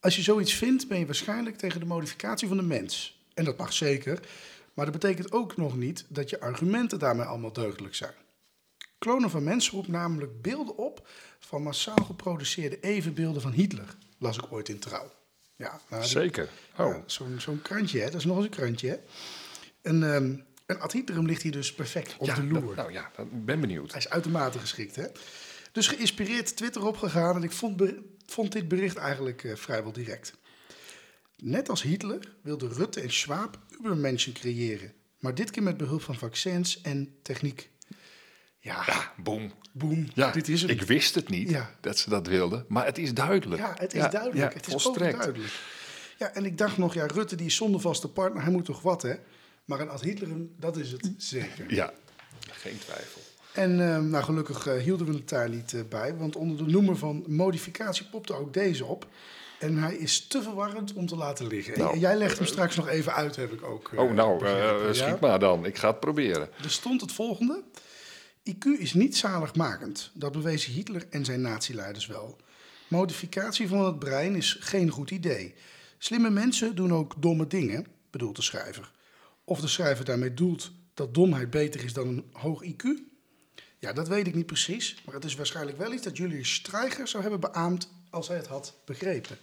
Als 0.00 0.16
je 0.16 0.22
zoiets 0.22 0.54
vindt, 0.54 0.88
ben 0.88 0.98
je 0.98 1.06
waarschijnlijk 1.06 1.56
tegen 1.58 1.80
de 1.80 1.86
modificatie 1.86 2.48
van 2.48 2.56
de 2.56 2.62
mens. 2.62 3.20
En 3.34 3.44
dat 3.44 3.56
mag 3.56 3.72
zeker, 3.72 4.20
maar 4.74 4.84
dat 4.84 4.94
betekent 5.00 5.32
ook 5.32 5.56
nog 5.56 5.76
niet 5.76 6.04
dat 6.08 6.30
je 6.30 6.40
argumenten 6.40 6.98
daarmee 6.98 7.26
allemaal 7.26 7.52
deugdelijk 7.52 7.94
zijn. 7.94 8.14
Klonen 9.02 9.30
van 9.30 9.44
mensen 9.44 9.72
roept 9.72 9.88
namelijk 9.88 10.42
beelden 10.42 10.76
op 10.76 11.08
van 11.38 11.62
massaal 11.62 12.04
geproduceerde 12.04 12.80
evenbeelden 12.80 13.42
van 13.42 13.52
Hitler, 13.52 13.96
las 14.18 14.36
ik 14.36 14.52
ooit 14.52 14.68
in 14.68 14.78
Trouw. 14.78 15.12
Ja, 15.56 15.80
nou, 15.88 16.04
Zeker. 16.04 16.48
Oh, 16.78 16.94
ja, 16.94 17.02
Zo'n 17.38 17.62
krantje, 17.62 17.98
hè? 17.98 18.04
dat 18.04 18.14
is 18.14 18.24
nog 18.24 18.36
eens 18.36 18.44
een 18.44 18.50
krantje. 18.50 18.88
Hè? 18.88 18.96
En, 19.82 20.14
ehm 20.14 20.34
een 20.66 20.80
ad 20.80 20.92
Hitlerum 20.92 21.26
ligt 21.26 21.42
hier 21.42 21.52
dus 21.52 21.74
perfect 21.74 22.16
op 22.18 22.26
ja, 22.26 22.34
de 22.34 22.48
dat- 22.48 22.62
loer. 22.62 22.74
nou 22.76 22.92
ja, 22.92 23.10
ik 23.18 23.44
ben 23.44 23.60
benieuwd. 23.60 23.90
Hij 23.90 24.00
is 24.00 24.08
uitermate 24.08 24.58
geschikt. 24.58 24.96
Hè? 24.96 25.06
Dus 25.72 25.86
geïnspireerd 25.88 26.56
Twitter 26.56 26.86
opgegaan 26.86 27.36
en 27.36 27.42
ik 27.42 27.52
vond, 27.52 27.82
vond 28.26 28.52
dit 28.52 28.68
bericht 28.68 28.96
eigenlijk 28.96 29.44
eh, 29.44 29.56
vrijwel 29.56 29.92
direct. 29.92 30.32
Net 31.36 31.68
als 31.68 31.82
Hitler 31.82 32.32
wilden 32.42 32.72
Rutte 32.72 33.00
en 33.00 33.10
Schwab 33.12 33.58
Ubermenschen 33.80 34.32
creëren. 34.32 34.92
Maar 35.18 35.34
dit 35.34 35.50
keer 35.50 35.62
met 35.62 35.76
behulp 35.76 36.02
van 36.02 36.14
vaccins 36.14 36.80
en 36.80 37.14
techniek. 37.22 37.70
Ja, 38.64 38.82
Ja, 38.86 39.12
boom. 39.16 39.52
boem, 39.72 40.08
Ja, 40.14 40.30
dit 40.30 40.48
is 40.48 40.60
hem. 40.60 40.70
ik 40.70 40.82
wist 40.82 41.14
het 41.14 41.28
niet 41.28 41.50
Ja. 41.50 41.70
dat 41.80 41.98
ze 41.98 42.10
dat 42.10 42.26
wilden, 42.26 42.64
maar 42.68 42.84
het 42.86 42.98
is 42.98 43.14
duidelijk. 43.14 43.60
Ja, 43.60 43.74
het 43.78 43.94
is 43.94 44.00
Ja, 44.02 44.08
duidelijk. 44.08 44.40
ja, 44.52 44.56
het 44.58 44.66
is 44.66 44.72
volstrekt. 44.72 45.14
overduidelijk. 45.14 45.52
Ja, 46.18 46.32
en 46.34 46.44
ik 46.44 46.58
dacht 46.58 46.76
nog, 46.78 46.94
ja, 46.94 47.06
Rutte 47.06 47.36
die 47.36 47.46
is 47.46 47.54
zonder 47.56 47.80
vaste 47.80 48.08
partner, 48.08 48.42
hij 48.42 48.52
moet 48.52 48.64
toch 48.64 48.82
wat, 48.82 49.02
hè? 49.02 49.14
Maar 49.64 49.80
een 49.80 49.88
ad 49.88 50.00
Hitlerum, 50.00 50.54
dat 50.58 50.76
is 50.76 50.92
het 50.92 51.08
zeker. 51.16 51.74
Ja, 51.74 51.92
geen 52.50 52.78
twijfel. 52.78 53.20
En 53.52 53.80
eh, 53.94 53.98
nou, 53.98 54.24
gelukkig 54.24 54.66
eh, 54.66 54.82
hielden 54.82 55.06
we 55.06 55.12
het 55.12 55.28
daar 55.28 55.48
niet 55.48 55.72
eh, 55.72 55.80
bij, 55.88 56.16
want 56.16 56.36
onder 56.36 56.56
de 56.66 56.72
noemer 56.72 56.96
van 56.96 57.24
modificatie 57.26 58.06
popte 58.10 58.32
ook 58.34 58.52
deze 58.52 58.84
op. 58.84 59.06
En 59.58 59.76
hij 59.78 59.94
is 59.94 60.26
te 60.26 60.42
verwarrend 60.42 60.92
om 60.92 61.06
te 61.06 61.16
laten 61.16 61.46
liggen. 61.46 61.74
En 61.74 61.80
Nou, 61.80 61.98
jij 61.98 62.16
legt 62.16 62.38
hem 62.38 62.46
straks 62.46 62.76
nog 62.76 62.88
even 62.88 63.14
uit, 63.14 63.36
heb 63.36 63.52
ik 63.52 63.62
ook. 63.62 63.90
eh, 63.92 63.98
Oh, 63.98 64.12
nou, 64.12 64.46
eh, 64.46 64.74
schiet 64.92 65.20
maar 65.20 65.38
dan. 65.38 65.64
Ik 65.66 65.76
ga 65.78 65.88
het 65.90 66.00
proberen. 66.00 66.48
Er 66.64 66.70
stond 66.70 67.00
het 67.00 67.12
volgende. 67.12 67.62
IQ 68.50 68.64
is 68.78 68.94
niet 68.94 69.16
zaligmakend. 69.16 70.10
Dat 70.14 70.32
bewezen 70.32 70.72
Hitler 70.72 71.06
en 71.10 71.24
zijn 71.24 71.40
nazileiders 71.40 72.06
wel. 72.06 72.40
Modificatie 72.88 73.68
van 73.68 73.84
het 73.84 73.98
brein 73.98 74.34
is 74.34 74.56
geen 74.60 74.90
goed 74.90 75.10
idee. 75.10 75.54
Slimme 75.98 76.30
mensen 76.30 76.74
doen 76.74 76.92
ook 76.92 77.22
domme 77.22 77.46
dingen, 77.46 77.86
bedoelt 78.10 78.36
de 78.36 78.42
schrijver. 78.42 78.92
Of 79.44 79.60
de 79.60 79.68
schrijver 79.68 80.04
daarmee 80.04 80.34
doelt 80.34 80.72
dat 80.94 81.14
domheid 81.14 81.50
beter 81.50 81.84
is 81.84 81.92
dan 81.92 82.08
een 82.08 82.24
hoog 82.32 82.64
IQ? 82.64 82.84
Ja, 83.78 83.92
dat 83.92 84.08
weet 84.08 84.26
ik 84.26 84.34
niet 84.34 84.46
precies. 84.46 85.02
Maar 85.04 85.14
het 85.14 85.24
is 85.24 85.34
waarschijnlijk 85.34 85.78
wel 85.78 85.92
iets 85.92 86.02
dat 86.02 86.16
Julius 86.16 86.54
Streicher 86.54 87.08
zou 87.08 87.22
hebben 87.22 87.40
beaamd 87.40 87.92
als 88.10 88.28
hij 88.28 88.36
het 88.36 88.46
had 88.46 88.74
begrepen. 88.84 89.38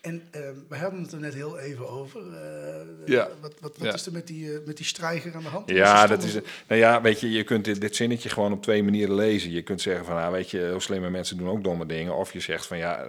En 0.00 0.22
eh, 0.30 0.40
we 0.68 0.76
hadden 0.76 1.02
het 1.02 1.12
er 1.12 1.20
net 1.20 1.34
heel 1.34 1.58
even 1.58 1.88
over. 1.88 2.20
eh, 2.34 2.86
Ja. 3.06 3.28
Wat, 3.40 3.54
wat, 3.60 3.76
wat 3.78 3.86
Ja. 3.88 3.94
is 3.94 4.06
er 4.06 4.12
met 4.12 4.26
die, 4.26 4.52
eh, 4.52 4.66
met 4.66 4.76
die 4.76 4.86
strijger 4.86 5.34
aan 5.34 5.42
de 5.42 5.48
hand? 5.48 5.70
Ja, 5.70 6.06
dat 6.06 6.22
is. 6.22 6.32
Nou 6.68 6.80
ja, 6.80 7.00
weet 7.02 7.20
je, 7.20 7.30
je 7.30 7.44
kunt 7.44 7.64
dit, 7.64 7.80
dit 7.80 7.96
zinnetje 7.96 8.28
gewoon 8.28 8.52
op 8.52 8.62
twee 8.62 8.82
manieren 8.82 9.14
lezen. 9.14 9.50
Je 9.50 9.62
kunt 9.62 9.80
zeggen 9.80 10.04
van, 10.04 10.14
nou, 10.14 10.32
weet 10.32 10.50
je, 10.50 10.58
heel 10.58 10.80
slimme 10.80 11.10
mensen 11.10 11.36
doen 11.36 11.48
ook 11.48 11.64
domme 11.64 11.86
dingen. 11.86 12.14
Of 12.16 12.32
je 12.32 12.40
zegt 12.40 12.66
van, 12.66 12.78
ja, 12.78 13.04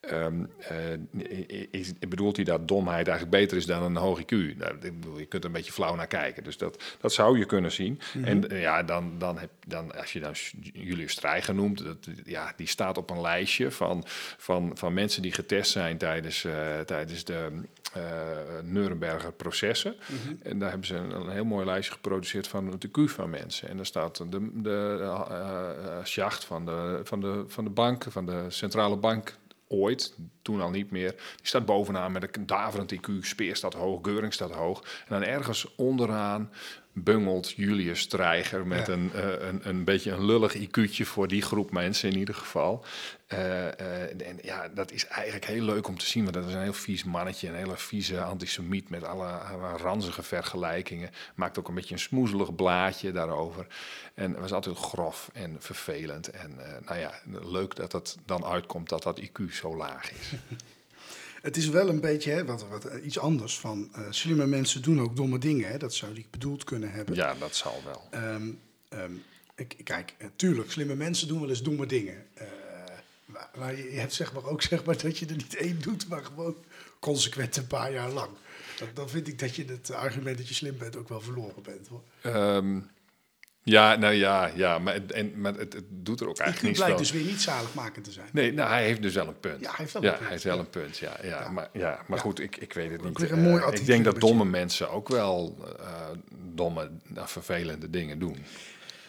ehm, 0.00 0.44
eh, 0.58 1.66
is, 1.70 1.92
bedoelt 1.98 2.36
hij 2.36 2.44
dat 2.44 2.68
domheid 2.68 3.08
eigenlijk 3.08 3.38
beter 3.38 3.56
is 3.56 3.66
dan 3.66 3.82
een 3.82 3.96
hoog 3.96 4.20
IQ? 4.20 4.56
Nou, 4.56 4.74
ik 4.80 5.00
bedoel, 5.00 5.18
je 5.18 5.26
kunt 5.26 5.42
er 5.42 5.48
een 5.48 5.56
beetje 5.56 5.72
flauw 5.72 5.94
naar 5.94 6.06
kijken. 6.06 6.44
Dus 6.44 6.58
dat, 6.58 6.82
dat 7.00 7.12
zou 7.12 7.38
je 7.38 7.44
kunnen 7.44 7.72
zien. 7.72 8.00
En 8.22 8.48
eh, 8.48 8.60
ja, 8.60 8.82
dan, 8.82 9.18
dan 9.18 9.38
heb 9.38 9.50
dan, 9.66 9.96
als 9.96 10.12
je 10.12 10.20
dan 10.20 10.32
Julius 10.72 11.12
Streiger 11.12 11.54
noemt, 11.54 11.84
dat, 11.84 12.08
ja, 12.24 12.52
die 12.56 12.66
staat 12.66 12.98
op 12.98 13.10
een 13.10 13.20
lijstje 13.20 13.70
van, 13.70 14.04
van, 14.36 14.70
van 14.74 14.94
mensen 14.94 15.22
die 15.22 15.32
getest 15.32 15.70
zijn 15.70 15.98
tijdens, 15.98 16.44
eh, 16.44 16.80
tijdens 16.80 17.24
de 17.24 17.62
eh 17.92 18.02
Nuremberger 18.62 19.32
processen. 19.32 19.94
En 20.42 20.58
daar 20.58 20.68
hebben 20.68 20.86
ze 20.86 20.94
een, 20.94 21.10
een 21.10 21.30
heel 21.30 21.44
mooi 21.44 21.66
lijstje 21.66 21.92
geproduceerd 21.92 22.48
van 22.48 22.66
het 22.66 22.86
IQ 22.86 23.04
van 23.04 23.30
mensen. 23.30 23.68
En 23.68 23.76
daar 23.76 23.86
staat 23.86 24.16
de, 24.30 24.50
de 24.54 26.00
sjacht 26.04 26.44
van 26.44 26.64
de, 26.64 27.00
van, 27.04 27.20
de, 27.20 27.44
van 27.46 27.64
de 27.64 27.70
bank, 27.70 28.04
van 28.08 28.26
de 28.26 28.44
centrale 28.48 28.96
bank 28.96 29.36
ooit, 29.68 30.14
toen 30.42 30.60
al 30.60 30.70
niet 30.70 30.90
meer. 30.90 31.10
Die 31.10 31.46
staat 31.46 31.66
bovenaan 31.66 32.12
met 32.12 32.36
een 32.36 32.46
daverend 32.46 32.94
IQ, 32.94 33.12
Speer 33.20 33.56
staat 33.56 33.74
hoog, 33.74 33.98
Geuring 34.02 34.32
staat 34.32 34.52
hoog. 34.52 34.82
En 34.82 35.06
dan 35.08 35.22
ergens 35.22 35.74
onderaan 35.76 36.50
bungelt 37.02 37.50
Julius 37.50 38.00
Streiger 38.00 38.66
met 38.66 38.86
Ja. 38.86 38.92
een, 38.92 39.10
eh, 39.14 39.48
een, 39.48 39.60
een 39.68 39.84
beetje 39.84 40.10
een 40.10 40.24
lullig 40.24 40.54
IQ'tje 40.54 41.04
voor 41.06 41.28
die 41.28 41.42
groep 41.42 41.70
mensen 41.70 42.10
in 42.10 42.18
ieder 42.18 42.34
geval. 42.34 42.84
Eh, 43.26 43.66
eh, 43.80 44.28
en 44.28 44.38
ja, 44.42 44.68
dat 44.68 44.92
is 44.92 45.06
eigenlijk 45.06 45.44
heel 45.46 45.62
leuk 45.64 45.88
om 45.88 45.98
te 45.98 46.06
zien, 46.06 46.22
want 46.22 46.34
dat 46.34 46.46
is 46.46 46.52
een 46.54 46.62
heel 46.62 46.72
vies 46.72 47.04
mannetje, 47.04 47.48
een 47.48 47.54
hele 47.54 47.76
vieze 47.76 48.22
antisemiet 48.22 48.90
met 48.90 49.04
alle, 49.04 49.26
alle 49.26 49.76
ranzige 49.76 50.22
vergelijkingen. 50.22 51.10
Maakt 51.34 51.58
ook 51.58 51.68
een 51.68 51.74
beetje 51.74 51.94
een 51.94 52.00
smoezelig 52.00 52.54
blaadje 52.54 53.12
daarover. 53.12 53.66
En 54.14 54.40
was 54.40 54.52
altijd 54.52 54.76
grof 54.76 55.30
en 55.32 55.56
vervelend. 55.58 56.30
En 56.30 56.56
nou 56.84 56.98
ja, 56.98 57.12
leuk 57.42 57.76
dat 57.76 57.92
het 57.92 58.16
dan 58.26 58.44
uitkomt 58.44 58.88
dat 58.88 59.02
dat 59.02 59.20
IQ 59.20 59.52
zo 59.52 59.76
laag 59.76 60.10
is. 60.12 60.32
Het 61.42 61.56
is 61.56 61.68
wel 61.68 61.88
een 61.88 62.00
beetje 62.00 62.30
hè, 62.30 62.44
wat, 62.44 62.68
wat, 62.68 62.84
eh, 62.84 63.04
iets 63.04 63.18
anders 63.18 63.58
van 63.58 63.88
eh, 63.92 64.00
slimme 64.10 64.46
mensen 64.46 64.82
doen 64.82 65.00
ook 65.00 65.16
domme 65.16 65.38
dingen. 65.38 65.70
Hè? 65.70 65.78
Dat 65.78 65.94
zou 65.94 66.14
die 66.14 66.26
bedoeld 66.30 66.64
kunnen 66.64 66.90
hebben. 66.90 67.14
Ja, 67.14 67.34
dat 67.34 67.54
zal 67.54 67.82
wel. 67.84 68.08
Ehm, 68.10 68.50
ehm, 68.88 69.12
ik, 69.58 69.76
kijk, 69.84 70.14
eh, 70.18 70.26
tuurlijk, 70.36 70.70
slimme 70.70 70.94
mensen 70.94 71.28
doen 71.28 71.40
wel 71.40 71.48
eens 71.48 71.62
domme 71.62 71.86
dingen. 71.86 72.26
Eh, 72.34 72.46
maar, 73.24 73.50
maar 73.58 73.76
je 73.76 73.92
je 73.92 73.98
hebt 73.98 74.12
zeg 74.12 74.32
maar 74.32 74.44
ook 74.44 74.62
zeg 74.72 74.84
maar, 74.84 75.02
dat 75.02 75.18
je 75.18 75.26
er 75.26 75.36
niet 75.36 75.56
één 75.56 75.80
doet, 75.80 76.08
maar 76.08 76.24
gewoon 76.24 76.56
consequent 76.98 77.56
een 77.56 77.66
paar 77.66 77.92
jaar 77.92 78.10
lang. 78.10 78.30
Dan, 78.78 78.88
dan 78.94 79.08
vind 79.08 79.28
ik 79.28 79.38
dat 79.38 79.56
je 79.56 79.64
het 79.64 79.90
argument 79.90 80.38
dat 80.38 80.48
je 80.48 80.54
slim 80.54 80.78
bent 80.78 80.96
ook 80.96 81.08
wel 81.08 81.20
verloren 81.20 81.62
bent. 81.62 81.88
Hoor. 81.88 82.02
Ehm, 82.20 82.80
Ja, 83.68 83.96
nou 83.96 84.14
ja, 84.14 84.50
ja 84.54 84.78
maar, 84.78 84.94
het- 84.94 85.12
en, 85.12 85.40
maar 85.40 85.54
het, 85.54 85.72
het 85.72 85.84
doet 85.88 86.20
er 86.20 86.28
ook 86.28 86.38
eigenlijk 86.38 86.68
niet 86.74 86.84
blijkt 86.84 86.98
dus 86.98 87.10
weer 87.10 87.24
niet 87.24 87.40
zaligmakend 87.40 88.04
te 88.04 88.12
zijn. 88.12 88.28
Nee, 88.32 88.52
nou, 88.52 88.68
hij 88.70 88.84
heeft 88.84 89.02
dus 89.02 89.14
wel 89.14 89.26
een 89.28 89.40
punt. 89.40 89.60
Ja, 89.60 89.66
hij 89.68 89.76
heeft 89.78 89.92
wel 89.92 90.02
ja, 90.02 90.08
een 90.08 90.14
punt, 90.14 90.24
hij 90.24 90.32
heeft 90.32 90.44
wel 90.44 90.58
een 90.58 90.70
punt, 90.70 90.98
ja. 90.98 91.16
ja, 91.22 91.48
Maar, 91.50 91.68
ja, 91.72 92.04
maar 92.06 92.18
goed, 92.18 92.40
ik, 92.40 92.56
ik 92.56 92.72
weet 92.72 92.90
het 92.90 93.04
niet. 93.04 93.30
een 93.30 93.60
Eh, 93.60 93.68
ik 93.72 93.86
denk 93.86 94.04
dat 94.04 94.20
domme 94.20 94.44
mensen 94.44 94.90
ook 94.90 95.08
wel 95.08 95.56
eh, 95.80 95.86
domme, 96.54 96.90
nou, 97.06 97.28
vervelende 97.28 97.90
dingen 97.90 98.18
doen. 98.18 98.36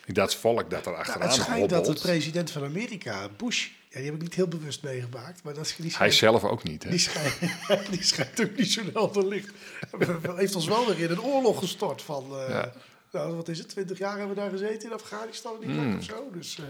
Dat 0.06 0.36
volk 0.36 0.70
dat 0.70 0.86
er 0.86 0.92
Nou, 0.92 0.96
achteraan 1.04 1.28
het 1.28 1.34
schijnt 1.42 1.70
dat 1.70 1.86
de 1.86 1.94
president 1.94 2.52
van 2.52 2.64
Amerika, 2.64 3.30
Bush, 3.38 3.68
ja, 3.90 3.96
die 3.98 4.06
heb 4.06 4.14
ik 4.16 4.22
niet 4.22 4.34
heel 4.36 4.48
bewust 4.48 4.84
meegemaakt, 4.84 5.44
maar 5.44 5.54
dat 5.54 5.66
is 5.66 5.76
die 5.76 5.94
hij 5.98 6.12
zelf 6.12 6.44
ook 6.44 6.64
niet. 6.64 6.84
Hè? 6.84 6.90
die 6.90 7.00
schijnt, 7.00 7.38
die 7.92 8.04
schijnt 8.04 8.42
ook 8.42 8.58
niet 8.58 8.72
zo 8.72 8.82
helder 8.94 9.28
licht. 9.28 9.52
heeft 10.36 10.56
ons 10.56 10.68
wel 10.68 10.88
weer 10.88 11.00
in 11.00 11.10
een 11.12 11.22
oorlog 11.22 11.60
gestort 11.60 12.02
van, 12.02 12.26
eh. 12.32 12.64
Nou, 13.12 13.36
wat 13.36 13.48
is 13.48 13.58
het, 13.58 13.70
20 13.70 13.98
jaar 13.98 14.18
hebben 14.18 14.36
we 14.36 14.42
daar 14.42 14.50
gezeten 14.50 14.90
in 14.90 14.94
Afghanistan, 14.96 15.56
niet 15.60 15.70
Hmm. 15.70 15.78
lang 15.78 15.98
of 15.98 16.04
zo. 16.04 16.30
Dus, 16.34 16.58
eh, 16.58 16.66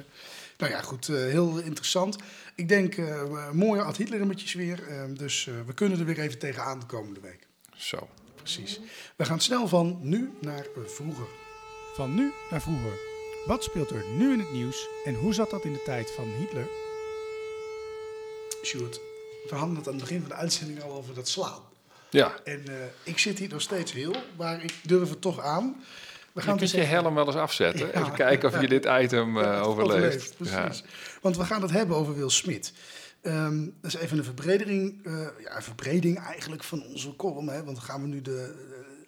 nou 0.58 0.72
ja, 0.72 0.82
goed, 0.82 1.10
eh, 1.10 1.16
heel 1.16 1.58
interessant. 1.60 2.16
Ik 2.56 2.68
denk, 2.70 2.96
eh 2.98 3.52
mooie 3.52 3.82
Ad 3.82 3.98
Hitler-nummertjes 3.98 4.54
weer, 4.54 4.84
dus 5.14 5.48
eh, 5.48 5.54
we 5.66 5.74
kunnen 5.74 6.00
er 6.00 6.06
weer 6.06 6.20
even 6.20 6.40
tegenaan 6.40 6.80
de 6.80 6.86
komende 6.86 7.20
week. 7.20 7.48
Zo. 7.76 8.08
Precies. 8.36 8.80
We 9.16 9.26
gaan 9.26 9.40
snel 9.40 9.68
van 9.68 10.00
nu 10.02 10.32
naar 10.42 10.66
vroeger. 10.86 11.28
Van 11.94 12.16
nu 12.16 12.32
naar 12.50 12.62
vroeger. 12.62 13.00
Wat 13.46 13.64
speelt 13.64 13.90
er 13.90 14.04
nu 14.18 14.34
in 14.34 14.40
het 14.40 14.52
nieuws 14.52 14.88
en 15.06 15.16
hoe 15.16 15.34
zat 15.34 15.50
dat 15.50 15.64
in 15.66 15.74
de 15.74 15.82
tijd 15.84 16.12
van 16.12 16.28
Hitler? 16.40 16.68
Sjoerd, 18.64 19.00
we 19.50 19.56
hadden 19.56 19.76
het 19.76 19.88
aan 19.88 19.94
het 19.94 20.02
begin 20.02 20.20
van 20.20 20.30
de 20.30 20.36
uitzending 20.36 20.82
al 20.84 20.92
over 20.92 21.14
dat 21.14 21.28
slaan. 21.28 21.62
Ja, 22.10 22.40
En 22.44 22.68
eh, 22.68 22.74
ik 23.04 23.18
zit 23.20 23.40
hier 23.40 23.50
nog 23.50 23.62
steeds 23.62 23.92
heel, 23.92 24.16
maar 24.38 24.64
ik 24.64 24.74
durf 24.84 25.10
het 25.10 25.22
toch 25.22 25.40
aan. 25.40 25.84
We 26.34 26.42
je 26.42 26.48
kunt 26.48 26.60
dus 26.60 26.72
je 26.72 26.78
even- 26.78 26.90
helm 26.90 27.16
wel 27.16 27.26
eens 27.26 27.36
afzetten. 27.36 27.88
Ja. 27.88 27.94
Even 27.94 28.14
kijken 28.14 28.50
of 28.50 28.62
je 28.62 28.68
dit 28.68 28.86
item 29.02 29.38
eh, 29.38 29.44
Ja, 29.44 29.60
overleeft. 29.60 30.36
Precies. 30.38 30.84
Want 31.22 31.38
we 31.38 31.44
gaan 31.46 31.62
het 31.62 31.72
hebben 31.72 31.96
over 31.96 32.16
Will 32.16 32.30
Smith. 32.30 32.74
Ehm, 33.22 33.66
dat 33.82 33.94
is 33.94 34.00
even 34.00 34.18
een 34.18 34.24
verbreding, 34.24 35.06
eh, 35.06 35.28
ja, 35.44 35.56
een 35.56 35.64
verbreding 35.64 36.20
eigenlijk 36.20 36.64
van 36.64 36.84
onze 36.84 37.16
column. 37.16 37.48
Hè? 37.50 37.64
Want 37.64 37.76
dan 37.78 37.86
gaan 37.86 38.02
we 38.02 38.08
nu 38.08 38.22
de, 38.22 38.56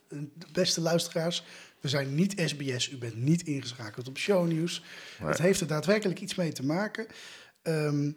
eh, 0.10 0.18
de 0.34 0.48
beste 0.52 0.82
luisteraars. 0.82 1.44
We 1.80 1.88
zijn 1.90 2.16
niet 2.16 2.34
SBS, 2.46 2.90
u 2.92 2.98
bent 2.98 3.16
niet 3.16 3.42
ingeschakeld 3.44 4.08
op 4.08 4.18
shownieuws. 4.18 4.84
Het 5.24 5.38
heeft 5.38 5.62
er 5.62 5.68
daadwerkelijk 5.68 6.20
iets 6.20 6.36
mee 6.36 6.52
te 6.52 6.66
maken. 6.66 7.08
Ehm, 7.62 8.12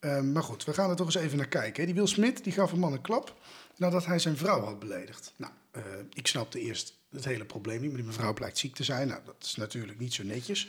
ehm, 0.00 0.32
maar 0.32 0.42
goed, 0.42 0.64
we 0.64 0.72
gaan 0.74 0.90
er 0.90 0.96
toch 0.96 1.06
eens 1.06 1.14
even 1.14 1.36
naar 1.36 1.48
kijken. 1.48 1.80
hè. 1.80 1.84
Die 1.86 1.94
Will 1.94 2.06
Smith 2.06 2.44
die 2.44 2.52
gaf 2.52 2.72
een 2.72 2.78
man 2.78 2.92
een 2.92 3.00
klap 3.00 3.34
nadat 3.76 4.06
hij 4.06 4.18
zijn 4.18 4.36
vrouw 4.36 4.60
had 4.64 4.78
beledigd. 4.78 5.32
Nou, 5.36 5.52
eh, 5.70 5.82
ik 6.12 6.26
snapte 6.26 6.60
eerst 6.60 6.96
het 7.10 7.24
hele 7.24 7.44
probleem 7.44 7.80
niet, 7.80 7.88
maar 7.88 7.96
die 7.98 8.06
mevrouw 8.06 8.32
blijkt 8.34 8.58
ziek 8.58 8.74
te 8.74 8.84
zijn. 8.84 9.08
Nou, 9.08 9.20
dat 9.24 9.34
is 9.40 9.54
natuurlijk 9.54 9.98
niet 9.98 10.14
zo 10.14 10.24
netjes. 10.24 10.68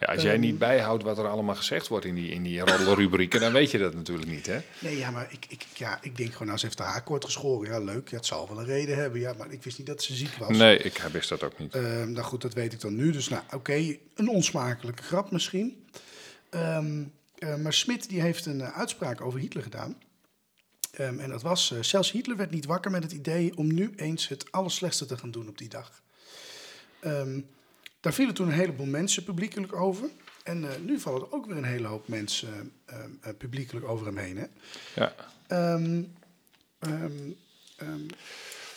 Ja, 0.00 0.06
als 0.06 0.22
jij 0.22 0.32
Ehm. 0.32 0.40
niet 0.40 0.58
bijhoudt 0.58 1.02
wat 1.02 1.18
er 1.18 1.28
allemaal 1.28 1.54
gezegd 1.54 1.88
wordt 1.88 2.04
in 2.04 2.14
die, 2.14 2.30
in 2.30 2.42
die 2.42 2.60
roddelrubrieken, 2.60 3.40
dan 3.40 3.52
weet 3.52 3.70
je 3.70 3.78
dat 3.78 3.94
natuurlijk 3.94 4.28
niet. 4.28 4.46
Hè? 4.46 4.58
Nee, 4.78 4.96
ja, 4.98 5.10
maar 5.10 5.26
ik, 5.32 5.46
ik, 5.48 5.66
ja, 5.74 5.98
ik 6.02 6.16
denk 6.16 6.32
gewoon, 6.32 6.46
nou, 6.46 6.58
ze 6.58 6.66
heeft 6.66 6.78
haar 6.78 7.02
kort 7.02 7.24
geschoren. 7.24 7.70
Ja, 7.70 7.78
leuk, 7.78 8.08
ja, 8.08 8.16
het 8.16 8.26
zal 8.26 8.48
wel 8.48 8.58
een 8.58 8.64
reden 8.64 8.96
hebben. 8.96 9.20
Ja, 9.20 9.32
maar 9.32 9.50
ik 9.52 9.62
wist 9.62 9.78
niet 9.78 9.86
dat 9.86 10.02
ze 10.02 10.14
ziek 10.14 10.34
was. 10.36 10.56
Nee, 10.56 10.78
ik 10.78 10.96
wist 11.12 11.28
dat 11.28 11.42
ook 11.42 11.58
niet. 11.58 11.74
Ehm, 11.74 12.12
nou 12.12 12.24
goed, 12.26 12.42
dat 12.42 12.54
weet 12.54 12.72
ik 12.72 12.80
dan 12.80 12.94
nu. 12.94 13.10
Dus 13.12 13.28
nou, 13.28 13.42
oké, 13.54 13.96
een 14.14 14.28
onsmakelijke 14.28 15.02
grap 15.02 15.30
misschien. 15.30 15.86
Ehm, 16.50 17.02
eh, 17.38 17.56
maar 17.56 17.72
Smit 17.72 18.08
die 18.08 18.20
heeft 18.20 18.46
een 18.46 18.60
eh, 18.60 18.78
uitspraak 18.78 19.20
over 19.20 19.40
Hitler 19.40 19.62
gedaan. 19.62 19.96
Ehm, 20.90 21.18
en 21.18 21.30
dat 21.30 21.42
was, 21.42 21.70
eh, 21.72 21.82
zelfs 21.82 22.10
Hitler 22.10 22.36
werd 22.36 22.50
niet 22.50 22.64
wakker 22.64 22.90
met 22.90 23.02
het 23.02 23.12
idee 23.12 23.56
om 23.56 23.74
nu 23.74 23.92
eens 23.96 24.28
het 24.28 24.52
allerslechtste 24.52 25.06
te 25.06 25.18
gaan 25.18 25.30
doen 25.30 25.48
op 25.48 25.58
die 25.58 25.68
dag. 25.68 26.02
Ehm, 27.00 27.40
daar 28.00 28.12
vielen 28.14 28.34
toen 28.34 28.46
een 28.46 28.52
heleboel 28.52 28.86
mensen 28.86 29.24
publiekelijk 29.24 29.72
over. 29.74 30.08
En 30.44 30.70
eh, 30.70 30.76
nu 30.84 31.00
vallen 31.00 31.20
er 31.20 31.32
ook 31.32 31.46
weer 31.46 31.56
een 31.56 31.64
hele 31.64 31.86
hoop 31.86 32.08
mensen 32.08 32.72
eh, 32.84 32.96
eh, 32.98 33.04
eh, 33.20 33.36
publiekelijk 33.38 33.86
over 33.88 34.06
hem 34.06 34.16
heen. 34.16 34.36
Hè? 34.36 34.44
Ja. 34.94 35.14
Ehm, 35.46 36.02
ehm, 36.78 37.12
ehm, 37.76 38.00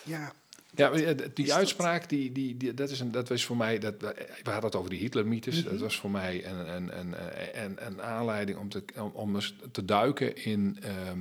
ja, 0.03 0.33
Ja, 0.75 0.91
eh, 0.91 1.17
die 1.33 1.45
dat- 1.45 1.55
uitspraak, 1.55 2.09
die, 2.09 2.31
die, 2.31 2.57
die, 2.57 2.73
dat, 2.73 2.89
is 2.89 2.99
een, 2.99 3.11
dat 3.11 3.29
was 3.29 3.45
voor 3.45 3.57
mij, 3.57 3.79
dat, 3.79 3.95
we 3.99 4.15
hadden 4.43 4.63
het 4.63 4.75
over 4.75 4.89
die 4.89 4.99
Hitler-mythes, 4.99 5.61
Mhm. 5.63 5.69
dat 5.71 5.79
was 5.79 5.99
voor 5.99 6.11
mij 6.11 6.45
een, 6.45 6.75
een, 6.75 6.99
een, 6.99 7.15
een, 7.63 7.85
een 7.85 8.01
aanleiding 8.01 8.57
om 8.57 8.69
te, 8.69 8.83
om, 8.95 9.11
om 9.13 9.35
eens 9.35 9.55
te 9.71 9.85
duiken 9.85 10.35
in, 10.43 10.77
ehm, 10.81 11.19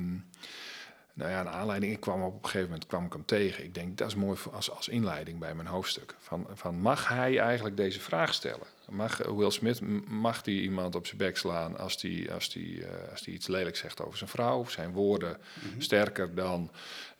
nou 1.21 1.33
ja, 1.33 1.39
een 1.39 1.49
aanleiding, 1.49 1.93
ik 1.93 1.99
kwam 1.99 2.21
op 2.21 2.33
een 2.33 2.43
gegeven 2.43 2.67
moment, 2.67 2.85
kwam 2.85 3.05
ik 3.05 3.13
hem 3.13 3.25
tegen. 3.25 3.63
Ik 3.63 3.73
denk, 3.73 3.97
dat 3.97 4.07
is 4.07 4.15
mooi 4.15 4.37
als, 4.51 4.71
als 4.71 4.87
inleiding 4.87 5.39
bij 5.39 5.55
mijn 5.55 5.67
hoofdstuk. 5.67 6.15
Van, 6.19 6.47
van, 6.53 6.79
mag 6.79 7.07
hij 7.07 7.39
eigenlijk 7.39 7.77
deze 7.77 7.99
vraag 7.99 8.33
stellen? 8.33 8.67
Mag 8.89 9.21
eh, 9.21 9.31
Will 9.31 9.51
Smith, 9.51 9.81
mag 10.07 10.41
die 10.41 10.61
iemand 10.61 10.95
op 10.95 11.05
zijn 11.05 11.17
bek 11.17 11.37
slaan 11.37 11.77
als 11.77 11.97
die, 11.99 12.31
als 12.31 12.49
die, 12.49 12.85
eh, 12.85 13.11
als 13.11 13.21
die 13.21 13.33
iets 13.33 13.47
lelijks 13.47 13.79
zegt 13.79 14.01
over 14.01 14.17
zijn 14.17 14.29
vrouw? 14.29 14.65
Zijn 14.65 14.91
woorden 14.91 15.37
sterker 15.77 16.35
dan 16.35 16.71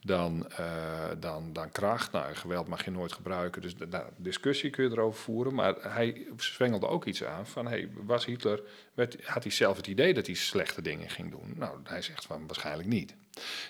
dan, 0.03 0.49
eh, 0.49 1.09
dan, 1.19 1.53
dan 1.53 1.71
kracht. 1.71 2.11
Nou, 2.11 2.35
geweld 2.35 2.67
mag 2.67 2.85
je 2.85 2.91
nooit 2.91 3.11
gebruiken. 3.11 3.61
Dus 3.61 3.73
discussie 4.17 4.69
kun 4.69 4.83
je 4.83 4.89
erover 4.91 5.21
voeren. 5.21 5.53
Maar 5.53 5.75
hij 5.81 6.27
zwengelde 6.37 6.87
ook 6.87 7.05
iets 7.05 7.23
aan 7.23 7.47
van... 7.47 7.67
Hey, 7.67 7.89
was 7.93 8.25
Hitler, 8.25 8.61
werd, 8.93 9.25
had 9.25 9.43
hij 9.43 9.51
zelf 9.51 9.77
het 9.77 9.87
idee 9.87 10.13
dat 10.13 10.25
hij 10.25 10.35
slechte 10.35 10.81
dingen 10.81 11.09
ging 11.09 11.31
doen? 11.31 11.53
Nou, 11.55 11.79
hij 11.83 12.01
zegt 12.01 12.25
van 12.25 12.47
waarschijnlijk 12.47 12.89
niet. 12.89 13.15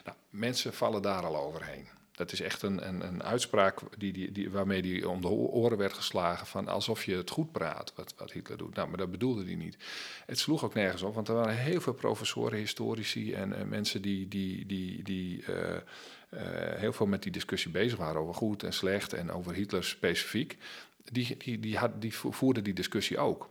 Nou, 0.06 0.18
mensen 0.30 0.74
vallen 0.74 1.02
daar 1.02 1.26
al 1.26 1.38
overheen. 1.38 1.88
Dat 2.12 2.32
is 2.32 2.42
echt 2.42 2.62
een, 2.62 2.88
een, 2.88 3.08
een 3.08 3.24
uitspraak 3.24 3.80
die, 3.98 4.14
die, 4.14 4.32
die, 4.32 4.50
waarmee 4.50 4.82
hij 4.82 5.04
om 5.04 5.22
de 5.22 5.28
oren 5.28 5.78
werd 5.78 5.94
geslagen 5.94 6.48
van 6.48 6.68
alsof 6.68 7.06
je 7.06 7.16
het 7.16 7.30
goed 7.30 7.52
praat, 7.52 7.94
wat, 7.96 8.14
wat 8.18 8.32
Hitler 8.32 8.58
doet. 8.58 8.76
Nou, 8.76 8.88
maar 8.88 8.98
dat 8.98 9.12
bedoelde 9.12 9.46
hij 9.46 9.56
niet. 9.56 9.78
Het 10.26 10.40
sloeg 10.40 10.64
ook 10.64 10.74
nergens 10.74 11.02
op, 11.02 11.14
want 11.16 11.28
er 11.28 11.34
waren 11.34 11.58
heel 11.58 11.82
veel 11.82 11.94
professoren, 11.94 12.58
historici 12.58 13.34
en 13.34 13.70
mensen 13.70 14.02
die, 14.02 14.28
die, 14.28 14.66
die, 14.66 15.04
die 15.04 15.44
eh, 15.46 15.76
eh, 16.30 16.80
heel 16.80 16.94
veel 16.94 17.06
met 17.06 17.24
die 17.24 17.32
discussie 17.32 17.72
bezig 17.72 17.98
waren 17.98 18.22
over 18.22 18.34
goed 18.34 18.64
en 18.64 18.74
slecht 18.74 19.14
en 19.14 19.32
over 19.32 19.54
Hitler 19.54 19.84
specifiek. 19.84 20.58
Die, 21.12 21.38
die, 21.38 21.60
die, 21.60 21.78
had, 21.78 22.02
die 22.02 22.14
voerden 22.14 22.64
die 22.64 22.74
discussie 22.74 23.18
ook. 23.18 23.50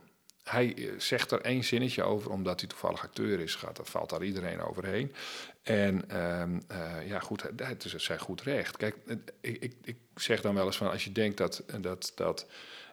Hij 0.50 0.74
eh, 0.76 0.98
zegt 0.98 1.30
er 1.30 1.40
één 1.40 1.64
zinnetje 1.64 2.02
over, 2.02 2.30
omdat 2.30 2.60
hij 2.60 2.68
toevallig 2.68 3.02
acteur 3.02 3.40
is. 3.40 3.54
Gaat, 3.54 3.76
dat 3.76 3.90
valt 3.90 4.10
daar 4.10 4.24
iedereen 4.24 4.60
overheen. 4.60 5.14
En 5.62 6.08
ehm, 6.08 6.60
eh, 6.68 7.08
ja, 7.08 7.20
goed, 7.20 7.42
het 7.56 7.84
is 7.84 7.94
zijn 7.94 8.18
goed 8.18 8.42
recht. 8.42 8.76
Kijk, 8.76 8.96
ik, 9.40 9.62
ik, 9.62 9.74
ik 9.82 9.96
zeg 10.14 10.40
dan 10.40 10.54
wel 10.54 10.66
eens 10.66 10.76
van, 10.76 10.90
als 10.90 11.04
je 11.04 11.12
denkt 11.12 11.36
dat, 11.36 11.62
dat, 11.80 12.12
dat 12.14 12.46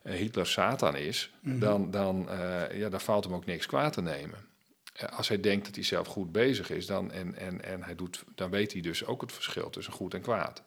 eh, 0.08 0.16
Hitler 0.16 0.48
Satan 0.48 0.96
is, 0.96 1.32
dan, 1.42 1.92
dan, 1.92 2.30
eh, 2.30 2.78
ja, 2.78 2.90
dan 2.90 3.02
valt 3.02 3.24
hem 3.24 3.34
ook 3.34 3.46
niks 3.46 3.66
kwaad 3.66 3.94
te 3.94 4.02
nemen. 4.02 4.46
Eh, 4.94 5.18
Als 5.18 5.28
hij 5.28 5.40
denkt 5.40 5.66
dat 5.66 5.76
hij 5.76 5.84
zelf 5.84 6.08
goed 6.08 6.32
bezig 6.32 6.70
is, 6.70 6.86
dan, 6.86 7.12
en, 7.12 7.36
en, 7.36 7.64
en 7.64 7.84
hij 7.84 7.96
doet, 7.96 8.24
dan 8.36 8.50
weet 8.50 8.72
hij 8.74 8.82
dus 8.82 9.06
ook 9.06 9.22
het 9.22 9.32
verschil 9.32 9.70
tussen 9.70 9.94
goed 9.94 10.14
en 10.14 10.22
kwaad. 10.22 10.64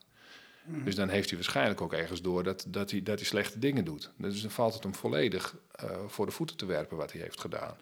Dus 0.85 0.95
dan 0.95 1.09
heeft 1.09 1.29
hij 1.29 1.39
waarschijnlijk 1.39 1.81
ook 1.81 1.93
ergens 1.93 2.23
door 2.23 2.43
dat, 2.43 2.65
dat, 2.69 2.91
hij, 2.91 3.03
dat 3.03 3.19
hij 3.19 3.27
slechte 3.27 3.59
dingen 3.59 3.85
doet. 3.85 4.11
Dus 4.17 4.43
dan 4.43 4.51
valt 4.51 4.75
het 4.75 4.83
hem 4.83 4.95
volledig 4.95 5.57
eh, 5.75 5.91
voor 6.07 6.27
de 6.27 6.33
voeten 6.33 6.57
te 6.57 6.67
werpen 6.67 6.97
wat 6.97 7.13
hij 7.13 7.21
heeft 7.21 7.41
gedaan. 7.41 7.77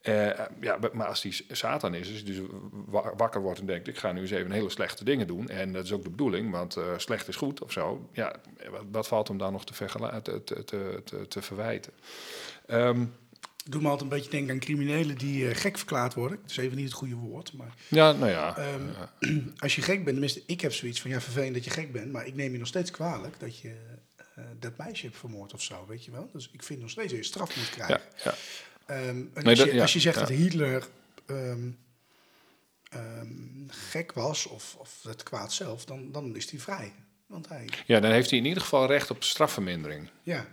Eh, 0.00 0.30
ja, 0.60 0.78
maar 0.92 1.06
als 1.06 1.22
hij 1.22 1.32
Satan 1.50 1.94
is, 1.94 2.24
dus 2.24 2.40
wa- 2.70 3.14
wakker 3.16 3.40
wordt 3.40 3.60
en 3.60 3.66
denkt: 3.66 3.88
ik 3.88 3.98
ga 3.98 4.12
nu 4.12 4.20
eens 4.20 4.30
even 4.30 4.50
hele 4.50 4.70
slechte 4.70 5.04
dingen 5.04 5.26
doen. 5.26 5.48
En 5.48 5.72
dat 5.72 5.84
is 5.84 5.92
ook 5.92 6.02
de 6.04 6.10
bedoeling, 6.10 6.50
want 6.50 6.76
eh, 6.76 6.84
slecht 6.96 7.28
is 7.28 7.36
goed 7.36 7.62
of 7.62 7.72
zo. 7.72 8.08
Ja, 8.12 8.34
wat, 8.90 9.08
valt 9.08 9.28
hem 9.28 9.38
dan 9.38 9.52
nog 9.52 9.64
te, 9.64 9.74
te, 10.22 10.44
te, 10.44 10.64
te, 10.64 11.02
te, 11.04 11.28
te 11.28 11.42
verwijten? 11.42 11.92
Ehm, 12.66 13.04
doe 13.68 13.82
me 13.82 13.88
altijd 13.88 14.10
een 14.10 14.16
beetje 14.16 14.30
denken 14.30 14.52
aan 14.52 14.60
criminelen 14.60 15.18
die 15.18 15.48
eh, 15.48 15.56
gek 15.56 15.76
verklaard 15.76 16.14
worden. 16.14 16.38
Dat 16.42 16.50
is 16.50 16.56
even 16.56 16.76
niet 16.76 16.84
het 16.84 16.94
goede 16.94 17.14
woord, 17.14 17.52
maar 17.52 17.74
ja, 17.88 18.12
nou 18.12 18.30
ja. 18.30 18.56
Ehm, 18.56 19.48
als 19.64 19.76
je 19.76 19.82
gek 19.82 19.96
bent, 19.96 20.06
tenminste, 20.06 20.42
ik 20.46 20.60
heb 20.60 20.72
zoiets 20.72 21.00
van 21.00 21.10
ja, 21.10 21.20
vervelend 21.20 21.54
dat 21.54 21.64
je 21.64 21.70
gek 21.70 21.92
bent, 21.92 22.12
maar 22.12 22.26
ik 22.26 22.34
neem 22.34 22.52
je 22.52 22.58
nog 22.58 22.66
steeds 22.66 22.90
kwalijk 22.90 23.40
dat 23.40 23.58
je 23.58 23.74
eh, 24.34 24.44
dat 24.58 24.76
meisje 24.76 25.06
hebt 25.06 25.18
vermoord 25.18 25.54
of 25.54 25.62
zo, 25.62 25.86
weet 25.88 26.04
je 26.04 26.10
wel. 26.10 26.30
Dus 26.32 26.50
ik 26.52 26.62
vind 26.62 26.80
nog 26.80 26.90
steeds 26.90 27.08
dat 27.08 27.20
je 27.20 27.26
straf 27.26 27.56
moet 27.56 27.70
krijgen. 27.70 28.00
ja, 28.16 28.22
ja. 28.24 28.34
Ehm, 28.86 29.08
en 29.08 29.44
Nee, 29.44 29.60
als, 29.60 29.70
je, 29.70 29.80
als 29.80 29.92
je 29.92 30.00
zegt 30.00 30.18
dat 30.18 30.28
Hitler 30.28 30.86
ehm, 31.26 31.70
gek 33.68 34.12
was 34.12 34.46
of, 34.46 34.76
of 34.78 35.02
het 35.02 35.22
kwaad 35.22 35.52
zelf, 35.52 35.84
dan, 35.84 36.12
dan 36.12 36.36
is 36.36 36.50
hij 36.50 36.60
vrij. 36.60 36.92
Want 37.26 37.48
hij, 37.48 37.68
ja, 37.86 38.00
dan 38.00 38.10
heeft 38.10 38.30
hij 38.30 38.38
in 38.38 38.44
ieder 38.44 38.62
geval 38.62 38.86
recht 38.86 39.10
op 39.10 39.22
strafvermindering. 39.24 40.08
ja, 40.22 40.46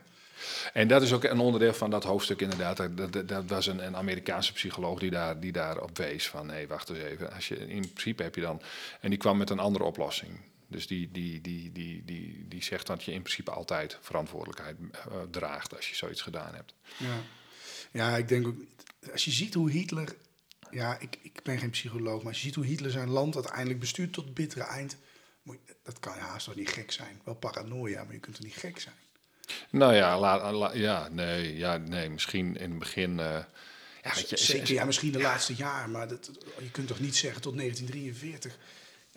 En 0.73 0.87
dat 0.87 1.01
is 1.01 1.13
ook 1.13 1.23
een 1.23 1.39
onderdeel 1.39 1.73
van 1.73 1.89
dat 1.89 2.03
hoofdstuk 2.03 2.41
inderdaad. 2.41 2.77
Dat, 2.77 3.27
dat, 3.27 3.45
was 3.47 3.67
een, 3.67 3.85
een 3.85 3.95
Amerikaanse 3.95 4.53
psycholoog 4.53 4.99
die, 4.99 5.09
daar, 5.09 5.39
die 5.39 5.51
daarop 5.51 5.97
wees 5.97 6.27
van... 6.27 6.49
hé, 6.49 6.67
wacht 6.67 6.89
eens 6.89 6.99
even. 6.99 7.33
Als 7.33 7.47
je, 7.47 7.55
in 7.55 7.91
principe 7.93 8.23
heb 8.23 8.35
je 8.35 8.41
dan... 8.41 8.61
En 9.01 9.09
die 9.09 9.19
kwam 9.19 9.37
met 9.37 9.49
een 9.49 9.59
andere 9.59 9.83
oplossing. 9.83 10.39
Dus 10.67 10.87
die, 10.87 11.11
die, 11.11 11.41
die, 11.41 11.71
die, 11.71 12.03
die, 12.05 12.45
die 12.47 12.63
zegt 12.63 12.87
dat 12.87 13.03
je 13.03 13.11
in 13.11 13.21
principe 13.21 13.51
altijd 13.51 13.97
verantwoordelijkheid 14.01 14.77
eh, 14.91 15.17
draagt... 15.31 15.75
als 15.75 15.89
je 15.89 15.95
zoiets 15.95 16.21
gedaan 16.21 16.55
hebt. 16.55 16.73
ja. 16.97 17.17
ja, 17.91 18.17
ik 18.17 18.27
denk 18.27 18.47
ook, 18.47 18.57
als 19.11 19.25
je 19.25 19.31
ziet 19.31 19.53
hoe 19.53 19.71
Hitler, 19.71 20.15
ja, 20.71 20.99
ik, 20.99 21.17
ik 21.21 21.39
ben 21.43 21.59
geen 21.59 21.69
psycholoog, 21.69 22.17
maar 22.17 22.27
als 22.27 22.37
je 22.37 22.45
ziet 22.45 22.55
hoe 22.55 22.65
Hitler 22.65 22.91
zijn 22.91 23.09
land 23.09 23.35
uiteindelijk 23.35 23.79
bestuurt 23.79 24.13
tot 24.13 24.33
bittere 24.33 24.65
eind, 24.65 24.97
dat 25.83 25.99
kan 25.99 26.17
haast 26.17 26.45
toch 26.45 26.55
niet 26.55 26.69
gek 26.69 26.91
zijn. 26.91 27.21
Wel 27.23 27.35
paranoia, 27.35 28.03
maar 28.03 28.13
je 28.13 28.19
kunt 28.19 28.37
er 28.37 28.43
niet 28.43 28.55
gek 28.55 28.79
zijn. 28.79 28.95
Nou 29.69 29.93
ja, 29.95 30.19
la, 30.19 30.51
la- 30.51 30.73
ja, 30.73 31.07
nee, 31.11 31.57
ja, 31.57 31.77
nee, 31.77 32.09
misschien 32.09 32.57
in 32.57 32.69
het 32.69 32.79
begin. 32.79 33.19
eh, 33.19 33.25
ja, 34.03 34.13
weet 34.15 34.29
je, 34.29 34.37
Zeker, 34.37 34.73
ja, 34.73 34.85
misschien 34.85 35.11
de 35.11 35.21
laatste 35.21 35.53
jaar, 35.53 35.89
maar 35.89 36.07
dat, 36.07 36.31
je 36.59 36.71
kunt 36.71 36.87
toch 36.87 36.99
niet 36.99 37.15
zeggen 37.15 37.41
tot 37.41 37.57
1943 37.57 38.57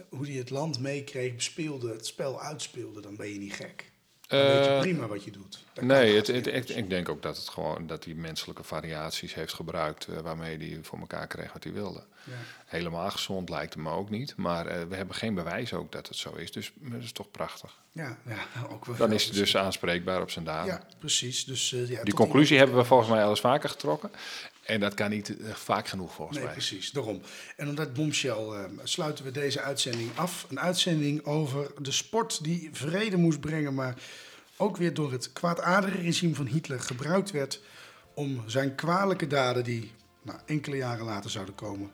hoe 0.08 0.26
hij 0.26 0.34
het 0.36 0.50
land 0.50 0.78
meekreeg, 0.78 1.34
bespeelde, 1.34 1.92
het 1.92 2.06
spel 2.06 2.40
uitspeelde, 2.40 3.00
dan 3.00 3.16
ben 3.16 3.32
je 3.32 3.38
niet 3.38 3.52
gek. 3.52 3.87
Eh, 4.28 4.80
prima 4.80 5.06
wat 5.06 5.24
je 5.24 5.30
doet. 5.30 5.64
Dat 5.72 5.84
Nee, 5.84 6.16
het, 6.16 6.46
ik, 6.70 6.90
denk 6.90 7.08
ook 7.08 7.22
dat 7.22 7.36
het 7.36 7.48
gewoon 7.48 7.86
dat 7.86 8.04
hij 8.04 8.14
menselijke 8.14 8.62
variaties 8.62 9.34
heeft 9.34 9.52
gebruikt 9.52 10.06
eh, 10.06 10.18
waarmee 10.18 10.56
hij 10.58 10.78
voor 10.82 10.98
elkaar 10.98 11.26
kreeg 11.26 11.52
wat 11.52 11.64
hij 11.64 11.72
wilde. 11.72 12.04
Ja. 12.24 12.32
Helemaal 12.66 13.10
gezond 13.10 13.48
lijkt 13.48 13.74
het 13.74 13.82
me 13.82 13.90
ook 13.90 14.10
niet, 14.10 14.36
maar 14.36 14.66
eh, 14.66 14.82
we 14.88 14.96
hebben 14.96 15.14
geen 15.14 15.34
bewijs 15.34 15.72
ook 15.72 15.92
dat 15.92 16.08
het 16.08 16.16
zo 16.16 16.34
is. 16.34 16.52
Dus 16.52 16.72
dat 16.80 17.02
is 17.02 17.12
toch 17.12 17.30
prachtig. 17.30 17.78
Ja, 17.92 18.18
ja, 18.26 18.38
ook 18.72 18.84
wel. 18.84 18.96
Dan 18.96 19.12
is 19.12 19.24
hij 19.24 19.38
dus 19.38 19.56
aanspreekbaar 19.56 20.22
op 20.22 20.30
zijn 20.30 20.44
daden. 20.44 20.72
Ja, 20.72 20.82
precies. 20.98 21.44
Dus, 21.44 21.70
ja, 21.70 22.02
Die 22.02 22.14
conclusie 22.14 22.58
hebben 22.58 22.76
we 22.76 22.84
volgens 22.84 23.10
mij 23.10 23.22
al 23.22 23.30
eens 23.30 23.40
vaker 23.40 23.68
getrokken. 23.68 24.10
En 24.68 24.80
dat 24.80 24.94
kan 24.94 25.10
niet 25.10 25.36
eh, 25.40 25.54
vaak 25.54 25.88
genoeg 25.88 26.14
volgens 26.14 26.36
Nee, 26.36 26.46
mij. 26.46 26.54
precies, 26.56 26.90
daarom. 26.90 27.20
En 27.56 27.68
om 27.68 27.74
dat 27.74 27.92
bombshell 27.92 28.32
eh, 28.32 28.64
sluiten 28.82 29.24
we 29.24 29.30
deze 29.30 29.60
uitzending 29.60 30.10
af. 30.14 30.46
Een 30.48 30.60
uitzending 30.60 31.24
over 31.24 31.70
de 31.82 31.92
sport 31.92 32.44
die 32.44 32.68
vrede 32.72 33.16
moest 33.16 33.40
brengen, 33.40 33.74
maar 33.74 33.94
ook 34.56 34.76
weer 34.76 34.94
door 34.94 35.12
het 35.12 35.32
kwaadaardige 35.32 35.96
regime 35.98 36.34
van 36.34 36.46
Hitler 36.46 36.80
gebruikt 36.80 37.30
werd 37.30 37.60
om 38.14 38.42
zijn 38.46 38.74
kwalijke 38.74 39.26
daden, 39.26 39.64
die 39.64 39.90
nou, 40.22 40.38
enkele 40.46 40.76
jaren 40.76 41.04
later 41.04 41.30
zouden 41.30 41.54
komen, 41.54 41.90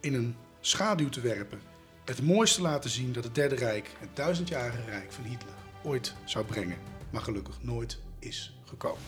in 0.00 0.14
een 0.14 0.36
schaduw 0.60 1.08
te 1.08 1.20
werpen. 1.20 1.60
Het 2.04 2.22
mooiste 2.22 2.62
laten 2.62 2.90
zien 2.90 3.12
dat 3.12 3.24
het 3.24 3.34
Derde 3.34 3.54
Rijk, 3.54 3.90
het 3.98 4.16
duizendjarige 4.16 4.84
rijk 4.84 5.12
van 5.12 5.24
Hitler, 5.24 5.54
ooit 5.82 6.14
zou 6.24 6.44
brengen, 6.44 6.78
maar 7.10 7.22
gelukkig 7.22 7.62
nooit 7.62 7.98
is 8.18 8.54
gekomen. 8.64 9.02